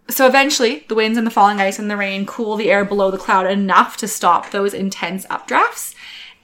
so 0.09 0.25
eventually, 0.25 0.85
the 0.87 0.95
winds 0.95 1.19
and 1.19 1.27
the 1.27 1.31
falling 1.31 1.61
ice 1.61 1.77
and 1.77 1.91
the 1.91 1.97
rain 1.97 2.25
cool 2.25 2.55
the 2.55 2.71
air 2.71 2.83
below 2.83 3.11
the 3.11 3.17
cloud 3.19 3.45
enough 3.45 3.95
to 3.97 4.07
stop 4.07 4.49
those 4.49 4.73
intense 4.73 5.27
updrafts, 5.27 5.93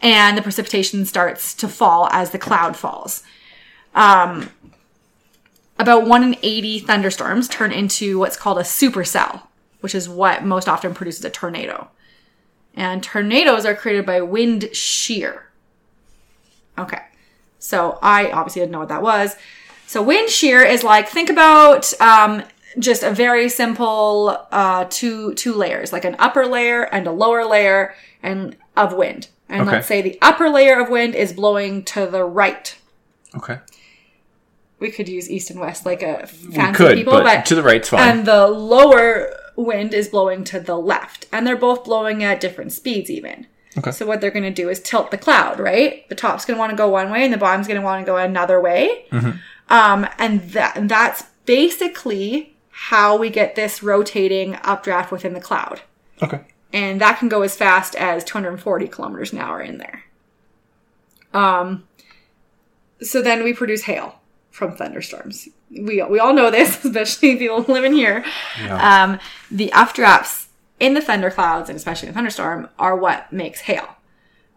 and 0.04 0.38
the 0.38 0.42
precipitation 0.44 1.04
starts 1.04 1.56
to 1.56 1.68
fall 1.68 2.10
as 2.12 2.30
the 2.30 2.38
cloud 2.38 2.78
falls. 2.78 3.24
Um, 3.96 4.52
about 5.80 6.06
1 6.06 6.24
in 6.24 6.36
80 6.44 6.80
thunderstorms 6.80 7.48
turn 7.48 7.72
into 7.72 8.20
what's 8.20 8.38
called 8.38 8.60
a 8.60 8.64
supercell, 8.64 9.48
which 9.84 9.94
is 9.94 10.08
what 10.08 10.46
most 10.46 10.70
often 10.70 10.94
produces 10.94 11.26
a 11.26 11.30
tornado. 11.30 11.90
And 12.74 13.04
tornadoes 13.04 13.66
are 13.66 13.76
created 13.76 14.06
by 14.06 14.22
wind 14.22 14.74
shear. 14.74 15.48
Okay. 16.78 17.02
So 17.60 18.00
I 18.02 18.32
obviously 18.32 18.62
didn't 18.62 18.72
know 18.72 18.80
what 18.80 18.88
that 18.88 19.02
was. 19.04 19.36
So 19.86 20.02
wind 20.02 20.30
shear 20.30 20.64
is 20.64 20.86
like 20.86 21.10
think 21.10 21.30
about 21.30 21.94
um, 22.02 22.44
just 22.80 23.04
a 23.04 23.12
very 23.12 23.50
simple 23.50 24.48
uh, 24.54 24.86
two 24.90 25.34
two 25.36 25.54
layers, 25.54 25.92
like 25.92 26.06
an 26.06 26.16
upper 26.18 26.46
layer 26.46 26.84
and 26.84 27.06
a 27.06 27.12
lower 27.12 27.46
layer, 27.46 27.94
and 28.24 28.56
of 28.78 28.94
wind. 28.94 29.28
And 29.50 29.64
Okay. 29.64 29.72
let's 29.72 29.88
say 29.88 30.02
the 30.02 30.18
upper 30.22 30.50
layer 30.50 30.80
of 30.80 30.90
wind 30.90 31.14
is 31.14 31.34
blowing 31.34 31.84
to 31.86 32.06
the 32.08 32.24
right. 32.24 32.74
Okay. 33.36 33.60
We 34.80 34.90
could 34.92 35.08
use 35.08 35.30
east 35.30 35.50
and 35.52 35.60
west 35.60 35.86
like 35.86 36.02
a 36.02 36.26
fancy 36.28 36.74
could, 36.78 36.96
people, 36.98 37.14
but, 37.14 37.24
but 37.24 37.46
to 37.48 37.56
the 37.56 37.64
right's 37.64 37.90
fine. 37.90 38.02
and 38.10 38.26
the 38.26 38.48
lower 38.48 39.30
wind 39.56 39.94
is 39.94 40.08
blowing 40.10 40.44
to 40.44 40.60
the 40.60 40.78
left 40.78 41.26
and 41.32 41.46
they're 41.46 41.56
both 41.56 41.84
blowing 41.84 42.24
at 42.24 42.40
different 42.42 42.72
speeds 42.72 43.10
even 43.10 43.48
Okay. 43.78 43.92
so 43.92 44.06
what 44.06 44.22
they're 44.22 44.30
going 44.32 44.44
to 44.44 44.52
do 44.52 44.70
is 44.70 44.80
tilt 44.80 45.10
the 45.12 45.18
cloud 45.18 45.60
right 45.60 46.08
the 46.10 46.16
top's 46.16 46.46
going 46.46 46.56
to 46.56 46.60
want 46.60 46.70
to 46.72 46.76
go 46.78 46.90
one 46.90 47.10
way 47.12 47.24
and 47.24 47.34
the 47.34 47.38
bottom's 47.38 47.68
going 47.68 47.80
to 47.80 47.84
want 47.86 48.06
to 48.06 48.10
go 48.12 48.18
another 48.18 48.62
way 48.62 49.06
Mm-hmm. 49.12 49.32
um, 49.70 50.08
and 50.20 50.42
that 50.52 50.78
and 50.78 50.90
that's 50.90 51.24
basically 51.46 52.56
how 52.70 53.18
we 53.18 53.30
get 53.30 53.56
this 53.56 53.82
rotating 53.84 54.58
updraft 54.64 55.12
within 55.12 55.34
the 55.34 55.42
cloud 55.42 55.82
okay. 56.22 56.42
and 56.72 57.02
that 57.02 57.18
can 57.20 57.30
go 57.30 57.42
as 57.42 57.56
fast 57.56 57.96
as 57.96 58.24
240 58.24 58.88
kilometers 58.88 59.32
an 59.34 59.40
hour 59.40 59.62
in 59.62 59.78
there. 59.78 60.04
Um, 61.34 61.88
so 63.02 63.22
then 63.22 63.44
we 63.44 63.54
produce 63.54 63.84
hail 63.84 64.20
from 64.54 64.76
thunderstorms. 64.78 65.50
We 65.72 66.02
we 66.04 66.20
all 66.20 66.34
know 66.34 66.50
this, 66.52 66.86
especially 66.86 67.36
people 67.38 67.62
living 67.68 67.94
here. 67.94 68.24
Yeah. 68.62 69.04
Um, 69.04 69.20
the 69.52 69.70
updrafts 69.74 70.48
in 70.80 70.94
the 70.94 71.02
thunderclouds 71.02 71.70
and 71.70 71.76
especially 71.76 72.08
in 72.10 72.14
a 72.14 72.16
thunderstorm 72.16 72.70
are 72.78 72.96
what 72.96 73.34
makes 73.34 73.62
hail. 73.62 73.88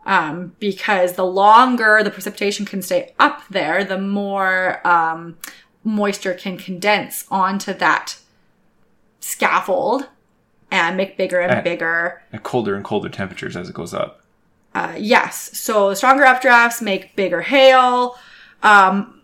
Um, 0.05 0.55
because 0.61 1.15
the 1.15 1.25
longer 1.25 2.03
the 2.05 2.11
precipitation 2.11 2.65
can 2.67 2.81
stay 2.83 3.13
up 3.19 3.43
there, 3.51 3.83
the 3.85 3.99
more 3.99 4.87
um, 4.87 5.37
moisture 5.83 6.35
can 6.35 6.57
condense 6.59 7.25
onto 7.31 7.73
that 7.75 8.19
scaffold 9.21 10.09
and 10.71 10.97
make 10.97 11.17
bigger 11.17 11.41
and 11.41 11.53
And- 11.53 11.65
bigger 11.65 12.23
At 12.33 12.43
colder 12.43 12.75
and 12.77 12.85
colder 12.85 13.09
temperatures 13.09 13.57
as 13.57 13.69
it 13.69 13.75
goes 13.75 13.95
up. 13.95 14.21
uh, 14.75 14.95
yes. 14.99 15.59
So 15.59 15.89
the 15.89 15.97
stronger 15.97 16.25
updrafts 16.25 16.83
make 16.83 17.17
bigger 17.17 17.41
hail. 17.41 18.17
Um, 18.63 19.16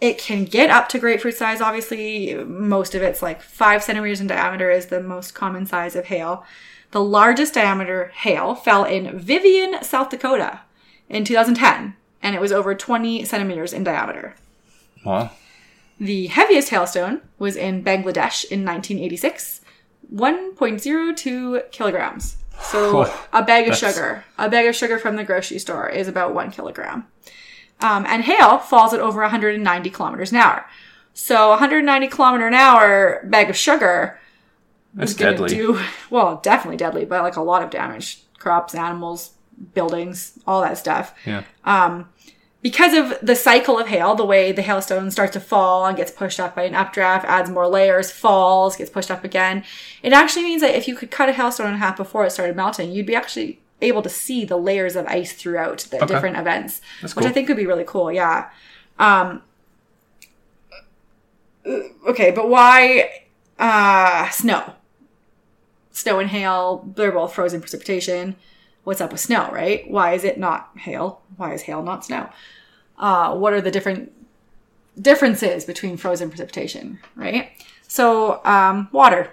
it 0.00 0.18
can 0.18 0.44
get 0.44 0.70
up 0.70 0.88
to 0.90 0.98
grapefruit 0.98 1.34
size, 1.36 1.60
obviously. 1.60 2.34
Most 2.34 2.94
of 2.94 3.02
it's 3.02 3.22
like 3.22 3.40
five 3.40 3.82
centimeters 3.82 4.20
in 4.20 4.26
diameter 4.26 4.70
is 4.70 4.86
the 4.86 5.00
most 5.00 5.34
common 5.34 5.66
size 5.66 5.96
of 5.96 6.06
hail. 6.06 6.44
The 6.90 7.02
largest 7.02 7.54
diameter 7.54 8.12
hail 8.14 8.54
fell 8.54 8.84
in 8.84 9.18
Vivian, 9.18 9.82
South 9.82 10.10
Dakota 10.10 10.60
in 11.08 11.24
2010, 11.24 11.94
and 12.22 12.34
it 12.34 12.40
was 12.40 12.52
over 12.52 12.74
20 12.74 13.24
centimeters 13.24 13.72
in 13.72 13.84
diameter. 13.84 14.36
Wow. 15.04 15.30
The 15.98 16.26
heaviest 16.26 16.70
hailstone 16.70 17.22
was 17.38 17.56
in 17.56 17.82
Bangladesh 17.82 18.44
in 18.44 18.64
1986, 18.64 19.62
1.02 20.14 21.70
kilograms. 21.70 22.36
So 22.60 23.04
Oh, 23.04 23.26
a 23.32 23.42
bag 23.42 23.68
of 23.68 23.76
sugar, 23.76 24.24
a 24.38 24.48
bag 24.48 24.66
of 24.66 24.74
sugar 24.74 24.98
from 24.98 25.16
the 25.16 25.24
grocery 25.24 25.58
store 25.58 25.88
is 25.88 26.08
about 26.08 26.34
one 26.34 26.50
kilogram. 26.50 27.06
Um, 27.80 28.06
and 28.06 28.24
hail 28.24 28.58
falls 28.58 28.94
at 28.94 29.00
over 29.00 29.20
190 29.20 29.90
kilometers 29.90 30.32
an 30.32 30.38
hour. 30.38 30.66
So 31.12 31.50
190 31.50 32.08
kilometer 32.08 32.46
an 32.46 32.54
hour 32.54 33.22
bag 33.24 33.50
of 33.50 33.56
sugar 33.56 34.18
That's 34.94 35.12
is 35.12 35.16
going 35.16 35.36
to 35.36 35.42
deadly. 35.42 35.56
do 35.56 35.80
well, 36.10 36.40
definitely 36.42 36.76
deadly, 36.78 37.04
but 37.04 37.22
like 37.22 37.36
a 37.36 37.42
lot 37.42 37.62
of 37.62 37.70
damage. 37.70 38.22
Crops, 38.38 38.74
animals, 38.74 39.32
buildings, 39.74 40.38
all 40.46 40.60
that 40.62 40.78
stuff 40.78 41.14
yeah. 41.24 41.42
Um, 41.64 42.08
because 42.62 42.94
of 42.94 43.16
the 43.22 43.36
cycle 43.36 43.78
of 43.78 43.86
hail, 43.86 44.16
the 44.16 44.24
way 44.24 44.50
the 44.50 44.62
hailstone 44.62 45.12
starts 45.12 45.34
to 45.34 45.40
fall 45.40 45.86
and 45.86 45.96
gets 45.96 46.10
pushed 46.10 46.40
up 46.40 46.56
by 46.56 46.64
an 46.64 46.74
updraft, 46.74 47.24
adds 47.24 47.48
more 47.48 47.68
layers, 47.68 48.10
falls, 48.10 48.74
gets 48.74 48.90
pushed 48.90 49.10
up 49.10 49.22
again. 49.22 49.62
It 50.02 50.12
actually 50.12 50.42
means 50.42 50.62
that 50.62 50.74
if 50.74 50.88
you 50.88 50.96
could 50.96 51.12
cut 51.12 51.28
a 51.28 51.32
hailstone 51.32 51.68
in 51.68 51.78
half 51.78 51.96
before 51.96 52.26
it 52.26 52.32
started 52.32 52.56
melting, 52.56 52.90
you'd 52.90 53.06
be 53.06 53.14
actually 53.14 53.60
able 53.82 54.02
to 54.02 54.08
see 54.08 54.44
the 54.44 54.56
layers 54.56 54.96
of 54.96 55.06
ice 55.06 55.32
throughout 55.34 55.86
the 55.90 55.96
Okay. 55.98 56.06
different 56.06 56.36
events, 56.36 56.80
which 57.02 57.26
I 57.26 57.30
think 57.30 57.46
could 57.46 57.56
be 57.56 57.66
really 57.66 57.84
cool. 57.86 58.10
Yeah. 58.10 58.48
Um, 58.98 59.42
okay, 62.06 62.30
but 62.30 62.48
why 62.48 63.10
uh, 63.58 64.28
snow? 64.30 64.74
Snow 65.92 66.18
and 66.18 66.30
hail, 66.30 66.90
they're 66.94 67.12
both 67.12 67.34
frozen 67.34 67.60
precipitation. 67.60 68.36
What's 68.84 69.00
up 69.00 69.10
with 69.12 69.20
snow, 69.20 69.50
right? 69.50 69.90
Why 69.90 70.12
is 70.12 70.24
it 70.24 70.38
not 70.38 70.70
hail? 70.78 71.20
Why 71.36 71.52
is 71.54 71.62
hail 71.62 71.82
not 71.82 72.04
snow? 72.04 72.30
uh, 72.98 73.34
what 73.36 73.52
are 73.52 73.60
the 73.60 73.70
different 73.70 74.10
differences 75.00 75.66
between 75.66 75.98
frozen 75.98 76.30
precipitation, 76.30 76.98
right? 77.14 77.50
So, 77.88 78.42
um, 78.46 78.88
water. 78.92 79.30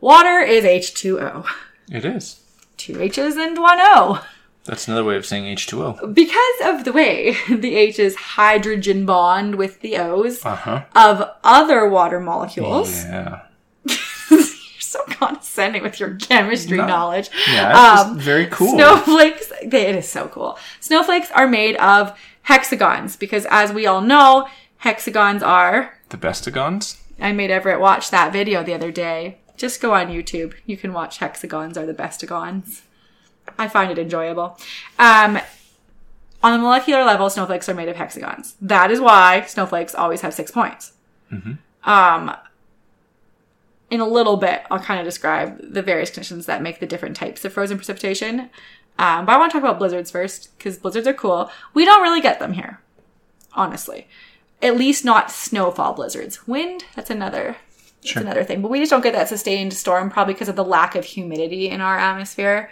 Water 0.00 0.40
is 0.40 0.64
H2O. 0.64 1.46
It 1.90 2.04
is. 2.04 2.40
Two 2.84 3.00
H's 3.00 3.36
and 3.36 3.56
one 3.58 3.78
O. 3.80 4.22
That's 4.64 4.86
another 4.88 5.04
way 5.04 5.16
of 5.16 5.24
saying 5.24 5.44
H2O. 5.56 6.12
Because 6.14 6.56
of 6.64 6.84
the 6.84 6.92
way 6.92 7.34
the 7.50 7.76
H's 7.76 8.14
hydrogen 8.14 9.06
bond 9.06 9.54
with 9.54 9.80
the 9.80 9.96
O's 9.96 10.44
Uh 10.44 10.54
huh. 10.54 10.84
of 10.94 11.30
other 11.42 11.88
water 11.88 12.20
molecules. 12.20 13.04
Yeah. 13.04 13.40
You're 14.30 14.38
so 14.80 15.00
condescending 15.08 15.82
with 15.82 15.98
your 15.98 16.16
chemistry 16.16 16.76
No. 16.76 16.86
knowledge. 16.86 17.30
Yeah. 17.50 17.70
It's 17.94 18.02
Um, 18.10 18.18
very 18.18 18.46
cool. 18.48 18.72
Snowflakes, 18.74 19.50
they, 19.64 19.86
it 19.86 19.96
is 19.96 20.08
so 20.08 20.28
cool. 20.28 20.58
Snowflakes 20.80 21.30
are 21.32 21.46
made 21.48 21.76
of 21.76 22.12
hexagons 22.42 23.16
because, 23.16 23.46
as 23.50 23.72
we 23.72 23.86
all 23.86 24.02
know, 24.02 24.46
hexagons 24.78 25.42
are. 25.42 25.98
The 26.10 26.18
bestagons? 26.18 26.98
I 27.18 27.32
made 27.32 27.50
Everett 27.50 27.80
watch 27.80 28.10
that 28.10 28.30
video 28.32 28.62
the 28.62 28.74
other 28.74 28.90
day. 28.92 29.38
Just 29.56 29.80
go 29.80 29.94
on 29.94 30.08
YouTube. 30.08 30.54
You 30.66 30.76
can 30.76 30.92
watch 30.92 31.18
hexagons 31.18 31.78
are 31.78 31.86
the 31.86 31.94
bestagons. 31.94 32.82
I 33.58 33.68
find 33.68 33.90
it 33.90 33.98
enjoyable. 33.98 34.58
Um, 34.98 35.38
on 36.42 36.52
a 36.54 36.58
molecular 36.58 37.04
level, 37.04 37.30
snowflakes 37.30 37.68
are 37.68 37.74
made 37.74 37.88
of 37.88 37.96
hexagons. 37.96 38.54
That 38.60 38.90
is 38.90 39.00
why 39.00 39.44
snowflakes 39.46 39.94
always 39.94 40.20
have 40.22 40.34
six 40.34 40.50
points. 40.50 40.92
Um, 41.84 42.34
in 43.90 44.00
a 44.00 44.06
little 44.08 44.36
bit, 44.36 44.62
I'll 44.70 44.78
kind 44.78 44.98
of 45.00 45.04
describe 45.06 45.60
the 45.60 45.82
various 45.82 46.10
conditions 46.10 46.46
that 46.46 46.62
make 46.62 46.80
the 46.80 46.86
different 46.86 47.16
types 47.16 47.44
of 47.44 47.52
frozen 47.52 47.76
precipitation. 47.76 48.50
Um, 48.98 49.26
but 49.26 49.32
I 49.32 49.38
want 49.38 49.50
to 49.52 49.58
talk 49.58 49.64
about 49.64 49.78
blizzards 49.78 50.10
first 50.10 50.56
because 50.56 50.78
blizzards 50.78 51.06
are 51.06 51.12
cool. 51.14 51.50
We 51.74 51.84
don't 51.84 52.02
really 52.02 52.20
get 52.20 52.38
them 52.38 52.52
here, 52.54 52.80
honestly. 53.52 54.06
at 54.62 54.76
least 54.76 55.04
not 55.04 55.30
snowfall 55.30 55.92
blizzards. 55.92 56.46
Wind, 56.46 56.84
that's 56.94 57.10
another 57.10 57.56
that's 58.04 58.12
Sure. 58.12 58.22
another 58.22 58.44
thing. 58.44 58.60
But 58.60 58.70
we 58.70 58.78
just 58.80 58.90
don't 58.90 59.02
get 59.02 59.14
that 59.14 59.28
sustained 59.28 59.72
storm 59.72 60.10
probably 60.10 60.34
because 60.34 60.50
of 60.50 60.56
the 60.56 60.64
lack 60.64 60.94
of 60.94 61.04
humidity 61.06 61.70
in 61.70 61.80
our 61.80 61.98
atmosphere. 61.98 62.70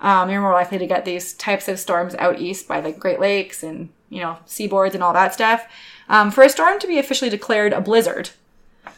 Um, 0.00 0.30
you're 0.30 0.40
more 0.40 0.52
likely 0.54 0.78
to 0.78 0.86
get 0.86 1.04
these 1.04 1.34
types 1.34 1.68
of 1.68 1.78
storms 1.78 2.14
out 2.14 2.40
east 2.40 2.66
by 2.66 2.80
the 2.80 2.90
Great 2.90 3.20
Lakes 3.20 3.62
and 3.62 3.90
you 4.08 4.20
know 4.22 4.38
seaboards 4.46 4.94
and 4.94 5.02
all 5.02 5.12
that 5.12 5.34
stuff. 5.34 5.66
Um, 6.08 6.30
for 6.30 6.42
a 6.42 6.48
storm 6.48 6.78
to 6.80 6.86
be 6.86 6.98
officially 6.98 7.30
declared 7.30 7.74
a 7.74 7.80
blizzard, 7.82 8.30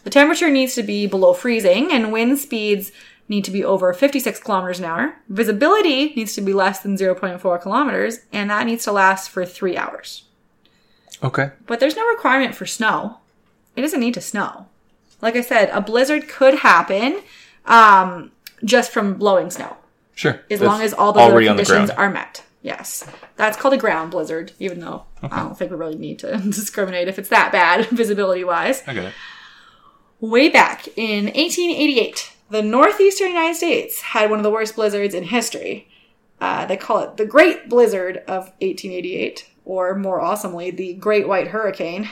the 0.05 0.11
temperature 0.11 0.49
needs 0.51 0.77
to 0.77 0.83
be 0.85 1.09
below 1.09 1.33
freezing 1.35 1.91
and 1.93 2.13
wind 2.13 2.39
speeds 2.39 2.93
need 3.29 3.45
to 3.45 3.51
be 3.51 3.65
over 3.65 3.93
56 3.93 4.39
kilometers 4.41 4.79
an 4.79 4.85
hour. 4.85 5.17
Visibility 5.29 6.13
needs 6.15 6.35
to 6.35 6.41
be 6.41 6.53
less 6.53 6.81
than 6.81 6.97
0.4 6.97 7.61
kilometers, 7.63 8.21
and 8.33 8.51
that 8.51 8.67
needs 8.67 8.85
to 8.85 8.93
last 8.93 9.31
for 9.31 9.45
three 9.45 9.77
hours. 9.77 10.25
Okay. 11.23 11.51
But 11.67 11.81
there's 11.81 11.97
no 11.97 12.07
requirement 12.09 12.55
for 12.55 12.67
snow. 12.67 13.19
It 13.75 13.81
doesn't 13.83 14.01
need 14.01 14.15
to 14.15 14.21
snow. 14.21 14.67
Like 15.23 15.37
I 15.37 15.41
said, 15.41 15.71
a 15.71 15.81
blizzard 15.81 16.29
could 16.29 16.57
happen 16.57 17.23
um, 17.65 18.33
just 18.65 18.91
from 18.91 19.15
blowing 19.15 19.51
snow, 19.51 19.77
Sure. 20.15 20.43
as 20.51 20.61
That's 20.61 20.63
long 20.63 20.83
as 20.83 20.93
all 20.93 21.13
the 21.13 21.21
other 21.21 21.43
conditions 21.43 21.91
are 21.91 22.11
met. 22.11 22.43
Yes, 22.61 23.07
that's 23.37 23.57
called 23.57 23.75
a 23.75 23.79
ground 23.79 24.11
blizzard. 24.11 24.53
Even 24.59 24.81
though 24.81 25.05
I 25.23 25.39
don't 25.41 25.57
think 25.57 25.71
we 25.71 25.77
really 25.77 25.97
need 25.97 26.19
to 26.21 26.37
discriminate 26.45 27.09
if 27.09 27.19
it's 27.19 27.29
that 27.31 27.51
bad 27.53 27.87
visibility 27.91 28.45
wise. 28.45 28.83
It. 28.87 29.13
Way 30.21 30.49
back 30.49 30.87
in 30.97 31.25
1888, 31.25 32.33
the 32.51 32.63
northeastern 32.63 33.29
United 33.29 33.57
States 33.57 34.01
had 34.03 34.31
one 34.31 34.39
of 34.39 34.45
the 34.45 34.51
worst 34.51 34.77
blizzards 34.77 35.15
in 35.15 35.25
history. 35.25 35.89
Uh, 36.41 36.67
they 36.67 36.77
call 36.77 36.99
it 37.01 37.17
the 37.17 37.27
Great 37.27 37.69
Blizzard 37.69 38.19
of 38.29 38.45
1888, 38.61 39.49
or 39.65 39.95
more 39.97 40.21
awesomely, 40.21 40.71
the 40.71 40.95
Great 40.95 41.27
White 41.27 41.49
Hurricane. 41.49 42.09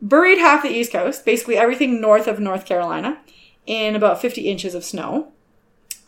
Buried 0.00 0.38
half 0.38 0.62
the 0.62 0.70
East 0.70 0.92
Coast, 0.92 1.24
basically 1.24 1.56
everything 1.56 2.00
north 2.00 2.26
of 2.26 2.40
North 2.40 2.64
Carolina, 2.64 3.20
in 3.66 3.94
about 3.94 4.20
50 4.20 4.42
inches 4.42 4.74
of 4.74 4.84
snow. 4.84 5.32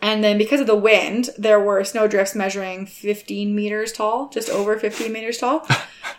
And 0.02 0.24
then 0.24 0.38
because 0.38 0.60
of 0.60 0.66
the 0.66 0.76
wind, 0.76 1.30
there 1.36 1.60
were 1.60 1.84
snowdrifts 1.84 2.34
measuring 2.34 2.86
15 2.86 3.54
meters 3.54 3.92
tall, 3.92 4.30
just 4.30 4.48
over 4.48 4.78
15 4.78 5.12
meters 5.12 5.38
tall. 5.38 5.66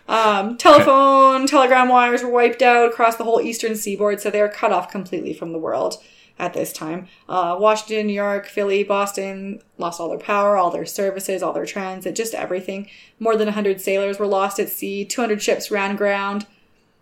Um, 0.08 0.58
telephone, 0.58 1.48
telegram 1.48 1.88
wires 1.88 2.22
were 2.22 2.30
wiped 2.30 2.62
out 2.62 2.89
across 2.89 3.16
the 3.16 3.24
whole 3.24 3.39
eastern 3.39 3.78
seaboard, 3.78 4.20
so 4.20 4.30
they 4.30 4.42
were 4.42 4.50
cut 4.50 4.74
off 4.74 4.92
completely 4.92 5.34
from 5.34 5.54
the 5.54 5.58
world 5.58 6.04
at 6.38 6.54
this 6.54 6.74
time. 6.74 7.08
Uh, 7.30 7.56
Washington, 7.58 8.08
New 8.08 8.14
York, 8.14 8.48
Philly, 8.48 8.84
Boston 8.84 9.62
lost 9.78 10.02
all 10.02 10.10
their 10.10 10.18
power, 10.18 10.58
all 10.58 10.72
their 10.72 10.86
services, 10.86 11.42
all 11.42 11.54
their 11.54 11.66
transit, 11.66 12.16
just 12.16 12.34
everything. 12.34 12.89
More 13.20 13.38
than 13.38 13.46
100 13.48 13.80
sailors 13.80 14.20
were 14.20 14.28
lost 14.28 14.60
at 14.60 14.68
sea, 14.70 15.06
200 15.06 15.42
ships 15.42 15.72
ran 15.72 15.92
aground. 15.92 16.46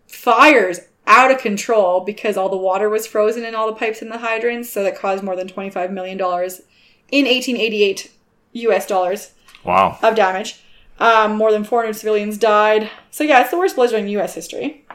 Fires 0.10 0.82
out 1.08 1.32
of 1.32 1.40
control 1.40 2.02
because 2.02 2.36
all 2.38 2.50
the 2.50 2.58
water 2.58 2.90
was 2.90 3.08
frozen 3.08 3.44
in 3.46 3.56
all 3.56 3.68
the 3.68 3.80
pipes 3.80 4.02
and 4.02 4.12
the 4.12 4.18
hydrants, 4.20 4.70
so 4.70 4.84
that 4.84 4.98
caused 5.00 5.24
more 5.24 5.36
than 5.36 5.48
$25 5.48 5.92
million 5.92 6.18
in 6.20 7.26
1888 7.26 8.12
US 8.54 8.86
dollars 8.86 9.32
Wow. 9.64 9.98
of 10.04 10.16
damage. 10.16 10.62
Um, 11.00 11.36
more 11.36 11.52
than 11.52 11.64
400 11.64 11.94
civilians 11.94 12.38
died. 12.38 12.90
So 13.12 13.24
yeah, 13.24 13.42
it's 13.42 13.52
the 13.52 13.58
worst 13.58 13.76
blizzard 13.76 14.02
in 14.02 14.08
U.S. 14.10 14.36
history. 14.36 14.86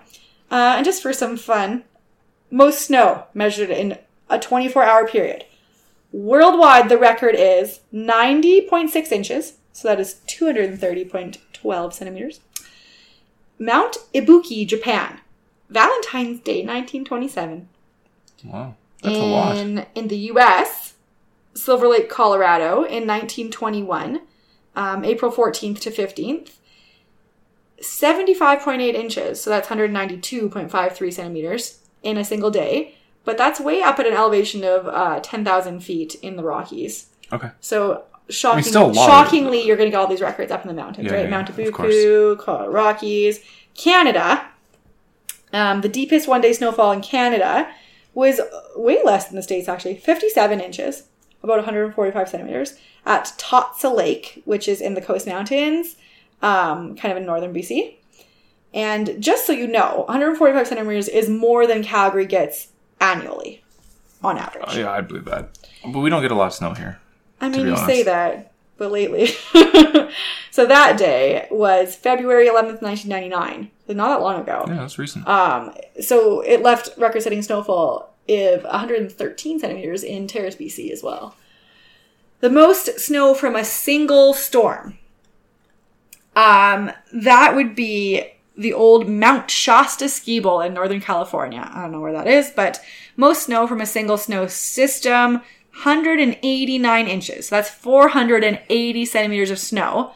Uh, 0.50 0.74
and 0.76 0.84
just 0.84 1.02
for 1.02 1.12
some 1.12 1.36
fun, 1.36 1.84
most 2.50 2.82
snow 2.82 3.24
measured 3.34 3.70
in 3.70 3.98
a 4.28 4.38
24-hour 4.38 5.08
period. 5.08 5.44
Worldwide, 6.12 6.88
the 6.88 6.98
record 6.98 7.34
is 7.36 7.80
90.6 7.92 9.10
inches. 9.12 9.54
So 9.72 9.88
that 9.88 9.98
is 9.98 10.20
230.12 10.28 11.92
centimeters. 11.92 12.40
Mount 13.58 13.96
Ibuki, 14.14 14.66
Japan. 14.66 15.20
Valentine's 15.70 16.40
Day, 16.40 16.58
1927 16.60 17.68
Wow. 18.44 18.74
That's 19.02 19.16
a 19.16 19.22
lot. 19.24 19.56
in 19.56 19.86
in 19.94 20.08
the 20.08 20.18
U.S. 20.32 20.94
Silver 21.54 21.88
Lake, 21.88 22.08
Colorado, 22.10 22.78
in 22.84 23.06
1921, 23.06 24.20
um, 24.76 25.04
April 25.04 25.30
14th 25.32 25.80
to 25.80 25.90
15th, 25.90 26.50
75.8 27.80 28.94
inches, 28.94 29.42
so 29.42 29.50
that's 29.50 29.68
192.53 29.68 31.12
centimeters 31.12 31.80
in 32.02 32.16
a 32.16 32.24
single 32.24 32.50
day. 32.50 32.94
But 33.24 33.38
that's 33.38 33.60
way 33.60 33.82
up 33.82 33.98
at 33.98 34.06
an 34.06 34.14
elevation 34.14 34.64
of 34.64 34.86
uh, 34.86 35.20
10,000 35.22 35.80
feet 35.80 36.16
in 36.16 36.36
the 36.36 36.42
Rockies. 36.42 37.08
Okay. 37.32 37.50
So 37.60 38.04
shocking, 38.28 38.62
still 38.64 38.86
a 38.86 38.92
lot 38.92 38.96
of- 39.08 39.26
shockingly, 39.26 39.62
you're 39.66 39.76
going 39.76 39.86
to 39.88 39.90
get 39.90 39.98
all 40.00 40.06
these 40.06 40.20
records 40.20 40.50
up 40.52 40.62
in 40.62 40.68
the 40.68 40.74
mountains, 40.74 41.06
Yeah, 41.06 41.14
right? 41.14 41.24
yeah, 41.24 41.30
Mount 41.30 41.48
Abuku, 41.54 42.72
Rockies, 42.72 43.40
Canada. 43.76 44.44
Um, 45.52 45.80
the 45.82 45.88
deepest 45.88 46.26
one-day 46.26 46.52
snowfall 46.52 46.92
in 46.92 47.00
Canada 47.00 47.68
was 48.14 48.40
way 48.76 48.98
less 49.04 49.26
than 49.26 49.36
the 49.36 49.42
states, 49.42 49.68
actually, 49.68 49.96
57 49.96 50.60
inches, 50.60 51.04
about 51.42 51.56
145 51.58 52.28
centimeters, 52.28 52.74
at 53.06 53.32
Tahtsa 53.38 53.94
Lake, 53.94 54.42
which 54.46 54.66
is 54.68 54.80
in 54.80 54.94
the 54.94 55.00
Coast 55.00 55.26
Mountains, 55.26 55.96
um, 56.42 56.96
kind 56.96 57.12
of 57.12 57.18
in 57.18 57.26
northern 57.26 57.52
BC. 57.52 57.96
And 58.72 59.20
just 59.22 59.46
so 59.46 59.52
you 59.52 59.66
know, 59.68 60.04
145 60.08 60.66
centimeters 60.66 61.08
is 61.08 61.28
more 61.28 61.66
than 61.66 61.84
Calgary 61.84 62.26
gets 62.26 62.68
annually, 63.00 63.62
on 64.22 64.38
average. 64.38 64.64
Oh, 64.68 64.78
yeah, 64.78 64.90
I 64.90 65.00
believe 65.00 65.26
that. 65.26 65.50
But 65.86 66.00
we 66.00 66.10
don't 66.10 66.22
get 66.22 66.32
a 66.32 66.34
lot 66.34 66.46
of 66.46 66.54
snow 66.54 66.72
here. 66.74 66.98
I 67.40 67.48
mean, 67.48 67.66
you 67.66 67.76
say 67.76 68.02
that, 68.04 68.52
but 68.76 68.90
lately. 68.90 69.26
so 70.50 70.66
that 70.66 70.96
day 70.96 71.46
was 71.50 71.94
February 71.94 72.46
11th, 72.46 72.82
1999. 72.82 73.70
So 73.86 73.92
not 73.92 74.08
that 74.08 74.22
long 74.22 74.40
ago. 74.40 74.64
Yeah, 74.66 74.76
that's 74.76 74.98
recent. 74.98 75.26
Um, 75.28 75.74
so 76.00 76.40
it 76.40 76.62
left 76.62 76.96
record 76.96 77.22
setting 77.22 77.42
snowfall 77.42 78.14
of 78.28 78.62
113 78.64 79.58
centimeters 79.58 80.02
in 80.02 80.26
Terrace, 80.26 80.56
BC 80.56 80.90
as 80.90 81.02
well. 81.02 81.36
The 82.40 82.50
most 82.50 82.98
snow 83.00 83.34
from 83.34 83.56
a 83.56 83.64
single 83.64 84.34
storm. 84.34 84.98
Um, 86.36 86.90
that 87.12 87.54
would 87.54 87.74
be 87.74 88.32
the 88.56 88.72
old 88.72 89.08
Mount 89.08 89.50
Shasta 89.50 90.08
ski 90.08 90.40
bowl 90.40 90.60
in 90.60 90.74
Northern 90.74 91.00
California. 91.00 91.68
I 91.72 91.82
don't 91.82 91.92
know 91.92 92.00
where 92.00 92.12
that 92.12 92.26
is, 92.26 92.50
but 92.54 92.80
most 93.16 93.44
snow 93.44 93.66
from 93.66 93.80
a 93.80 93.86
single 93.86 94.16
snow 94.16 94.46
system, 94.46 95.42
189 95.82 97.06
inches. 97.08 97.48
So 97.48 97.56
that's 97.56 97.70
480 97.70 99.04
centimeters 99.04 99.50
of 99.50 99.58
snow 99.58 100.12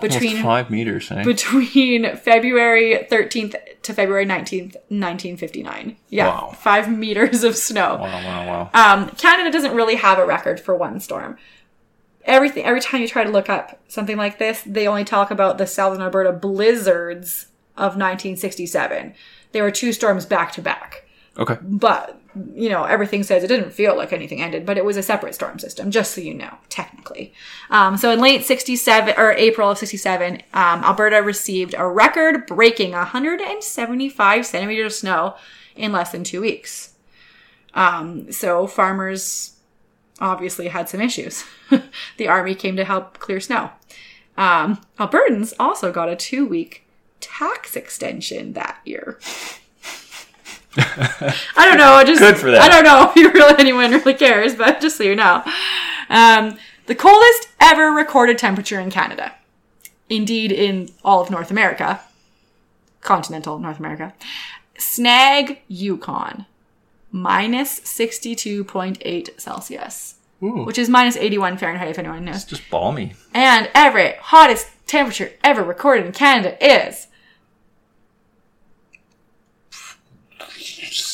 between 0.00 0.30
Almost 0.30 0.44
five 0.44 0.70
meters, 0.70 1.10
eh? 1.10 1.22
between 1.24 2.16
February 2.16 3.06
13th 3.10 3.54
to 3.82 3.92
February 3.92 4.24
19th, 4.24 4.74
1959. 4.88 5.96
Yeah, 6.08 6.28
Wow. 6.28 6.56
five 6.58 6.90
meters 6.90 7.44
of 7.44 7.56
snow. 7.56 7.96
wow, 8.00 8.24
wow, 8.24 8.46
wow. 8.46 8.94
Um, 8.94 9.10
Canada 9.10 9.50
doesn't 9.50 9.74
really 9.74 9.96
have 9.96 10.18
a 10.18 10.24
record 10.24 10.58
for 10.58 10.74
one 10.74 11.00
storm. 11.00 11.36
Everything 12.24 12.64
every 12.64 12.80
time 12.80 13.00
you 13.02 13.08
try 13.08 13.24
to 13.24 13.30
look 13.30 13.48
up 13.50 13.78
something 13.88 14.16
like 14.16 14.38
this, 14.38 14.62
they 14.64 14.86
only 14.86 15.04
talk 15.04 15.30
about 15.30 15.58
the 15.58 15.66
Southern 15.66 16.00
Alberta 16.02 16.32
blizzards 16.32 17.46
of 17.76 17.92
1967. 17.96 19.14
There 19.52 19.62
were 19.62 19.70
two 19.70 19.92
storms 19.92 20.26
back 20.26 20.52
to 20.52 20.62
back 20.62 21.06
Okay. 21.38 21.56
but 21.62 22.19
you 22.54 22.68
know 22.68 22.84
everything 22.84 23.22
says 23.22 23.42
it 23.42 23.48
didn't 23.48 23.72
feel 23.72 23.96
like 23.96 24.12
anything 24.12 24.40
ended 24.40 24.64
but 24.64 24.78
it 24.78 24.84
was 24.84 24.96
a 24.96 25.02
separate 25.02 25.34
storm 25.34 25.58
system 25.58 25.90
just 25.90 26.14
so 26.14 26.20
you 26.20 26.34
know 26.34 26.58
technically. 26.68 27.32
Um, 27.70 27.96
so 27.96 28.10
in 28.10 28.20
late 28.20 28.44
67 28.44 29.14
or 29.16 29.32
april 29.32 29.70
of 29.70 29.78
67 29.78 30.42
um, 30.54 30.84
alberta 30.84 31.22
received 31.22 31.74
a 31.76 31.86
record 31.86 32.46
breaking 32.46 32.92
175 32.92 34.46
centimeters 34.46 34.92
of 34.92 34.98
snow 34.98 35.36
in 35.76 35.92
less 35.92 36.12
than 36.12 36.24
two 36.24 36.40
weeks. 36.40 36.94
Um, 37.74 38.30
so 38.32 38.66
farmers 38.66 39.56
obviously 40.20 40.68
had 40.68 40.88
some 40.88 41.00
issues. 41.00 41.44
The 42.16 42.28
army 42.28 42.54
came 42.54 42.76
to 42.76 42.84
help 42.84 43.18
clear 43.18 43.40
snow. 43.40 43.70
Um, 44.36 44.80
albertans 44.98 45.54
also 45.58 45.92
got 45.92 46.08
a 46.08 46.16
two 46.16 46.46
week 46.46 46.86
tax 47.20 47.76
extension 47.76 48.52
that 48.54 48.78
year 48.84 49.18
I 50.76 51.66
don't 51.68 51.78
know. 51.78 52.02
Just 52.04 52.20
Good 52.20 52.36
for 52.36 52.50
them. 52.50 52.62
I 52.62 52.68
don't 52.68 52.84
know 52.84 53.10
if 53.10 53.16
you 53.16 53.30
really 53.32 53.54
anyone 53.58 53.90
really 53.90 54.14
cares, 54.14 54.54
but 54.54 54.80
just 54.80 54.96
so 54.96 55.04
you 55.04 55.16
know, 55.16 55.42
um, 56.08 56.56
the 56.86 56.94
coldest 56.94 57.48
ever 57.60 57.90
recorded 57.90 58.38
temperature 58.38 58.80
in 58.80 58.90
Canada, 58.90 59.34
indeed 60.08 60.52
in 60.52 60.90
all 61.04 61.20
of 61.20 61.30
North 61.30 61.50
America, 61.50 62.00
continental 63.00 63.58
North 63.58 63.78
America, 63.78 64.14
Snag, 64.78 65.60
Yukon, 65.68 66.46
minus 67.10 67.70
sixty 67.84 68.34
two 68.34 68.64
point 68.64 68.98
eight 69.02 69.30
Celsius, 69.40 70.16
Ooh, 70.42 70.64
which 70.64 70.78
is 70.78 70.88
minus 70.88 71.16
eighty 71.16 71.38
one 71.38 71.56
Fahrenheit, 71.58 71.88
if 71.88 71.98
anyone 71.98 72.24
knows. 72.24 72.36
it's 72.36 72.44
just 72.44 72.70
balmy. 72.70 73.14
And 73.34 73.68
Everett, 73.74 74.16
hottest 74.18 74.68
temperature 74.86 75.32
ever 75.44 75.62
recorded 75.62 76.06
in 76.06 76.12
Canada 76.12 76.56
is 76.64 77.06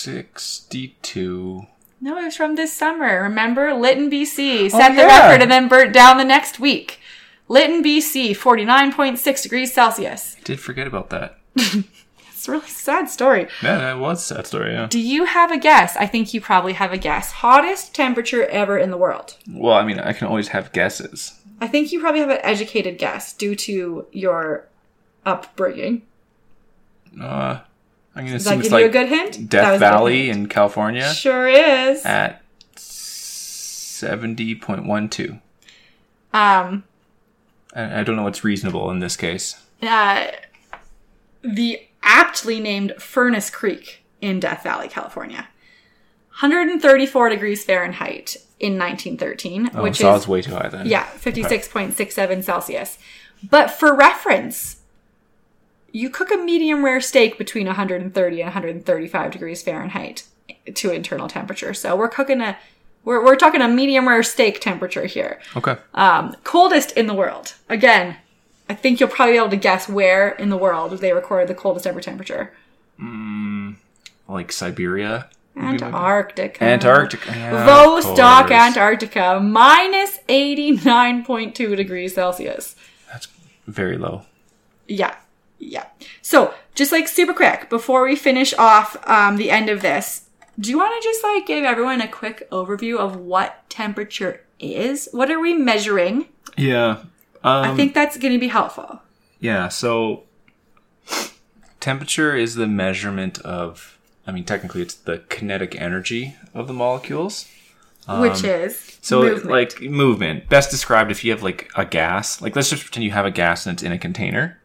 62. 0.07 1.67
No, 2.01 2.19
it 2.19 2.25
was 2.25 2.37
from 2.37 2.55
this 2.57 2.73
summer. 2.73 3.23
Remember? 3.23 3.73
Lytton, 3.75 4.11
BC 4.11 4.71
set 4.71 4.95
the 4.95 5.03
Oh, 5.03 5.07
yeah. 5.07 5.27
record 5.29 5.43
and 5.43 5.51
then 5.51 5.67
burnt 5.69 5.93
down 5.93 6.19
the 6.19 6.25
next 6.25 6.61
week. 6.61 7.01
Lytton, 7.49 7.83
BC, 7.83 8.31
49.6 8.37 9.43
degrees 9.43 9.73
Celsius. 9.73 10.37
I 10.39 10.43
Did 10.45 10.61
forget 10.61 10.87
about 10.87 11.11
that. 11.11 11.39
It's 12.39 12.49
a 12.49 12.53
really 12.53 12.69
sad 12.69 13.09
story. 13.09 13.49
Yeah, 13.63 13.79
that 13.79 13.99
was 13.99 14.21
a 14.31 14.35
sad 14.35 14.47
story. 14.47 14.73
Yeah. 14.73 14.87
Do 14.89 15.01
you 15.01 15.25
have 15.25 15.51
a 15.51 15.57
guess? 15.59 15.97
I 15.97 16.07
think 16.07 16.33
you 16.35 16.41
probably 16.41 16.75
have 16.75 16.93
a 16.93 16.99
guess. 16.99 17.33
Hottest 17.33 17.93
temperature 17.95 18.45
ever 18.47 18.79
in 18.79 18.91
the 18.93 18.97
world. 18.99 19.37
Well, 19.51 19.73
I 19.75 19.83
mean, 19.85 19.99
I 19.99 20.13
can 20.13 20.29
always 20.29 20.49
have 20.49 20.71
guesses. 20.73 21.41
I 21.63 21.67
think 21.67 21.91
you 21.91 21.99
probably 21.99 22.21
have 22.21 22.29
an 22.31 22.39
educated 22.43 22.99
guess 22.99 23.33
due 23.33 23.57
to 23.57 24.07
your 24.13 24.69
upbringing. 25.25 26.03
Uh, 27.21 27.61
I'm 28.17 28.25
gonna 28.25 28.39
that 28.39 28.47
assume 28.47 28.63
give 28.63 28.73
it's 28.73 28.81
you 28.81 28.87
a 28.87 28.89
good 28.89 29.09
hint? 29.09 29.49
Death 29.49 29.73
was 29.73 29.77
a 29.77 29.85
good 29.85 29.91
Valley 29.91 30.27
hint. 30.27 30.39
in 30.39 30.47
California 30.49 31.13
Sure 31.13 31.47
is. 31.49 32.05
at 32.05 32.43
seventy 32.77 34.55
point 34.55 34.87
one 34.87 35.09
two. 35.09 35.39
Um, 36.33 36.85
I 37.75 38.01
I 38.01 38.03
don't 38.03 38.17
know 38.17 38.23
what's 38.25 38.43
reasonable 38.45 38.91
in 38.91 38.99
this 39.01 39.17
case. 39.17 39.63
uh, 39.83 40.29
the 41.43 41.81
aptly 42.03 42.61
named 42.61 42.95
Furnace 42.99 43.51
Creek 43.51 44.03
in 44.21 44.41
Death 44.41 44.63
Valley, 44.63 44.89
California. 44.89 45.49
134 46.41 47.29
degrees 47.31 47.65
Fahrenheit 47.65 48.37
in 48.61 48.79
1913, 48.79 49.71
Oh, 49.75 49.83
which 49.83 49.97
so 49.97 50.15
is 50.15 50.29
way 50.29 50.43
too 50.43 50.55
high 50.55 50.69
then. 50.69 50.87
Yeah, 50.87 51.05
56.67 51.19 52.45
Celsius. 52.45 52.99
But 53.49 53.69
for 53.71 53.95
reference, 53.95 54.76
you 55.97 56.11
cook 56.11 56.31
a 56.31 56.37
medium 56.37 56.85
rare 56.85 57.01
steak 57.01 57.39
between 57.39 57.67
130 57.67 58.41
and 58.41 58.47
135 58.47 59.31
degrees 59.31 59.63
Fahrenheit 59.63 60.25
to 60.75 60.91
internal 60.91 61.27
temperature. 61.27 61.73
So 61.73 61.97
we're 61.97 62.11
cooking 62.11 62.43
a 62.43 62.59
we're, 63.05 63.25
we're 63.25 63.37
talking 63.37 63.63
a 63.63 63.69
medium 63.69 64.07
rare 64.07 64.23
steak 64.23 64.61
temperature 64.61 65.07
here. 65.07 65.41
Okay. 65.57 65.77
Um, 65.95 66.37
coldest 66.45 66.93
in 66.93 67.07
the 67.07 67.15
world. 67.15 67.55
Again, 67.71 68.17
I 68.69 68.75
think 68.75 69.01
you'll 69.01 69.09
probably 69.09 69.35
be 69.35 69.39
able 69.39 69.51
to 69.51 69.57
guess 69.57 69.89
where 69.89 70.31
in 70.31 70.51
the 70.51 70.57
world 70.59 70.99
they 70.99 71.13
recorded 71.13 71.49
the 71.49 71.55
coldest 71.55 71.87
ever 71.87 72.01
temperature. 72.01 72.53
Like 74.29 74.53
Siberia. 74.53 75.31
Antarctica. 75.57 76.63
Antarctica. 76.63 77.31
Vostok. 77.31 78.51
Antarctica, 78.51 79.41
minus 79.41 80.19
89.2 80.29 81.75
degrees 81.75 82.15
Celsius. 82.15 82.77
That's 83.11 83.29
very 83.67 83.97
low. 83.97 84.27
Yeah. 84.89 85.15
Yeah. 85.59 85.87
So, 86.23 86.53
just 86.75 86.93
like 86.93 87.09
super 87.09 87.33
quick, 87.33 87.71
before 87.71 88.05
we 88.05 88.17
finish 88.17 88.53
off 88.55 88.97
um, 89.09 89.37
the 89.37 89.51
end 89.51 89.69
of 89.69 89.81
this, 89.83 90.23
do 90.61 90.71
you 90.71 90.79
want 90.79 91.01
to 91.01 91.09
just 91.09 91.23
like 91.25 91.47
give 91.47 91.65
everyone 91.65 92.01
a 92.01 92.09
quick 92.09 92.49
overview 92.51 92.99
of 92.99 93.17
what 93.17 93.69
temperature 93.71 94.43
is? 94.59 95.09
What 95.13 95.31
are 95.31 95.41
we 95.41 95.55
measuring? 95.55 96.29
Yeah. 96.57 96.99
Um, 97.45 97.65
I 97.65 97.75
think 97.77 97.95
that's 97.95 98.17
going 98.17 98.33
to 98.33 98.41
be 98.41 98.49
helpful. 98.49 99.01
Yeah, 99.41 99.69
so 99.69 100.25
temperature 101.81 102.35
is 102.35 102.55
the 102.55 102.67
measurement 102.67 103.39
of, 103.41 103.99
I 104.27 104.33
mean, 104.33 104.45
technically 104.45 104.83
it's 104.83 104.95
the 104.95 105.19
kinetic 105.29 105.81
energy 105.81 106.37
of 106.55 106.67
the 106.67 106.73
molecules. 106.73 107.47
which 108.09 108.45
is 108.45 108.73
Um, 108.75 108.93
So, 109.03 109.23
movement. 109.23 109.47
like, 109.51 109.81
movement. 109.83 110.49
Best 110.49 110.71
described 110.71 111.11
if 111.11 111.25
you 111.25 111.33
have, 111.33 111.43
like, 111.43 111.71
a 111.77 111.85
gas. 111.85 112.41
Like, 112.41 112.55
let's 112.57 112.71
just 112.71 112.83
pretend 112.85 113.05
you 113.05 113.11
have 113.11 113.27
a 113.27 113.31
gas 113.31 113.67
and 113.67 113.75
it's 113.75 113.83
in 113.83 113.93
a 113.93 113.99
container. 113.99 114.59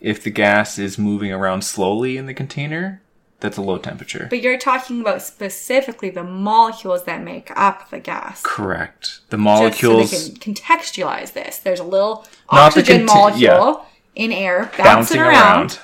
If 0.00 0.22
the 0.22 0.30
gas 0.30 0.78
is 0.78 0.98
moving 0.98 1.32
around 1.32 1.62
slowly 1.62 2.16
in 2.16 2.26
the 2.26 2.34
container, 2.34 3.02
that's 3.40 3.56
a 3.56 3.62
low 3.62 3.78
temperature. 3.78 4.26
But 4.30 4.42
you're 4.42 4.58
talking 4.58 5.00
about 5.00 5.22
specifically 5.22 6.10
the 6.10 6.24
molecules 6.24 7.04
that 7.04 7.22
make 7.22 7.50
up 7.56 7.90
the 7.90 8.00
gas. 8.00 8.42
Correct. 8.44 9.20
The 9.30 9.36
Just 9.36 9.44
molecules 9.44 10.10
so 10.10 10.32
they 10.32 10.38
can 10.38 10.54
contextualize 10.54 11.32
this. 11.32 11.58
There's 11.58 11.80
a 11.80 11.84
little 11.84 12.26
Not 12.50 12.68
oxygen 12.76 13.06
conti- 13.06 13.14
molecule 13.46 13.86
yeah. 14.16 14.24
in 14.24 14.32
air 14.32 14.64
bouncing, 14.76 14.84
bouncing 14.84 15.20
around. 15.20 15.32
around. 15.34 15.78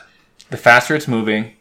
The 0.50 0.56
faster 0.56 0.94
it's 0.94 1.08
moving, 1.08 1.52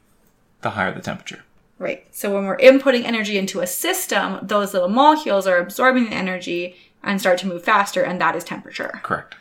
the 0.62 0.72
higher 0.72 0.94
the 0.94 1.02
temperature. 1.02 1.44
Right. 1.80 2.06
So 2.12 2.34
when 2.34 2.46
we're 2.46 2.58
inputting 2.58 3.04
energy 3.04 3.38
into 3.38 3.60
a 3.60 3.68
system, 3.68 4.40
those 4.42 4.74
little 4.74 4.90
molecules 4.90 5.48
are 5.48 5.58
absorbing 5.58 6.06
the 6.06 6.16
energy 6.16 6.76
and 7.04 7.20
start 7.20 7.38
to 7.40 7.48
move 7.48 7.64
faster, 7.64 8.02
and 8.02 8.22
that 8.22 8.36
is 8.36 8.44
temperature. 8.44 9.00
Correct. 9.04 9.36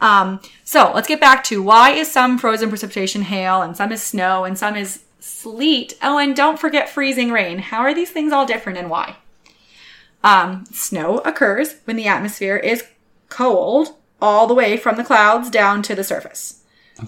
Um, 0.00 0.40
so 0.64 0.92
let's 0.94 1.08
get 1.08 1.20
back 1.20 1.42
to 1.44 1.62
why 1.62 1.90
is 1.90 2.10
some 2.10 2.38
frozen 2.38 2.68
precipitation 2.68 3.22
hail 3.22 3.62
and 3.62 3.76
some 3.76 3.90
is 3.92 4.02
snow 4.02 4.44
and 4.44 4.56
some 4.56 4.76
is 4.76 5.02
sleet. 5.18 5.94
Oh, 6.02 6.18
and 6.18 6.36
don't 6.36 6.58
forget 6.58 6.88
freezing 6.88 7.32
rain. 7.32 7.58
How 7.58 7.80
are 7.80 7.94
these 7.94 8.10
things 8.10 8.32
all 8.32 8.46
different 8.46 8.78
and 8.78 8.90
why? 8.90 9.16
Um, 10.22 10.64
snow 10.72 11.18
occurs 11.18 11.76
when 11.84 11.96
the 11.96 12.06
atmosphere 12.06 12.56
is 12.56 12.84
cold 13.28 13.96
all 14.20 14.46
the 14.46 14.54
way 14.54 14.76
from 14.76 14.96
the 14.96 15.04
clouds 15.04 15.50
down 15.50 15.82
to 15.82 15.94
the 15.94 16.04
surface. 16.04 16.62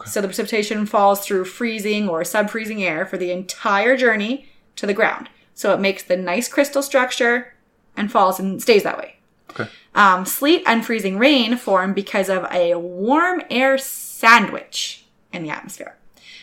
So 0.07 0.20
the 0.20 0.28
precipitation 0.28 0.86
falls 0.86 1.20
through 1.20 1.47
freezing 1.47 2.09
or 2.09 2.24
sub-freezing 2.24 2.82
air 2.82 3.05
for 3.05 3.16
the 3.16 3.32
entire 3.32 3.97
journey 3.97 4.49
to 4.76 4.86
the 4.86 4.95
ground. 4.95 5.28
So 5.55 5.74
it 5.74 5.80
makes 5.80 6.05
the 6.05 6.16
nice 6.16 6.49
crystal 6.49 6.82
structure 6.82 7.55
and 7.97 8.11
falls 8.11 8.38
and 8.38 8.62
stays 8.62 8.84
that 8.84 8.99
way. 8.99 9.16
Okay. 9.51 9.68
Um, 9.94 10.24
sleet 10.24 10.62
and 10.66 10.84
freezing 10.84 11.18
rain 11.18 11.57
form 11.57 11.92
because 11.92 12.28
of 12.28 12.46
a 12.53 12.76
warm 12.76 13.42
air 13.51 13.76
sandwich 13.78 15.05
in 15.32 15.42
the 15.42 15.51
atmosphere. 15.51 15.96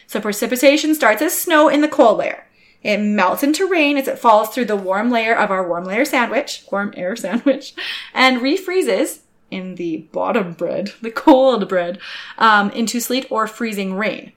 So 0.06 0.22
precipitation 0.22 0.96
starts 0.96 1.22
as 1.22 1.38
snow 1.38 1.68
in 1.68 1.82
the 1.82 1.88
cold 1.88 2.20
layer. 2.20 2.46
It 2.84 3.00
melts 3.00 3.44
into 3.44 3.68
rain 3.68 3.98
as 3.98 4.08
it 4.08 4.20
falls 4.20 4.50
through 4.50 4.66
the 4.66 4.76
warm 4.76 5.10
layer 5.10 5.36
of 5.36 5.52
our 5.52 5.68
warm 5.68 5.84
layer 5.84 6.06
sandwich, 6.06 6.64
warm 6.72 6.94
air 6.96 7.16
sandwich, 7.18 7.74
and 8.14 8.42
refreezes 8.42 9.20
in 9.50 9.76
the 9.76 9.98
bottom 10.12 10.54
bread, 10.54 10.94
the 11.02 11.12
cold 11.12 11.68
bread, 11.68 12.00
um, 12.38 12.70
into 12.72 13.00
sleet 13.00 13.26
or 13.30 13.48
freezing 13.48 13.94
rain. 13.94 14.32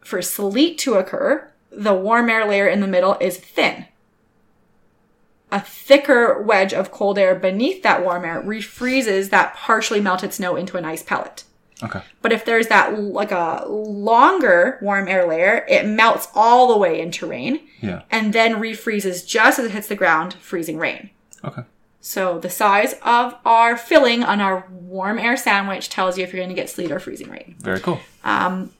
For 0.00 0.22
sleet 0.22 0.78
to 0.78 0.94
occur, 0.94 1.50
the 1.70 1.94
warm 1.94 2.30
air 2.30 2.46
layer 2.46 2.68
in 2.68 2.80
the 2.80 2.86
middle 2.86 3.16
is 3.20 3.36
thin, 3.36 3.86
a 5.50 5.60
thicker 5.60 6.42
wedge 6.42 6.74
of 6.74 6.90
cold 6.90 7.18
air 7.18 7.34
beneath 7.34 7.82
that 7.82 8.02
warm 8.04 8.24
air 8.24 8.42
refreezes 8.42 9.30
that 9.30 9.54
partially 9.54 10.00
melted 10.00 10.32
snow 10.32 10.56
into 10.56 10.76
an 10.76 10.84
ice 10.84 11.02
pellet. 11.02 11.44
Okay. 11.82 12.02
But 12.22 12.32
if 12.32 12.44
there's 12.44 12.66
that 12.66 12.98
like 13.00 13.30
a 13.30 13.64
longer 13.68 14.78
warm 14.82 15.06
air 15.08 15.26
layer, 15.26 15.64
it 15.68 15.86
melts 15.86 16.28
all 16.34 16.68
the 16.68 16.76
way 16.76 17.00
into 17.00 17.26
rain 17.26 17.60
Yeah. 17.80 18.02
and 18.10 18.32
then 18.32 18.54
refreezes 18.56 19.26
just 19.26 19.58
as 19.58 19.66
it 19.66 19.70
hits 19.70 19.86
the 19.88 19.94
ground, 19.94 20.34
freezing 20.34 20.76
rain. 20.78 21.10
Okay. 21.44 21.62
So 22.00 22.38
the 22.38 22.50
size 22.50 22.94
of 23.04 23.36
our 23.44 23.76
filling 23.76 24.22
on 24.24 24.40
our 24.40 24.66
warm 24.70 25.18
air 25.18 25.36
sandwich 25.36 25.88
tells 25.88 26.18
you 26.18 26.24
if 26.24 26.32
you're 26.32 26.40
going 26.42 26.54
to 26.54 26.60
get 26.60 26.68
sleet 26.70 26.90
or 26.90 26.98
freezing 26.98 27.28
rain. 27.30 27.54
Very 27.60 27.80
cool. 27.80 28.00
Um, 28.24 28.72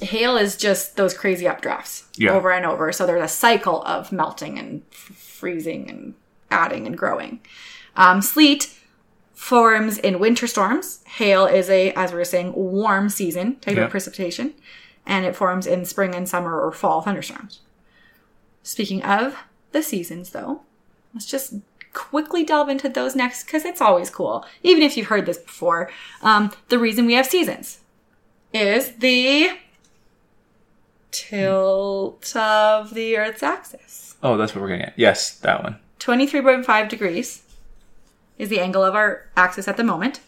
Hail 0.00 0.36
is 0.36 0.56
just 0.56 0.96
those 0.96 1.12
crazy 1.12 1.44
updrafts 1.46 2.04
Yeah. 2.16 2.30
over 2.30 2.52
and 2.52 2.64
over. 2.64 2.92
So 2.92 3.04
there's 3.04 3.24
a 3.24 3.28
cycle 3.28 3.82
of 3.82 4.12
melting 4.12 4.56
and 4.58 4.82
f- 4.92 5.27
freezing 5.38 5.88
and 5.90 6.14
adding 6.50 6.86
and 6.86 6.96
growing. 6.98 7.40
Um, 7.96 8.20
sleet 8.22 8.74
forms 9.34 9.98
in 9.98 10.18
winter 10.18 10.46
storms. 10.46 11.00
Hail 11.06 11.46
is 11.46 11.70
a, 11.70 11.92
as 11.92 12.10
we 12.12 12.18
were 12.18 12.24
saying, 12.24 12.52
warm 12.54 13.08
season 13.08 13.56
type 13.60 13.76
Yeah. 13.76 13.84
of 13.84 13.90
precipitation, 13.90 14.54
and 15.06 15.24
it 15.24 15.36
forms 15.36 15.66
in 15.66 15.84
spring 15.84 16.14
and 16.14 16.28
summer 16.28 16.60
or 16.60 16.72
fall 16.72 17.00
thunderstorms. 17.02 17.60
Speaking 18.62 19.02
of 19.02 19.36
the 19.72 19.82
seasons, 19.82 20.30
though, 20.30 20.62
let's 21.14 21.26
just 21.26 21.54
quickly 21.94 22.44
delve 22.44 22.68
into 22.68 22.88
those 22.88 23.16
next 23.16 23.44
because 23.44 23.64
it's 23.64 23.80
always 23.80 24.10
cool, 24.10 24.44
even 24.62 24.82
if 24.82 24.96
you've 24.96 25.06
heard 25.06 25.26
this 25.26 25.38
before. 25.38 25.90
Um, 26.22 26.52
the 26.68 26.78
reason 26.78 27.06
we 27.06 27.14
have 27.14 27.26
seasons 27.26 27.80
is 28.52 28.96
the 28.96 29.50
tilt 31.10 32.34
of 32.36 32.94
the 32.94 33.16
Earth's 33.16 33.42
axis. 33.42 34.07
Oh, 34.22 34.36
that's 34.36 34.54
what 34.54 34.62
we're 34.62 34.68
getting 34.68 34.84
at. 34.86 34.94
Yes, 34.96 35.32
that 35.40 35.62
one. 35.62 35.78
23.5 36.00 36.88
degrees 36.88 37.42
is 38.38 38.48
the 38.48 38.60
angle 38.60 38.84
of 38.84 38.94
our 38.94 39.26
axis 39.36 39.68
at 39.68 39.76
the 39.76 39.84
moment 39.84 40.20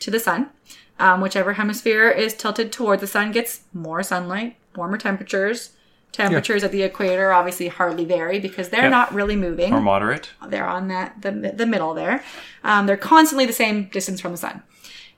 to 0.00 0.10
the 0.10 0.20
sun. 0.20 0.50
Um, 0.98 1.20
whichever 1.20 1.54
hemisphere 1.54 2.08
is 2.08 2.34
tilted 2.34 2.70
toward 2.72 3.00
the 3.00 3.06
sun 3.06 3.32
gets 3.32 3.62
more 3.72 4.02
sunlight, 4.02 4.56
warmer 4.76 4.96
temperatures. 4.98 5.70
Temperatures 6.12 6.62
at 6.62 6.70
the 6.70 6.84
equator 6.84 7.32
obviously 7.32 7.66
hardly 7.66 8.04
vary 8.04 8.38
because 8.38 8.68
they're 8.68 8.84
Yeah. 8.84 8.88
not 8.90 9.12
really 9.12 9.34
moving. 9.34 9.72
Or 9.74 9.80
moderate. 9.80 10.30
They're 10.46 10.66
on 10.66 10.86
that 10.88 11.22
the 11.22 11.32
the 11.32 11.66
middle 11.66 11.92
there. 11.94 12.22
Um, 12.62 12.86
they're 12.86 12.96
constantly 12.96 13.46
the 13.46 13.52
same 13.52 13.86
distance 13.86 14.20
from 14.20 14.30
the 14.30 14.38
sun. 14.38 14.62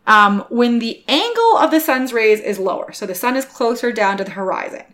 Um, 0.07 0.47
when 0.49 0.79
the 0.79 1.05
angle 1.07 1.59
of 1.59 1.71
the 1.71 1.81
sun's 1.81 2.15
rays 2.15 2.41
is 2.41 2.59
lower, 2.59 2.93
so 2.93 3.05
the 3.05 3.15
sun 3.15 3.37
is 3.37 3.45
closer 3.45 3.93
down 3.93 4.17
to 4.17 4.25
the 4.25 4.31
horizon, 4.31 4.85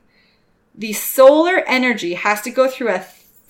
the 0.74 0.93
solar 0.95 1.59
energy 1.68 2.14
has 2.14 2.41
to 2.41 2.51
go 2.51 2.66
through 2.68 2.89
a 2.89 2.99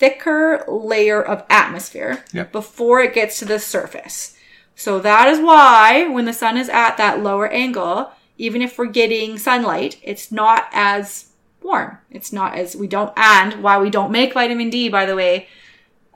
thicker 0.02 0.64
layer 0.66 1.22
of 1.22 1.44
atmosphere 1.48 2.24
Yep. 2.32 2.50
before 2.50 3.00
it 3.00 3.14
gets 3.14 3.38
to 3.38 3.44
the 3.44 3.60
surface. 3.60 4.36
So 4.74 4.98
that 4.98 5.28
is 5.28 5.38
why 5.38 6.08
when 6.08 6.24
the 6.24 6.32
sun 6.32 6.56
is 6.56 6.68
at 6.68 6.96
that 6.96 7.22
lower 7.22 7.46
angle, 7.46 8.10
even 8.36 8.62
if 8.62 8.76
we're 8.76 8.86
getting 8.86 9.38
sunlight, 9.38 10.00
it's 10.02 10.32
not 10.32 10.64
as 10.72 11.26
warm. 11.62 11.98
It's 12.10 12.32
not 12.32 12.56
as 12.58 12.74
we 12.74 12.88
don't 12.88 13.12
and 13.16 13.62
why 13.62 13.78
we 13.78 13.90
don't 13.90 14.10
make 14.10 14.34
vitamin 14.34 14.70
D 14.70 14.88
by 14.88 15.06
the 15.06 15.14
way, 15.14 15.46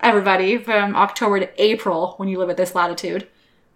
everybody 0.01 0.59
from 0.59 0.97
October 0.97 1.39
to 1.39 1.63
April 1.63 2.15
when 2.17 2.29
you 2.29 2.39
live 2.39 2.51
at 2.51 2.57
this 2.57 2.75
latitude 2.75 3.29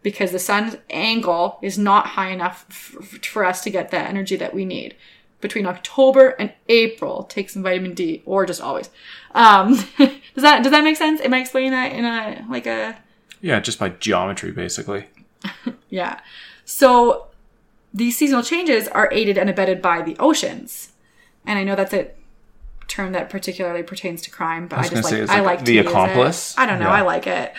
because 0.02 0.32
the 0.32 0.38
sun's 0.40 0.76
angle 0.90 1.60
is 1.62 1.78
not 1.78 2.06
high 2.08 2.30
enough 2.30 2.66
f- 2.68 3.20
for 3.24 3.44
us 3.44 3.62
to 3.62 3.70
get 3.70 3.92
the 3.92 3.98
energy 3.98 4.34
that 4.34 4.54
we 4.54 4.64
need. 4.64 4.96
Between 5.40 5.66
October 5.66 6.30
and 6.30 6.52
April. 6.68 7.24
Take 7.24 7.50
some 7.50 7.62
vitamin 7.62 7.94
D, 7.94 8.22
or 8.26 8.46
just 8.46 8.60
always. 8.60 8.90
Um, 9.34 9.74
does 9.98 10.42
that 10.42 10.62
does 10.62 10.72
that 10.72 10.84
make 10.84 10.96
sense? 10.96 11.20
Am 11.20 11.32
I 11.34 11.40
explaining 11.40 11.72
that 11.72 11.92
in 11.92 12.04
a 12.04 12.44
like 12.48 12.66
a 12.66 12.96
Yeah, 13.40 13.60
just 13.60 13.78
by 13.78 13.90
geometry, 13.90 14.52
basically. 14.52 15.06
yeah? 15.88 16.20
So 16.64 17.26
these 17.92 18.16
seasonal 18.16 18.42
changes 18.42 18.86
are 18.88 19.08
aided 19.12 19.36
and 19.38 19.50
abetted 19.50 19.82
by 19.82 20.02
the 20.02 20.16
oceans, 20.18 20.92
and 21.46 21.58
I 21.58 21.64
know 21.64 21.74
that's 21.74 21.94
a 21.94 22.10
term 22.86 23.12
that 23.12 23.30
particularly 23.30 23.82
pertains 23.82 24.20
to 24.22 24.30
crime, 24.30 24.66
but 24.66 24.78
I, 24.78 24.82
was 24.82 24.90
just 24.90 25.10
like, 25.12 25.30
I 25.30 25.36
like 25.40 25.44
like 25.44 25.58
the 25.60 25.64
to 25.66 25.72
use 25.74 25.86
it. 25.86 25.88
accomplice? 25.88 26.58
I 26.58 26.66
don't 26.66 26.80
know, 26.80 26.86
Yeah. 26.88 26.94
I 26.94 27.00
like 27.02 27.26
it. 27.26 27.54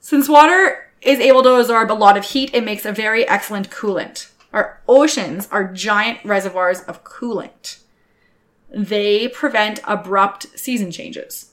Since 0.00 0.28
water 0.28 0.90
is 1.02 1.18
able 1.20 1.42
to 1.42 1.54
absorb 1.54 1.92
a 1.92 1.94
lot 1.94 2.16
of 2.16 2.24
heat, 2.24 2.50
it 2.54 2.64
makes 2.64 2.84
a 2.86 2.92
very 2.92 3.28
excellent 3.28 3.70
coolant. 3.70 4.30
Our 4.52 4.80
oceans 4.88 5.48
are 5.50 5.72
giant 5.72 6.18
reservoirs 6.24 6.80
of 6.82 7.04
coolant. 7.04 7.78
They 8.70 9.28
prevent 9.28 9.80
abrupt 9.84 10.46
season 10.58 10.90
changes. 10.90 11.52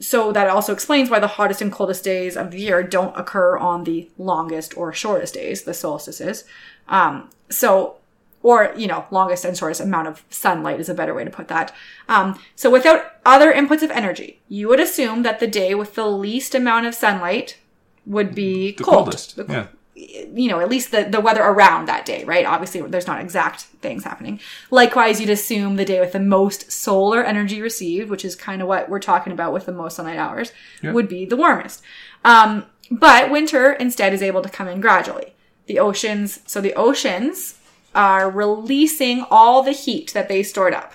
So 0.00 0.32
that 0.32 0.48
also 0.48 0.72
explains 0.72 1.10
why 1.10 1.20
the 1.20 1.28
hottest 1.28 1.62
and 1.62 1.70
coldest 1.70 2.02
days 2.02 2.36
of 2.36 2.50
the 2.50 2.58
year 2.58 2.82
don't 2.82 3.16
occur 3.16 3.56
on 3.56 3.84
the 3.84 4.10
longest 4.18 4.76
or 4.76 4.92
shortest 4.92 5.34
days, 5.34 5.62
the 5.62 5.74
solstices. 5.74 6.42
Um, 6.88 7.30
so, 7.48 7.96
or, 8.42 8.72
you 8.76 8.88
know, 8.88 9.04
longest 9.12 9.44
and 9.44 9.56
shortest 9.56 9.80
amount 9.80 10.08
of 10.08 10.24
sunlight 10.28 10.80
is 10.80 10.88
a 10.88 10.94
better 10.94 11.14
way 11.14 11.22
to 11.22 11.30
put 11.30 11.46
that. 11.48 11.72
Um, 12.08 12.36
so 12.56 12.68
without 12.68 13.12
other 13.24 13.52
inputs 13.52 13.82
of 13.82 13.92
energy, 13.92 14.40
you 14.48 14.66
would 14.68 14.80
assume 14.80 15.22
that 15.22 15.38
the 15.38 15.46
day 15.46 15.72
with 15.74 15.94
the 15.94 16.06
least 16.06 16.52
amount 16.56 16.86
of 16.86 16.96
sunlight 16.96 17.58
would 18.04 18.34
be 18.34 18.72
The 18.72 18.82
cold. 18.82 18.96
coldest. 19.04 19.36
The 19.36 19.44
Yeah. 19.48 19.66
You 19.94 20.48
know, 20.48 20.60
at 20.60 20.70
least 20.70 20.90
the, 20.90 21.04
the 21.04 21.20
weather 21.20 21.42
around 21.42 21.86
that 21.86 22.06
day, 22.06 22.24
right? 22.24 22.46
Obviously, 22.46 22.80
there's 22.82 23.06
not 23.06 23.20
exact 23.20 23.62
things 23.62 24.04
happening. 24.04 24.40
Likewise, 24.70 25.20
you'd 25.20 25.28
assume 25.28 25.76
the 25.76 25.84
day 25.84 26.00
with 26.00 26.12
the 26.12 26.20
most 26.20 26.72
solar 26.72 27.22
energy 27.22 27.60
received, 27.60 28.08
which 28.08 28.24
is 28.24 28.34
kind 28.34 28.62
of 28.62 28.68
what 28.68 28.88
we're 28.88 28.98
talking 28.98 29.32
about 29.32 29.52
with 29.52 29.66
the 29.66 29.72
most 29.72 29.96
sunlight 29.96 30.16
hours, 30.16 30.52
would 30.94 31.08
be 31.08 31.24
the 31.26 31.36
warmest. 31.36 31.82
Um, 32.24 32.66
but 32.90 33.30
winter 33.30 33.72
instead 33.72 34.14
is 34.14 34.22
able 34.22 34.42
to 34.42 34.48
come 34.48 34.68
in 34.68 34.80
gradually. 34.80 35.34
The 35.66 35.78
oceans, 35.78 36.40
so 36.46 36.60
the 36.60 36.74
oceans 36.74 37.58
are 37.94 38.30
releasing 38.30 39.26
all 39.30 39.62
the 39.62 39.72
heat 39.72 40.12
that 40.14 40.28
they 40.28 40.42
stored 40.42 40.72
up 40.72 40.94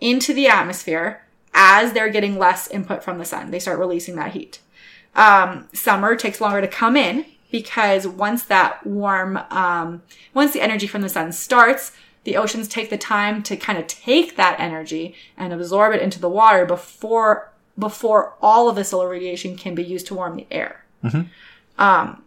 into 0.00 0.32
the 0.32 0.46
atmosphere 0.46 1.24
as 1.54 1.92
they're 1.92 2.08
getting 2.08 2.38
less 2.38 2.68
input 2.68 3.02
from 3.02 3.18
the 3.18 3.24
sun. 3.24 3.50
They 3.50 3.58
start 3.58 3.78
releasing 3.78 4.16
that 4.16 4.32
heat. 4.32 4.60
Um, 5.14 5.68
summer 5.72 6.16
takes 6.16 6.40
longer 6.40 6.60
to 6.60 6.68
come 6.68 6.96
in 6.96 7.26
because 7.52 8.08
once 8.08 8.42
that 8.44 8.84
warm, 8.84 9.36
um, 9.50 10.02
once 10.34 10.52
the 10.52 10.60
energy 10.60 10.88
from 10.88 11.02
the 11.02 11.08
sun 11.08 11.30
starts, 11.30 11.92
the 12.24 12.36
oceans 12.36 12.66
take 12.66 12.90
the 12.90 12.98
time 12.98 13.42
to 13.44 13.56
kind 13.56 13.78
of 13.78 13.86
take 13.86 14.36
that 14.36 14.58
energy 14.58 15.14
and 15.36 15.52
absorb 15.52 15.94
it 15.94 16.02
into 16.02 16.18
the 16.18 16.28
water 16.28 16.64
before 16.66 17.52
before 17.78 18.34
all 18.42 18.68
of 18.68 18.76
the 18.76 18.84
solar 18.84 19.08
radiation 19.08 19.56
can 19.56 19.74
be 19.74 19.82
used 19.82 20.06
to 20.06 20.14
warm 20.14 20.36
the 20.36 20.46
air. 20.50 20.84
Um, 21.78 22.22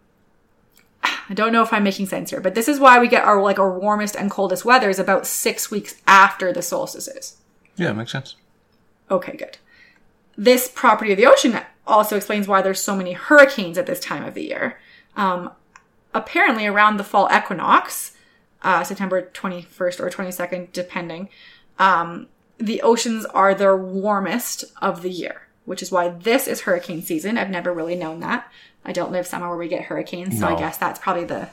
I 1.02 1.34
don't 1.34 1.52
know 1.52 1.62
if 1.62 1.72
I'm 1.72 1.84
making 1.84 2.06
sense 2.06 2.30
here, 2.30 2.40
but 2.40 2.54
this 2.54 2.68
is 2.68 2.80
why 2.80 2.98
we 2.98 3.08
get 3.08 3.24
our 3.24 3.40
like 3.42 3.58
our 3.58 3.78
warmest 3.78 4.16
and 4.16 4.30
coldest 4.30 4.64
weather 4.64 4.88
is 4.88 4.98
about 4.98 5.26
six 5.26 5.70
weeks 5.70 5.96
after 6.06 6.52
the 6.52 6.62
solstices. 6.62 7.36
Yeah, 7.76 7.92
makes 7.92 8.12
sense. 8.12 8.36
Okay, 9.10 9.36
good. 9.36 9.58
This 10.36 10.68
property 10.72 11.12
of 11.12 11.16
the 11.16 11.26
ocean 11.26 11.60
also 11.86 12.16
explains 12.16 12.46
why 12.46 12.62
there's 12.62 12.80
so 12.80 12.94
many 12.94 13.12
hurricanes 13.12 13.78
at 13.78 13.86
this 13.86 14.00
time 14.00 14.24
of 14.24 14.34
the 14.34 14.44
year. 14.44 14.78
Um, 15.16 15.50
apparently, 16.14 16.66
around 16.66 16.96
the 16.96 17.04
fall 17.04 17.28
equinox, 17.34 18.12
uh, 18.62 18.84
September 18.84 19.30
21st 19.32 20.00
or 20.00 20.10
22nd, 20.10 20.72
depending, 20.72 21.28
um, 21.78 22.28
the 22.58 22.82
oceans 22.82 23.24
are 23.26 23.54
their 23.54 23.76
warmest 23.76 24.64
of 24.80 25.02
the 25.02 25.10
year, 25.10 25.42
which 25.64 25.82
is 25.82 25.90
why 25.90 26.08
this 26.08 26.46
is 26.46 26.62
hurricane 26.62 27.02
season. 27.02 27.36
I've 27.36 27.50
never 27.50 27.72
really 27.72 27.96
known 27.96 28.20
that. 28.20 28.50
I 28.84 28.92
don't 28.92 29.12
live 29.12 29.26
somewhere 29.26 29.50
where 29.50 29.58
we 29.58 29.68
get 29.68 29.84
hurricanes, 29.84 30.38
so 30.38 30.46
I 30.46 30.56
guess 30.56 30.78
that's 30.78 31.00
probably 31.00 31.24
the 31.24 31.48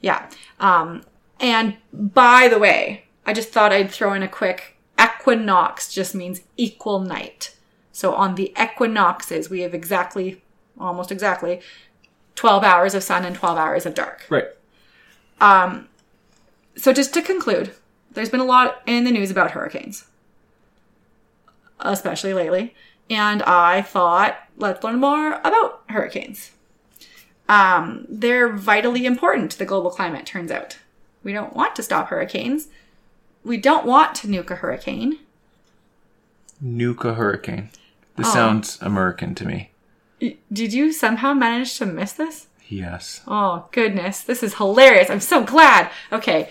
yeah. 0.00 0.28
Um, 0.60 1.02
and 1.40 1.76
by 1.92 2.48
the 2.48 2.58
way, 2.58 3.04
I 3.26 3.32
just 3.32 3.50
thought 3.50 3.72
I'd 3.72 3.90
throw 3.90 4.12
in 4.12 4.22
a 4.22 4.28
quick 4.28 4.76
equinox 5.00 5.92
just 5.92 6.14
means 6.14 6.42
equal 6.56 7.00
night. 7.00 7.54
So 7.92 8.14
on 8.14 8.34
the 8.34 8.52
equinoxes, 8.60 9.48
we 9.48 9.60
have 9.60 9.74
exactly, 9.74 10.42
almost 10.78 11.12
exactly, 11.12 11.60
12 12.36 12.64
hours 12.64 12.94
of 12.94 13.02
sun 13.02 13.24
and 13.24 13.34
12 13.36 13.56
hours 13.58 13.86
of 13.86 13.94
dark. 13.94 14.26
Right. 14.28 14.46
So 16.76 16.92
just 16.92 17.14
to 17.14 17.22
conclude, 17.22 17.72
there's 18.12 18.30
been 18.30 18.40
a 18.40 18.44
lot 18.44 18.82
in 18.86 19.04
the 19.04 19.10
news 19.12 19.30
about 19.30 19.52
hurricanes, 19.52 20.04
especially 21.80 22.34
lately. 22.34 22.74
And 23.10 23.42
I 23.42 23.82
thought, 23.82 24.36
let's 24.56 24.82
learn 24.82 24.98
more 24.98 25.34
about 25.44 25.82
hurricanes. 25.90 26.50
Um, 27.48 28.06
they're 28.08 28.48
vitally 28.48 29.04
important 29.06 29.50
to 29.52 29.58
the 29.58 29.66
global 29.66 29.90
climate, 29.90 30.24
turns 30.26 30.50
out. 30.50 30.78
We 31.22 31.32
don't 31.32 31.54
want 31.54 31.76
to 31.76 31.82
stop 31.82 32.08
hurricanes. 32.08 32.68
We 33.44 33.56
don't 33.58 33.84
want 33.86 34.14
to 34.16 34.26
nuke 34.26 34.50
a 34.50 34.56
hurricane. 34.56 35.18
Nuke 36.64 37.04
a 37.04 37.14
hurricane. 37.14 37.68
This 38.16 38.28
Oh. 38.28 38.32
sounds 38.32 38.78
American 38.80 39.34
to 39.36 39.44
me. 39.44 39.70
Did 40.20 40.72
you 40.72 40.92
somehow 40.92 41.34
manage 41.34 41.76
to 41.78 41.86
miss 41.86 42.12
this? 42.12 42.46
Yes. 42.68 43.20
Oh, 43.26 43.66
goodness. 43.72 44.22
This 44.22 44.42
is 44.42 44.54
hilarious. 44.54 45.10
I'm 45.10 45.20
so 45.20 45.44
glad. 45.44 45.90
Okay. 46.12 46.48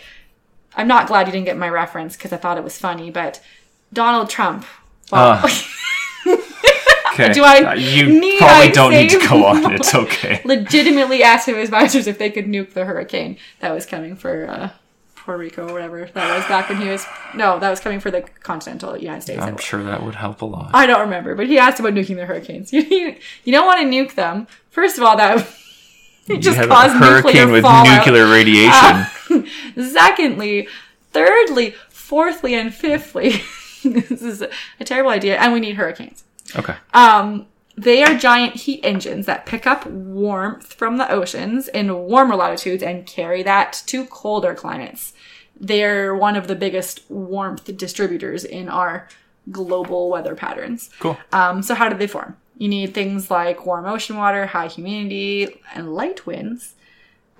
I'm 0.75 0.87
not 0.87 1.07
glad 1.07 1.27
you 1.27 1.33
didn't 1.33 1.45
get 1.45 1.57
my 1.57 1.69
reference 1.69 2.15
because 2.15 2.33
I 2.33 2.37
thought 2.37 2.57
it 2.57 2.63
was 2.63 2.77
funny, 2.77 3.09
but 3.11 3.41
Donald 3.91 4.29
Trump. 4.29 4.65
Well, 5.11 5.39
Ah. 5.43 5.69
Okay. 7.13 7.31
Do 7.31 7.43
I 7.43 7.57
Uh, 7.63 7.73
you 7.75 8.07
need 8.19 8.39
probably 8.39 8.69
I 8.69 8.71
don't 8.71 8.91
need 8.91 9.09
to 9.11 9.19
go 9.27 9.45
on. 9.45 9.71
It's 9.75 9.93
okay. 9.93 10.41
legitimately 10.45 11.21
asked 11.21 11.45
his 11.45 11.55
advisors 11.57 12.07
if 12.07 12.17
they 12.17 12.31
could 12.31 12.47
nuke 12.47 12.73
the 12.73 12.85
hurricane 12.85 13.37
that 13.59 13.71
was 13.71 13.85
coming 13.85 14.15
for 14.15 14.49
uh, 14.49 14.69
Puerto 15.23 15.39
Rico 15.39 15.67
or 15.69 15.73
whatever 15.73 16.09
that 16.13 16.37
was 16.37 16.45
back 16.47 16.67
when 16.69 16.81
he 16.81 16.89
was. 16.89 17.05
No, 17.33 17.57
that 17.59 17.69
was 17.69 17.79
coming 17.79 17.99
for 17.99 18.11
the 18.11 18.21
continental 18.21 18.97
United 18.97 19.21
States. 19.21 19.41
I'm 19.41 19.57
sure 19.57 19.81
that 19.83 20.03
would 20.03 20.15
help 20.15 20.41
a 20.41 20.45
lot. 20.45 20.71
I 20.73 20.85
don't 20.85 20.99
remember, 21.01 21.33
but 21.35 21.47
he 21.47 21.57
asked 21.57 21.79
about 21.79 21.93
nuking 21.93 22.15
the 22.17 22.25
hurricanes. 22.25 22.71
You, 22.73 22.81
you, 22.81 23.15
you 23.45 23.51
don't 23.53 23.65
want 23.65 23.79
to 23.81 23.87
nuke 23.87 24.15
them. 24.15 24.47
First 24.69 24.97
of 24.97 25.03
all, 25.03 25.15
that 25.17 25.47
it 26.27 26.39
just 26.39 26.59
caused 26.67 26.95
a 26.95 26.97
hurricane 26.99 27.33
nuclear 27.33 27.51
with 27.51 27.63
fallout. 27.63 27.87
Uh, 27.87 27.97
nuclear 27.97 28.27
radiation. 28.27 29.47
Secondly, 29.91 30.67
thirdly, 31.11 31.75
fourthly, 31.89 32.53
and 32.55 32.73
fifthly, 32.73 33.41
this 33.83 34.21
is 34.21 34.41
a, 34.41 34.49
a 34.79 34.83
terrible 34.83 35.11
idea, 35.11 35.37
and 35.37 35.53
we 35.53 35.59
need 35.59 35.75
hurricanes. 35.75 36.23
okay. 36.57 36.75
Um, 36.93 37.45
they 37.75 38.03
are 38.03 38.15
giant 38.15 38.55
heat 38.55 38.81
engines 38.83 39.25
that 39.25 39.45
pick 39.45 39.65
up 39.65 39.85
warmth 39.87 40.73
from 40.73 40.97
the 40.97 41.09
oceans 41.11 41.67
in 41.67 41.93
warmer 42.07 42.35
latitudes 42.35 42.83
and 42.83 43.05
carry 43.05 43.41
that 43.43 43.81
to 43.87 44.05
colder 44.05 44.53
climates. 44.53 45.13
They're 45.59 46.15
one 46.15 46.35
of 46.35 46.47
the 46.47 46.55
biggest 46.55 47.01
warmth 47.09 47.75
distributors 47.77 48.43
in 48.43 48.69
our 48.69 49.07
global 49.51 50.09
weather 50.09 50.35
patterns. 50.35 50.89
Cool. 50.99 51.17
Um, 51.31 51.61
so 51.61 51.73
how 51.73 51.89
do 51.89 51.97
they 51.97 52.07
form? 52.07 52.37
You 52.57 52.67
need 52.67 52.93
things 52.93 53.31
like 53.31 53.65
warm 53.65 53.85
ocean 53.85 54.17
water, 54.17 54.45
high 54.45 54.67
humidity, 54.67 55.59
and 55.73 55.93
light 55.93 56.25
winds. 56.25 56.75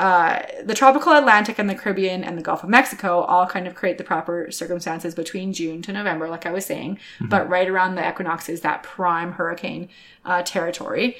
Uh, 0.04 0.41
the 0.66 0.74
tropical 0.74 1.14
Atlantic 1.14 1.58
and 1.58 1.70
the 1.70 1.76
Caribbean 1.76 2.26
and 2.26 2.38
the 2.38 2.41
Gulf 2.41 2.62
of 2.62 2.70
Mexico 2.70 3.22
all 3.22 3.47
kind 3.47 3.66
of 3.68 3.74
create 3.74 3.97
the 3.97 4.04
proper 4.04 4.51
circumstances 4.51 5.16
between 5.16 5.54
June 5.54 5.82
to 5.82 5.93
November, 5.93 6.28
like 6.28 6.45
I 6.45 6.51
was 6.51 6.66
saying. 6.66 6.99
But 7.30 7.47
right 7.47 7.70
around 7.70 7.95
the 7.95 8.06
equinox 8.06 8.49
is 8.49 8.60
that 8.62 8.84
prime 8.84 9.32
hurricane 9.32 9.88
uh, 10.26 10.41
territory. 10.43 11.16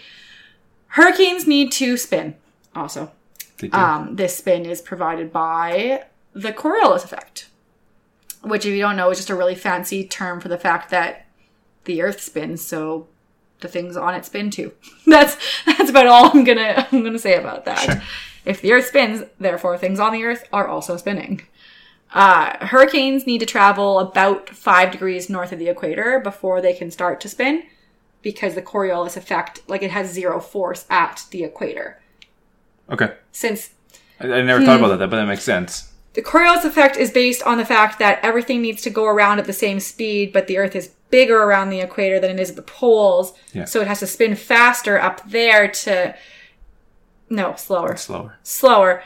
Hurricanes 0.88 1.48
need 1.48 1.72
to 1.74 1.96
spin 1.96 2.36
also. 2.76 3.14
Um, 3.72 4.18
this 4.18 4.36
spin 4.36 4.66
is 4.66 4.82
provided 4.82 5.32
by 5.32 6.04
the 6.34 6.52
Coriolis 6.52 7.06
effect, 7.06 7.48
which, 8.42 8.66
if 8.66 8.74
you 8.74 8.82
don't 8.82 8.98
know, 8.98 9.12
is 9.12 9.18
just 9.18 9.30
a 9.30 9.36
really 9.36 9.56
fancy 9.56 10.06
term 10.06 10.42
for 10.42 10.50
the 10.50 10.58
fact 10.58 10.90
that 10.90 11.26
the 11.86 12.02
Earth 12.02 12.20
spins, 12.20 12.62
so 12.66 13.08
the 13.64 13.68
things 13.68 13.98
on 13.98 14.14
it 14.14 14.24
spin 14.26 14.52
too. 14.52 14.72
that's 15.08 15.36
that's 15.66 15.90
about 15.90 16.06
all 16.06 16.30
I'm 16.32 16.44
gonna 16.44 16.88
I'm 16.92 17.04
gonna 17.04 17.18
say 17.18 17.36
about 17.36 17.66
that. 17.66 17.80
Sure. 17.80 18.02
If 18.46 18.62
the 18.62 18.72
Earth 18.74 18.88
spins, 18.88 19.24
therefore 19.40 19.78
things 19.78 20.00
on 20.00 20.14
the 20.14 20.24
Earth 20.24 20.48
are 20.54 20.68
also 20.68 20.96
spinning. 20.98 21.42
Uh, 22.14 22.64
hurricanes 22.68 23.26
need 23.26 23.40
to 23.40 23.46
travel 23.46 24.00
about 24.00 24.48
five 24.50 24.92
degrees 24.92 25.30
north 25.32 25.52
of 25.52 25.58
the 25.58 25.68
equator 25.70 26.20
before 26.20 26.62
they 26.62 26.74
can 26.74 26.92
start 26.92 27.20
to 27.22 27.28
spin, 27.28 27.64
because 28.22 28.54
the 28.54 28.62
Coriolis 28.62 29.18
effect, 29.18 29.62
like 29.68 29.82
it 29.82 29.90
has 29.90 30.12
zero 30.14 30.40
force 30.40 30.86
at 30.92 31.26
the 31.32 31.44
equator. 31.44 32.00
okay. 32.90 33.16
Since 33.32 33.72
I, 34.20 34.26
I 34.32 34.42
never 34.44 34.60
Hmm. 34.60 34.66
thought 34.68 34.80
about 34.80 35.00
that, 35.00 35.10
but 35.10 35.16
that 35.18 35.26
makes 35.26 35.44
sense. 35.44 35.90
The 36.14 36.22
Coriolis 36.22 36.64
effect 36.66 36.98
is 36.98 37.10
based 37.10 37.42
on 37.44 37.58
the 37.58 37.66
fact 37.66 37.98
that 37.98 38.20
everything 38.22 38.62
needs 38.62 38.84
to 38.84 38.92
go 38.92 39.06
around 39.06 39.40
at 39.40 39.46
the 39.46 39.54
same 39.54 39.80
speed, 39.80 40.32
but 40.32 40.46
the 40.46 40.60
Earth 40.60 40.76
is 40.76 40.92
bigger 41.14 41.44
around 41.44 41.70
the 41.70 41.80
equator 41.80 42.20
than 42.20 42.32
it 42.32 42.40
is 42.40 42.50
at 42.50 42.56
the 42.56 42.64
poles. 42.64 43.34
Yeah. 43.54 43.66
So 43.66 43.82
it 43.82 43.88
has 43.88 44.00
to 44.00 44.08
spin 44.08 44.36
faster 44.36 45.00
up 45.00 45.22
there 45.30 45.68
to. 45.68 46.16
No, 47.30 47.54
slower. 47.56 47.96
Slower. 47.98 48.40
Slower. 48.42 49.04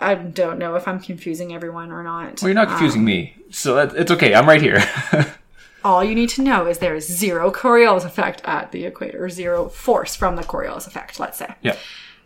I 0.00 0.14
don't 0.14 0.58
know 0.60 0.76
if 0.76 0.86
I'm 0.86 1.00
confusing 1.00 1.52
everyone 1.52 1.90
or 1.90 2.04
not. 2.04 2.40
Well, 2.40 2.50
you're 2.50 2.54
not 2.54 2.68
confusing 2.68 3.04
me, 3.04 3.34
so 3.50 3.74
that, 3.74 3.96
it's 3.96 4.12
okay. 4.12 4.32
I'm 4.32 4.46
right 4.46 4.62
here. 4.62 4.80
All 5.84 6.04
you 6.04 6.14
need 6.14 6.28
to 6.30 6.42
know 6.42 6.66
is 6.66 6.78
there 6.78 6.94
is 6.94 7.06
zero 7.06 7.50
Coriolis 7.50 8.04
effect 8.04 8.40
at 8.44 8.70
the 8.70 8.84
equator, 8.84 9.28
zero 9.28 9.68
force 9.68 10.14
from 10.14 10.36
the 10.36 10.42
Coriolis 10.42 10.86
effect, 10.86 11.18
let's 11.18 11.38
say. 11.38 11.54
yeah. 11.62 11.76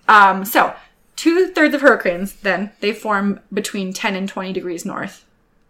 Um, 0.06 0.44
so, 0.44 0.74
two 1.16 1.48
thirds 1.48 1.74
of 1.74 1.80
hurricanes, 1.80 2.34
then, 2.34 2.72
they 2.80 2.92
form 2.92 3.40
between 3.52 3.92
10 3.92 4.16
and 4.16 4.28
20 4.28 4.52
degrees 4.52 4.84
north, 4.84 5.24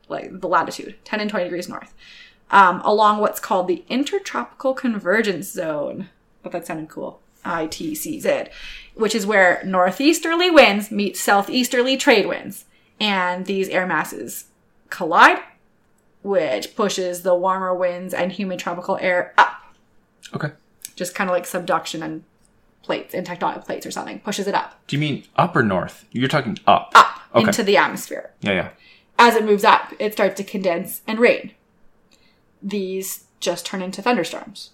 like 0.09 0.41
the 0.41 0.49
latitude, 0.49 0.97
10 1.05 1.21
and 1.21 1.31
20 1.31 1.45
degrees 1.45 1.69
north, 1.69 1.95
um, 2.51 2.81
along 2.85 3.19
what's 3.21 3.41
called 3.41 3.69
the 3.69 3.85
Intertropical 3.89 4.75
Convergence 4.75 5.49
Zone. 5.51 6.09
But 6.43 6.53
that 6.53 6.67
sounded 6.67 6.89
cool. 6.89 7.21
ITCZ, 7.45 8.49
which 8.95 9.15
is 9.15 9.27
where 9.27 9.63
northeasterly 9.65 10.51
winds 10.51 10.91
meet 10.91 11.17
southeasterly 11.17 11.97
trade 11.97 12.27
winds. 12.27 12.65
And 13.01 13.47
these 13.47 13.69
air 13.69 13.87
masses 13.87 14.47
collide, 14.91 15.39
which 16.23 16.75
pushes 16.75 17.23
the 17.23 17.35
warmer 17.35 17.75
winds 17.75 18.13
and 18.13 18.33
humid 18.33 18.59
tropical 18.59 18.99
air 19.01 19.33
up 19.39 19.55
Okay. 20.35 20.51
just 20.97 21.15
kind 21.15 21.31
of 21.31 21.35
like 21.35 21.47
subduction 21.47 22.03
and 22.03 22.25
plates 22.83 23.15
and 23.15 23.27
tectonic 23.27 23.65
plates 23.65 23.87
or 23.87 23.91
something 23.91 24.19
pushes 24.21 24.47
it 24.47 24.55
up 24.55 24.79
Do 24.89 24.97
you 24.97 25.01
mean 25.01 25.25
up 25.37 25.55
or 25.57 25.63
north? 25.63 26.05
You're 26.11 26.29
talking 26.29 26.59
up. 26.67 26.91
up 26.95 27.21
Okay. 27.35 27.47
into 27.47 27.63
the 27.63 27.77
atmosphere 27.77 28.31
Yeah, 28.41 28.53
yeah. 28.53 28.69
as 29.19 29.37
it 29.37 29.45
moves 29.45 29.65
up 29.65 29.93
it 29.99 30.13
starts 30.15 30.37
to 30.39 30.45
condense 30.45 31.03
and 31.07 31.19
rain 31.19 31.53
these 32.63 33.25
just 33.41 33.65
turn 33.67 33.83
into 33.83 34.03
thunderstorms 34.03 34.71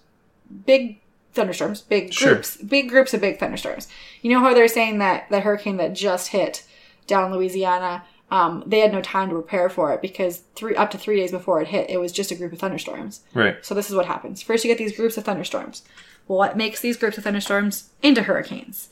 big 0.66 1.00
thunderstorms 1.32 1.80
big 1.82 2.12
Sure. 2.12 2.34
groups 2.34 2.56
big 2.58 2.88
groups 2.88 3.12
of 3.14 3.20
big 3.20 3.38
thunderstorms 3.38 3.88
you 4.22 4.30
know 4.30 4.40
how 4.40 4.54
they're 4.54 4.68
saying 4.68 4.98
that 4.98 5.28
the 5.30 5.40
hurricane 5.40 5.76
that 5.78 5.92
just 5.94 6.28
hit 6.28 6.64
down 7.06 7.32
louisiana 7.32 8.04
um, 8.30 8.64
they 8.66 8.80
had 8.80 8.90
no 8.92 9.02
time 9.02 9.28
to 9.28 9.34
prepare 9.34 9.68
for 9.68 9.92
it 9.92 10.00
because 10.00 10.38
three 10.56 10.74
up 10.76 10.90
to 10.90 10.98
three 10.98 11.16
days 11.16 11.30
before 11.30 11.60
it 11.60 11.68
hit 11.68 11.90
it 11.90 11.98
was 11.98 12.10
just 12.12 12.30
a 12.30 12.34
group 12.34 12.52
of 12.52 12.58
thunderstorms 12.58 13.20
Right. 13.34 13.56
so 13.64 13.74
this 13.74 13.90
is 13.90 13.94
what 13.96 14.06
happens. 14.06 14.42
First, 14.42 14.64
you 14.64 14.70
get 14.70 14.78
these 14.78 14.96
groups 14.96 15.16
of 15.18 15.24
thunderstorms. 15.24 15.82
Well, 16.26 16.38
what 16.38 16.56
makes 16.56 16.80
these 16.80 16.96
groups 16.96 17.18
of 17.18 17.24
thunderstorms 17.24 17.90
into 18.02 18.22
hurricanes? 18.22 18.88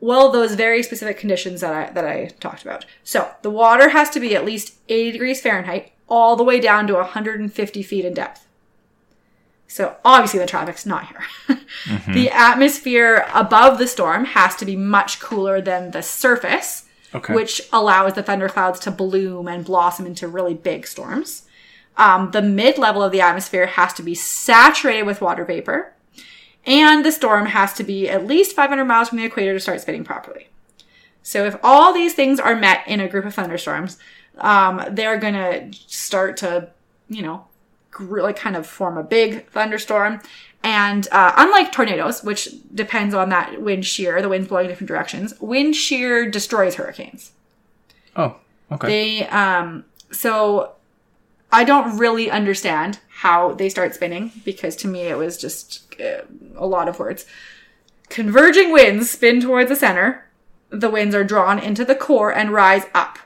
Well, 0.00 0.30
those 0.30 0.54
very 0.54 0.82
specific 0.82 1.18
conditions 1.18 1.60
that 1.60 1.72
I 1.74 1.90
that 1.92 2.04
I 2.06 2.26
talked 2.40 2.62
about. 2.62 2.84
So 3.02 3.30
the 3.42 3.50
water 3.50 3.88
has 3.90 4.10
to 4.10 4.20
be 4.20 4.36
at 4.36 4.44
least 4.44 4.74
80 4.88 5.12
degrees 5.12 5.40
Fahrenheit, 5.40 5.92
all 6.08 6.36
the 6.36 6.44
way 6.44 6.60
down 6.60 6.86
to 6.86 6.94
150 6.94 7.82
feet 7.82 8.04
in 8.04 8.14
depth. 8.14 8.46
So 9.66 9.96
obviously 10.04 10.38
the 10.40 10.46
traffic's 10.46 10.86
not 10.86 11.08
here. 11.08 11.58
The 12.12 12.30
atmosphere 12.30 13.26
above 13.34 13.78
the 13.78 13.86
storm 13.86 14.24
has 14.24 14.56
to 14.56 14.64
be 14.64 14.74
much 14.76 15.20
cooler 15.20 15.60
than 15.60 15.90
the 15.90 16.02
surface, 16.02 16.84
Okay. 17.14 17.34
which 17.34 17.62
allows 17.72 18.14
the 18.14 18.22
thunderclouds 18.22 18.80
to 18.80 18.90
bloom 18.90 19.46
and 19.48 19.64
blossom 19.64 20.04
into 20.06 20.26
really 20.28 20.54
big 20.54 20.86
storms. 20.86 21.42
Um, 21.96 22.30
the 22.32 22.42
mid 22.42 22.78
level 22.78 23.02
of 23.02 23.12
the 23.12 23.20
atmosphere 23.20 23.66
has 23.66 23.92
to 23.94 24.02
be 24.02 24.14
saturated 24.14 25.02
with 25.04 25.20
water 25.20 25.44
vapor, 25.44 25.92
and 26.68 27.04
the 27.04 27.10
storm 27.10 27.46
has 27.46 27.72
to 27.72 27.82
be 27.82 28.08
at 28.08 28.26
least 28.26 28.54
500 28.54 28.84
miles 28.84 29.08
from 29.08 29.18
the 29.18 29.24
equator 29.24 29.54
to 29.54 29.60
start 29.60 29.80
spinning 29.80 30.04
properly. 30.04 30.48
So, 31.22 31.44
if 31.44 31.56
all 31.62 31.92
these 31.92 32.14
things 32.14 32.38
are 32.38 32.54
met 32.54 32.86
in 32.86 33.00
a 33.00 33.08
group 33.08 33.24
of 33.24 33.34
thunderstorms, 33.34 33.98
um, 34.38 34.84
they're 34.90 35.18
going 35.18 35.34
to 35.34 35.78
start 35.86 36.36
to, 36.38 36.68
you 37.08 37.22
know, 37.22 37.46
like 37.98 38.36
kind 38.36 38.54
of 38.54 38.66
form 38.66 38.96
a 38.96 39.02
big 39.02 39.48
thunderstorm. 39.48 40.20
And 40.62 41.08
uh, 41.10 41.32
unlike 41.36 41.72
tornadoes, 41.72 42.22
which 42.22 42.48
depends 42.74 43.14
on 43.14 43.28
that 43.30 43.60
wind 43.60 43.86
shear, 43.86 44.20
the 44.20 44.28
wind's 44.28 44.48
blowing 44.48 44.68
different 44.68 44.88
directions, 44.88 45.34
wind 45.40 45.74
shear 45.74 46.30
destroys 46.30 46.74
hurricanes. 46.76 47.32
oh, 48.16 48.36
okay. 48.70 48.88
They 48.88 49.28
um 49.28 49.84
so 50.10 50.72
I 51.52 51.64
don't 51.64 51.96
really 51.98 52.30
understand 52.30 53.00
how 53.18 53.52
they 53.54 53.68
start 53.68 53.92
spinning 53.96 54.30
because 54.44 54.76
to 54.76 54.86
me 54.86 55.00
it 55.00 55.18
was 55.18 55.36
just 55.36 55.92
uh, 56.00 56.22
a 56.56 56.66
lot 56.66 56.88
of 56.88 57.00
words. 57.00 57.26
Converging 58.08 58.70
winds 58.70 59.10
spin 59.10 59.40
towards 59.40 59.68
the 59.68 59.74
center. 59.74 60.24
The 60.70 60.88
winds 60.88 61.16
are 61.16 61.24
drawn 61.24 61.58
into 61.58 61.84
the 61.84 61.96
core 61.96 62.32
and 62.32 62.52
rise 62.52 62.84
up, 62.94 63.18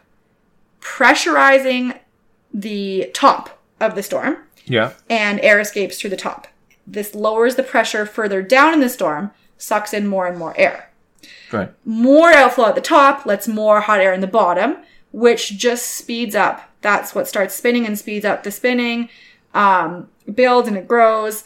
pressurizing 0.80 1.98
the 2.54 3.10
top 3.12 3.60
of 3.80 3.94
the 3.94 4.02
storm 4.02 4.38
yeah. 4.64 4.92
and 5.10 5.38
air 5.40 5.60
escapes 5.60 6.00
through 6.00 6.10
the 6.10 6.16
top. 6.16 6.48
This 6.86 7.14
lowers 7.14 7.56
the 7.56 7.62
pressure 7.62 8.06
further 8.06 8.40
down 8.40 8.72
in 8.72 8.80
the 8.80 8.88
storm, 8.88 9.30
sucks 9.58 9.92
in 9.92 10.06
more 10.06 10.26
and 10.26 10.38
more 10.38 10.54
air 10.58 10.88
Right. 11.52 11.70
more 11.84 12.32
outflow 12.32 12.68
at 12.68 12.74
the 12.76 12.80
top 12.80 13.26
lets 13.26 13.46
more 13.46 13.82
hot 13.82 14.00
air 14.00 14.14
in 14.14 14.22
the 14.22 14.26
bottom, 14.26 14.78
which 15.12 15.58
just 15.58 15.90
speeds 15.90 16.34
up. 16.34 16.70
That's 16.80 17.14
what 17.14 17.28
starts 17.28 17.54
spinning 17.54 17.84
and 17.84 17.98
speeds 17.98 18.24
up 18.24 18.42
the 18.42 18.50
spinning, 18.50 19.10
um, 19.54 20.08
builds 20.32 20.68
and 20.68 20.76
it 20.76 20.88
grows. 20.88 21.44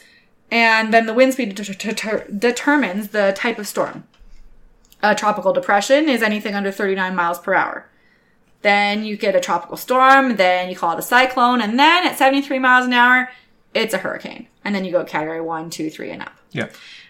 And 0.51 0.93
then 0.95 1.07
the 1.07 1.15
wind 1.15 1.33
speed 1.33 1.55
det- 1.55 1.79
det- 1.81 2.39
determines 2.41 3.09
the 3.09 3.33
type 3.37 3.59
of 3.59 3.67
storm. 3.67 4.05
A 5.03 5.15
tropical 5.15 5.53
depression 5.53 6.09
is 6.09 6.23
anything 6.23 6.55
under 6.55 6.71
39 6.71 7.15
miles 7.15 7.39
per 7.39 7.55
hour. 7.55 7.89
Then 8.63 9.05
you 9.05 9.17
get 9.17 9.37
a 9.37 9.41
tropical 9.41 9.77
storm, 9.77 10.37
then 10.37 10.71
you 10.71 10.77
call 10.77 10.93
it 10.93 10.99
a 10.99 11.03
cyclone, 11.03 11.61
and 11.61 11.79
then 11.79 12.07
at 12.07 12.19
73 12.19 12.59
miles 12.59 12.87
an 12.87 12.93
hour, 12.93 13.31
it's 13.75 13.95
a 13.95 13.99
hurricane. 13.99 14.49
And 14.65 14.75
then 14.75 14.85
you 14.85 14.91
go 14.93 15.05
category 15.05 15.41
one, 15.41 15.71
two, 15.71 15.91
three, 15.91 16.11
and 16.11 16.23
up. 16.23 16.33
Yeah. 16.51 16.69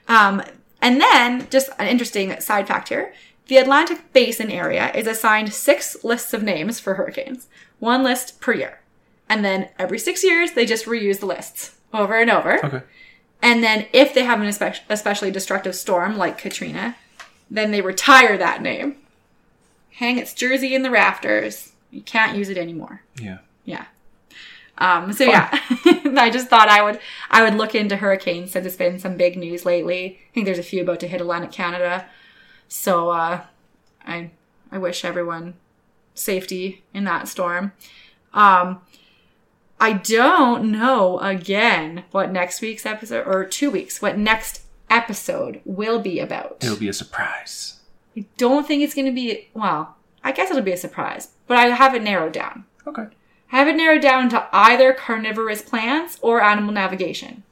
Um, 0.08 0.42
and 0.82 1.00
then, 1.00 1.46
just 1.50 1.70
an 1.78 1.86
interesting 1.86 2.38
side 2.40 2.68
fact 2.68 2.88
here 2.88 3.12
the 3.46 3.56
Atlantic 3.58 4.12
Basin 4.12 4.50
area 4.50 4.90
is 4.92 5.06
assigned 5.06 5.52
six 5.52 6.02
lists 6.02 6.34
of 6.34 6.42
names 6.42 6.80
for 6.80 6.94
hurricanes, 6.94 7.46
one 7.78 8.02
list 8.02 8.40
per 8.40 8.52
year. 8.52 8.80
And 9.28 9.44
then 9.44 9.68
every 9.78 9.98
six 9.98 10.22
years, 10.22 10.52
they 10.52 10.66
just 10.66 10.86
reuse 10.86 11.20
the 11.20 11.26
lists 11.26 11.76
over 11.92 12.18
and 12.18 12.30
over. 12.30 12.64
Okay. 12.64 12.82
And 13.42 13.62
then, 13.62 13.86
if 13.92 14.14
they 14.14 14.24
have 14.24 14.40
an 14.40 14.46
especially 14.88 15.30
destructive 15.30 15.74
storm 15.74 16.16
like 16.16 16.38
Katrina, 16.38 16.96
then 17.50 17.70
they 17.70 17.80
retire 17.80 18.38
that 18.38 18.62
name, 18.62 18.96
hang 19.92 20.18
its 20.18 20.32
jersey 20.32 20.74
in 20.74 20.82
the 20.82 20.90
rafters. 20.90 21.72
You 21.90 22.02
can't 22.02 22.36
use 22.36 22.48
it 22.48 22.58
anymore. 22.58 23.02
Yeah. 23.20 23.38
Yeah. 23.64 23.86
Um, 24.78 25.12
so 25.12 25.24
yeah, 25.24 25.48
I 26.16 26.30
just 26.30 26.48
thought 26.48 26.68
I 26.68 26.82
would 26.82 27.00
I 27.30 27.42
would 27.42 27.54
look 27.54 27.74
into 27.74 27.96
hurricanes 27.96 28.50
since 28.52 28.66
it's 28.66 28.76
been 28.76 28.98
some 28.98 29.16
big 29.16 29.36
news 29.36 29.64
lately. 29.64 30.18
I 30.30 30.34
think 30.34 30.44
there's 30.44 30.58
a 30.58 30.62
few 30.62 30.82
about 30.82 31.00
to 31.00 31.08
hit 31.08 31.20
Atlantic 31.20 31.52
Canada. 31.52 32.06
So 32.68 33.10
uh, 33.10 33.44
I 34.06 34.30
I 34.70 34.78
wish 34.78 35.04
everyone 35.04 35.54
safety 36.14 36.82
in 36.92 37.04
that 37.04 37.28
storm. 37.28 37.72
Um, 38.34 38.82
I 39.78 39.94
don't 39.94 40.70
know 40.72 41.18
again 41.20 42.04
what 42.10 42.32
next 42.32 42.60
week's 42.60 42.86
episode 42.86 43.26
or 43.26 43.44
two 43.44 43.70
weeks 43.70 44.00
what 44.00 44.16
next 44.18 44.62
episode 44.88 45.60
will 45.64 46.00
be 46.00 46.18
about. 46.20 46.58
It'll 46.62 46.76
be 46.76 46.88
a 46.88 46.92
surprise. 46.92 47.80
I 48.16 48.24
don't 48.38 48.66
think 48.66 48.82
it's 48.82 48.94
going 48.94 49.06
to 49.06 49.12
be 49.12 49.48
well. 49.52 49.96
I 50.24 50.32
guess 50.32 50.50
it'll 50.50 50.62
be 50.62 50.72
a 50.72 50.76
surprise, 50.76 51.28
but 51.46 51.58
I 51.58 51.66
have 51.66 51.94
it 51.94 52.02
narrowed 52.02 52.32
down. 52.32 52.64
Okay. 52.86 53.06
I 53.52 53.58
have 53.58 53.68
it 53.68 53.76
narrowed 53.76 54.02
down 54.02 54.28
to 54.30 54.48
either 54.52 54.92
carnivorous 54.92 55.62
plants 55.62 56.18
or 56.22 56.42
animal 56.42 56.72
navigation. 56.72 57.42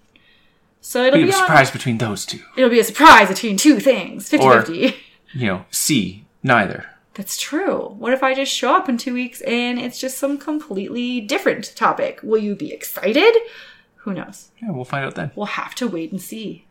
So 0.80 1.04
it'll 1.04 1.18
Be 1.18 1.24
be, 1.24 1.30
a 1.30 1.34
on, 1.34 1.40
surprise 1.40 1.70
between 1.70 1.98
those 1.98 2.26
two. 2.26 2.40
it'll 2.56 2.70
be 2.70 2.80
a 2.80 2.84
surprise 2.84 3.28
between 3.28 3.56
two 3.56 3.78
things. 3.80 4.28
50 4.28 4.48
50. 4.48 4.96
You 5.34 5.46
know, 5.46 5.64
C, 5.70 6.24
neither. 6.42 6.86
That's 7.14 7.40
true. 7.40 7.94
What 7.98 8.12
if 8.12 8.22
I 8.22 8.34
just 8.34 8.52
show 8.52 8.74
up 8.74 8.88
in 8.88 8.98
two 8.98 9.14
weeks 9.14 9.40
and 9.42 9.78
it's 9.78 10.00
just 10.00 10.18
some 10.18 10.36
completely 10.36 11.20
different 11.20 11.74
topic? 11.76 12.20
Will 12.22 12.38
you 12.42 12.54
be 12.56 12.72
excited? 12.72 13.34
Who 13.98 14.12
knows? 14.14 14.50
Yeah, 14.60 14.72
we'll 14.72 14.84
find 14.84 15.04
out 15.04 15.14
then. 15.14 15.30
We'll 15.36 15.46
have 15.46 15.74
to 15.76 15.86
wait 15.88 16.10
and 16.10 16.20
see. 16.20 16.66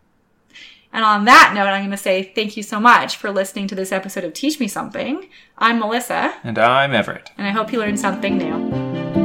And 0.91 1.03
on 1.03 1.25
that 1.25 1.53
note, 1.55 1.67
I'm 1.67 1.81
going 1.81 1.91
to 1.91 1.97
say 1.97 2.31
thank 2.35 2.55
you 2.55 2.61
so 2.61 2.79
much 2.79 3.15
for 3.17 3.31
listening 3.31 3.67
to 3.69 3.75
this 3.75 3.91
episode 3.91 4.23
of 4.25 4.33
Teach 4.33 4.59
Me 4.59 4.67
Something. 4.67 5.27
I'm 5.57 5.79
Melissa, 5.79 6.35
And 6.43 6.59
I'm 6.59 6.93
Everett. 6.93 7.31
and 7.37 7.47
I 7.47 7.51
hope 7.51 7.71
you 7.73 7.79
learned 7.79 7.99
something 7.99 8.37
new. 8.37 9.22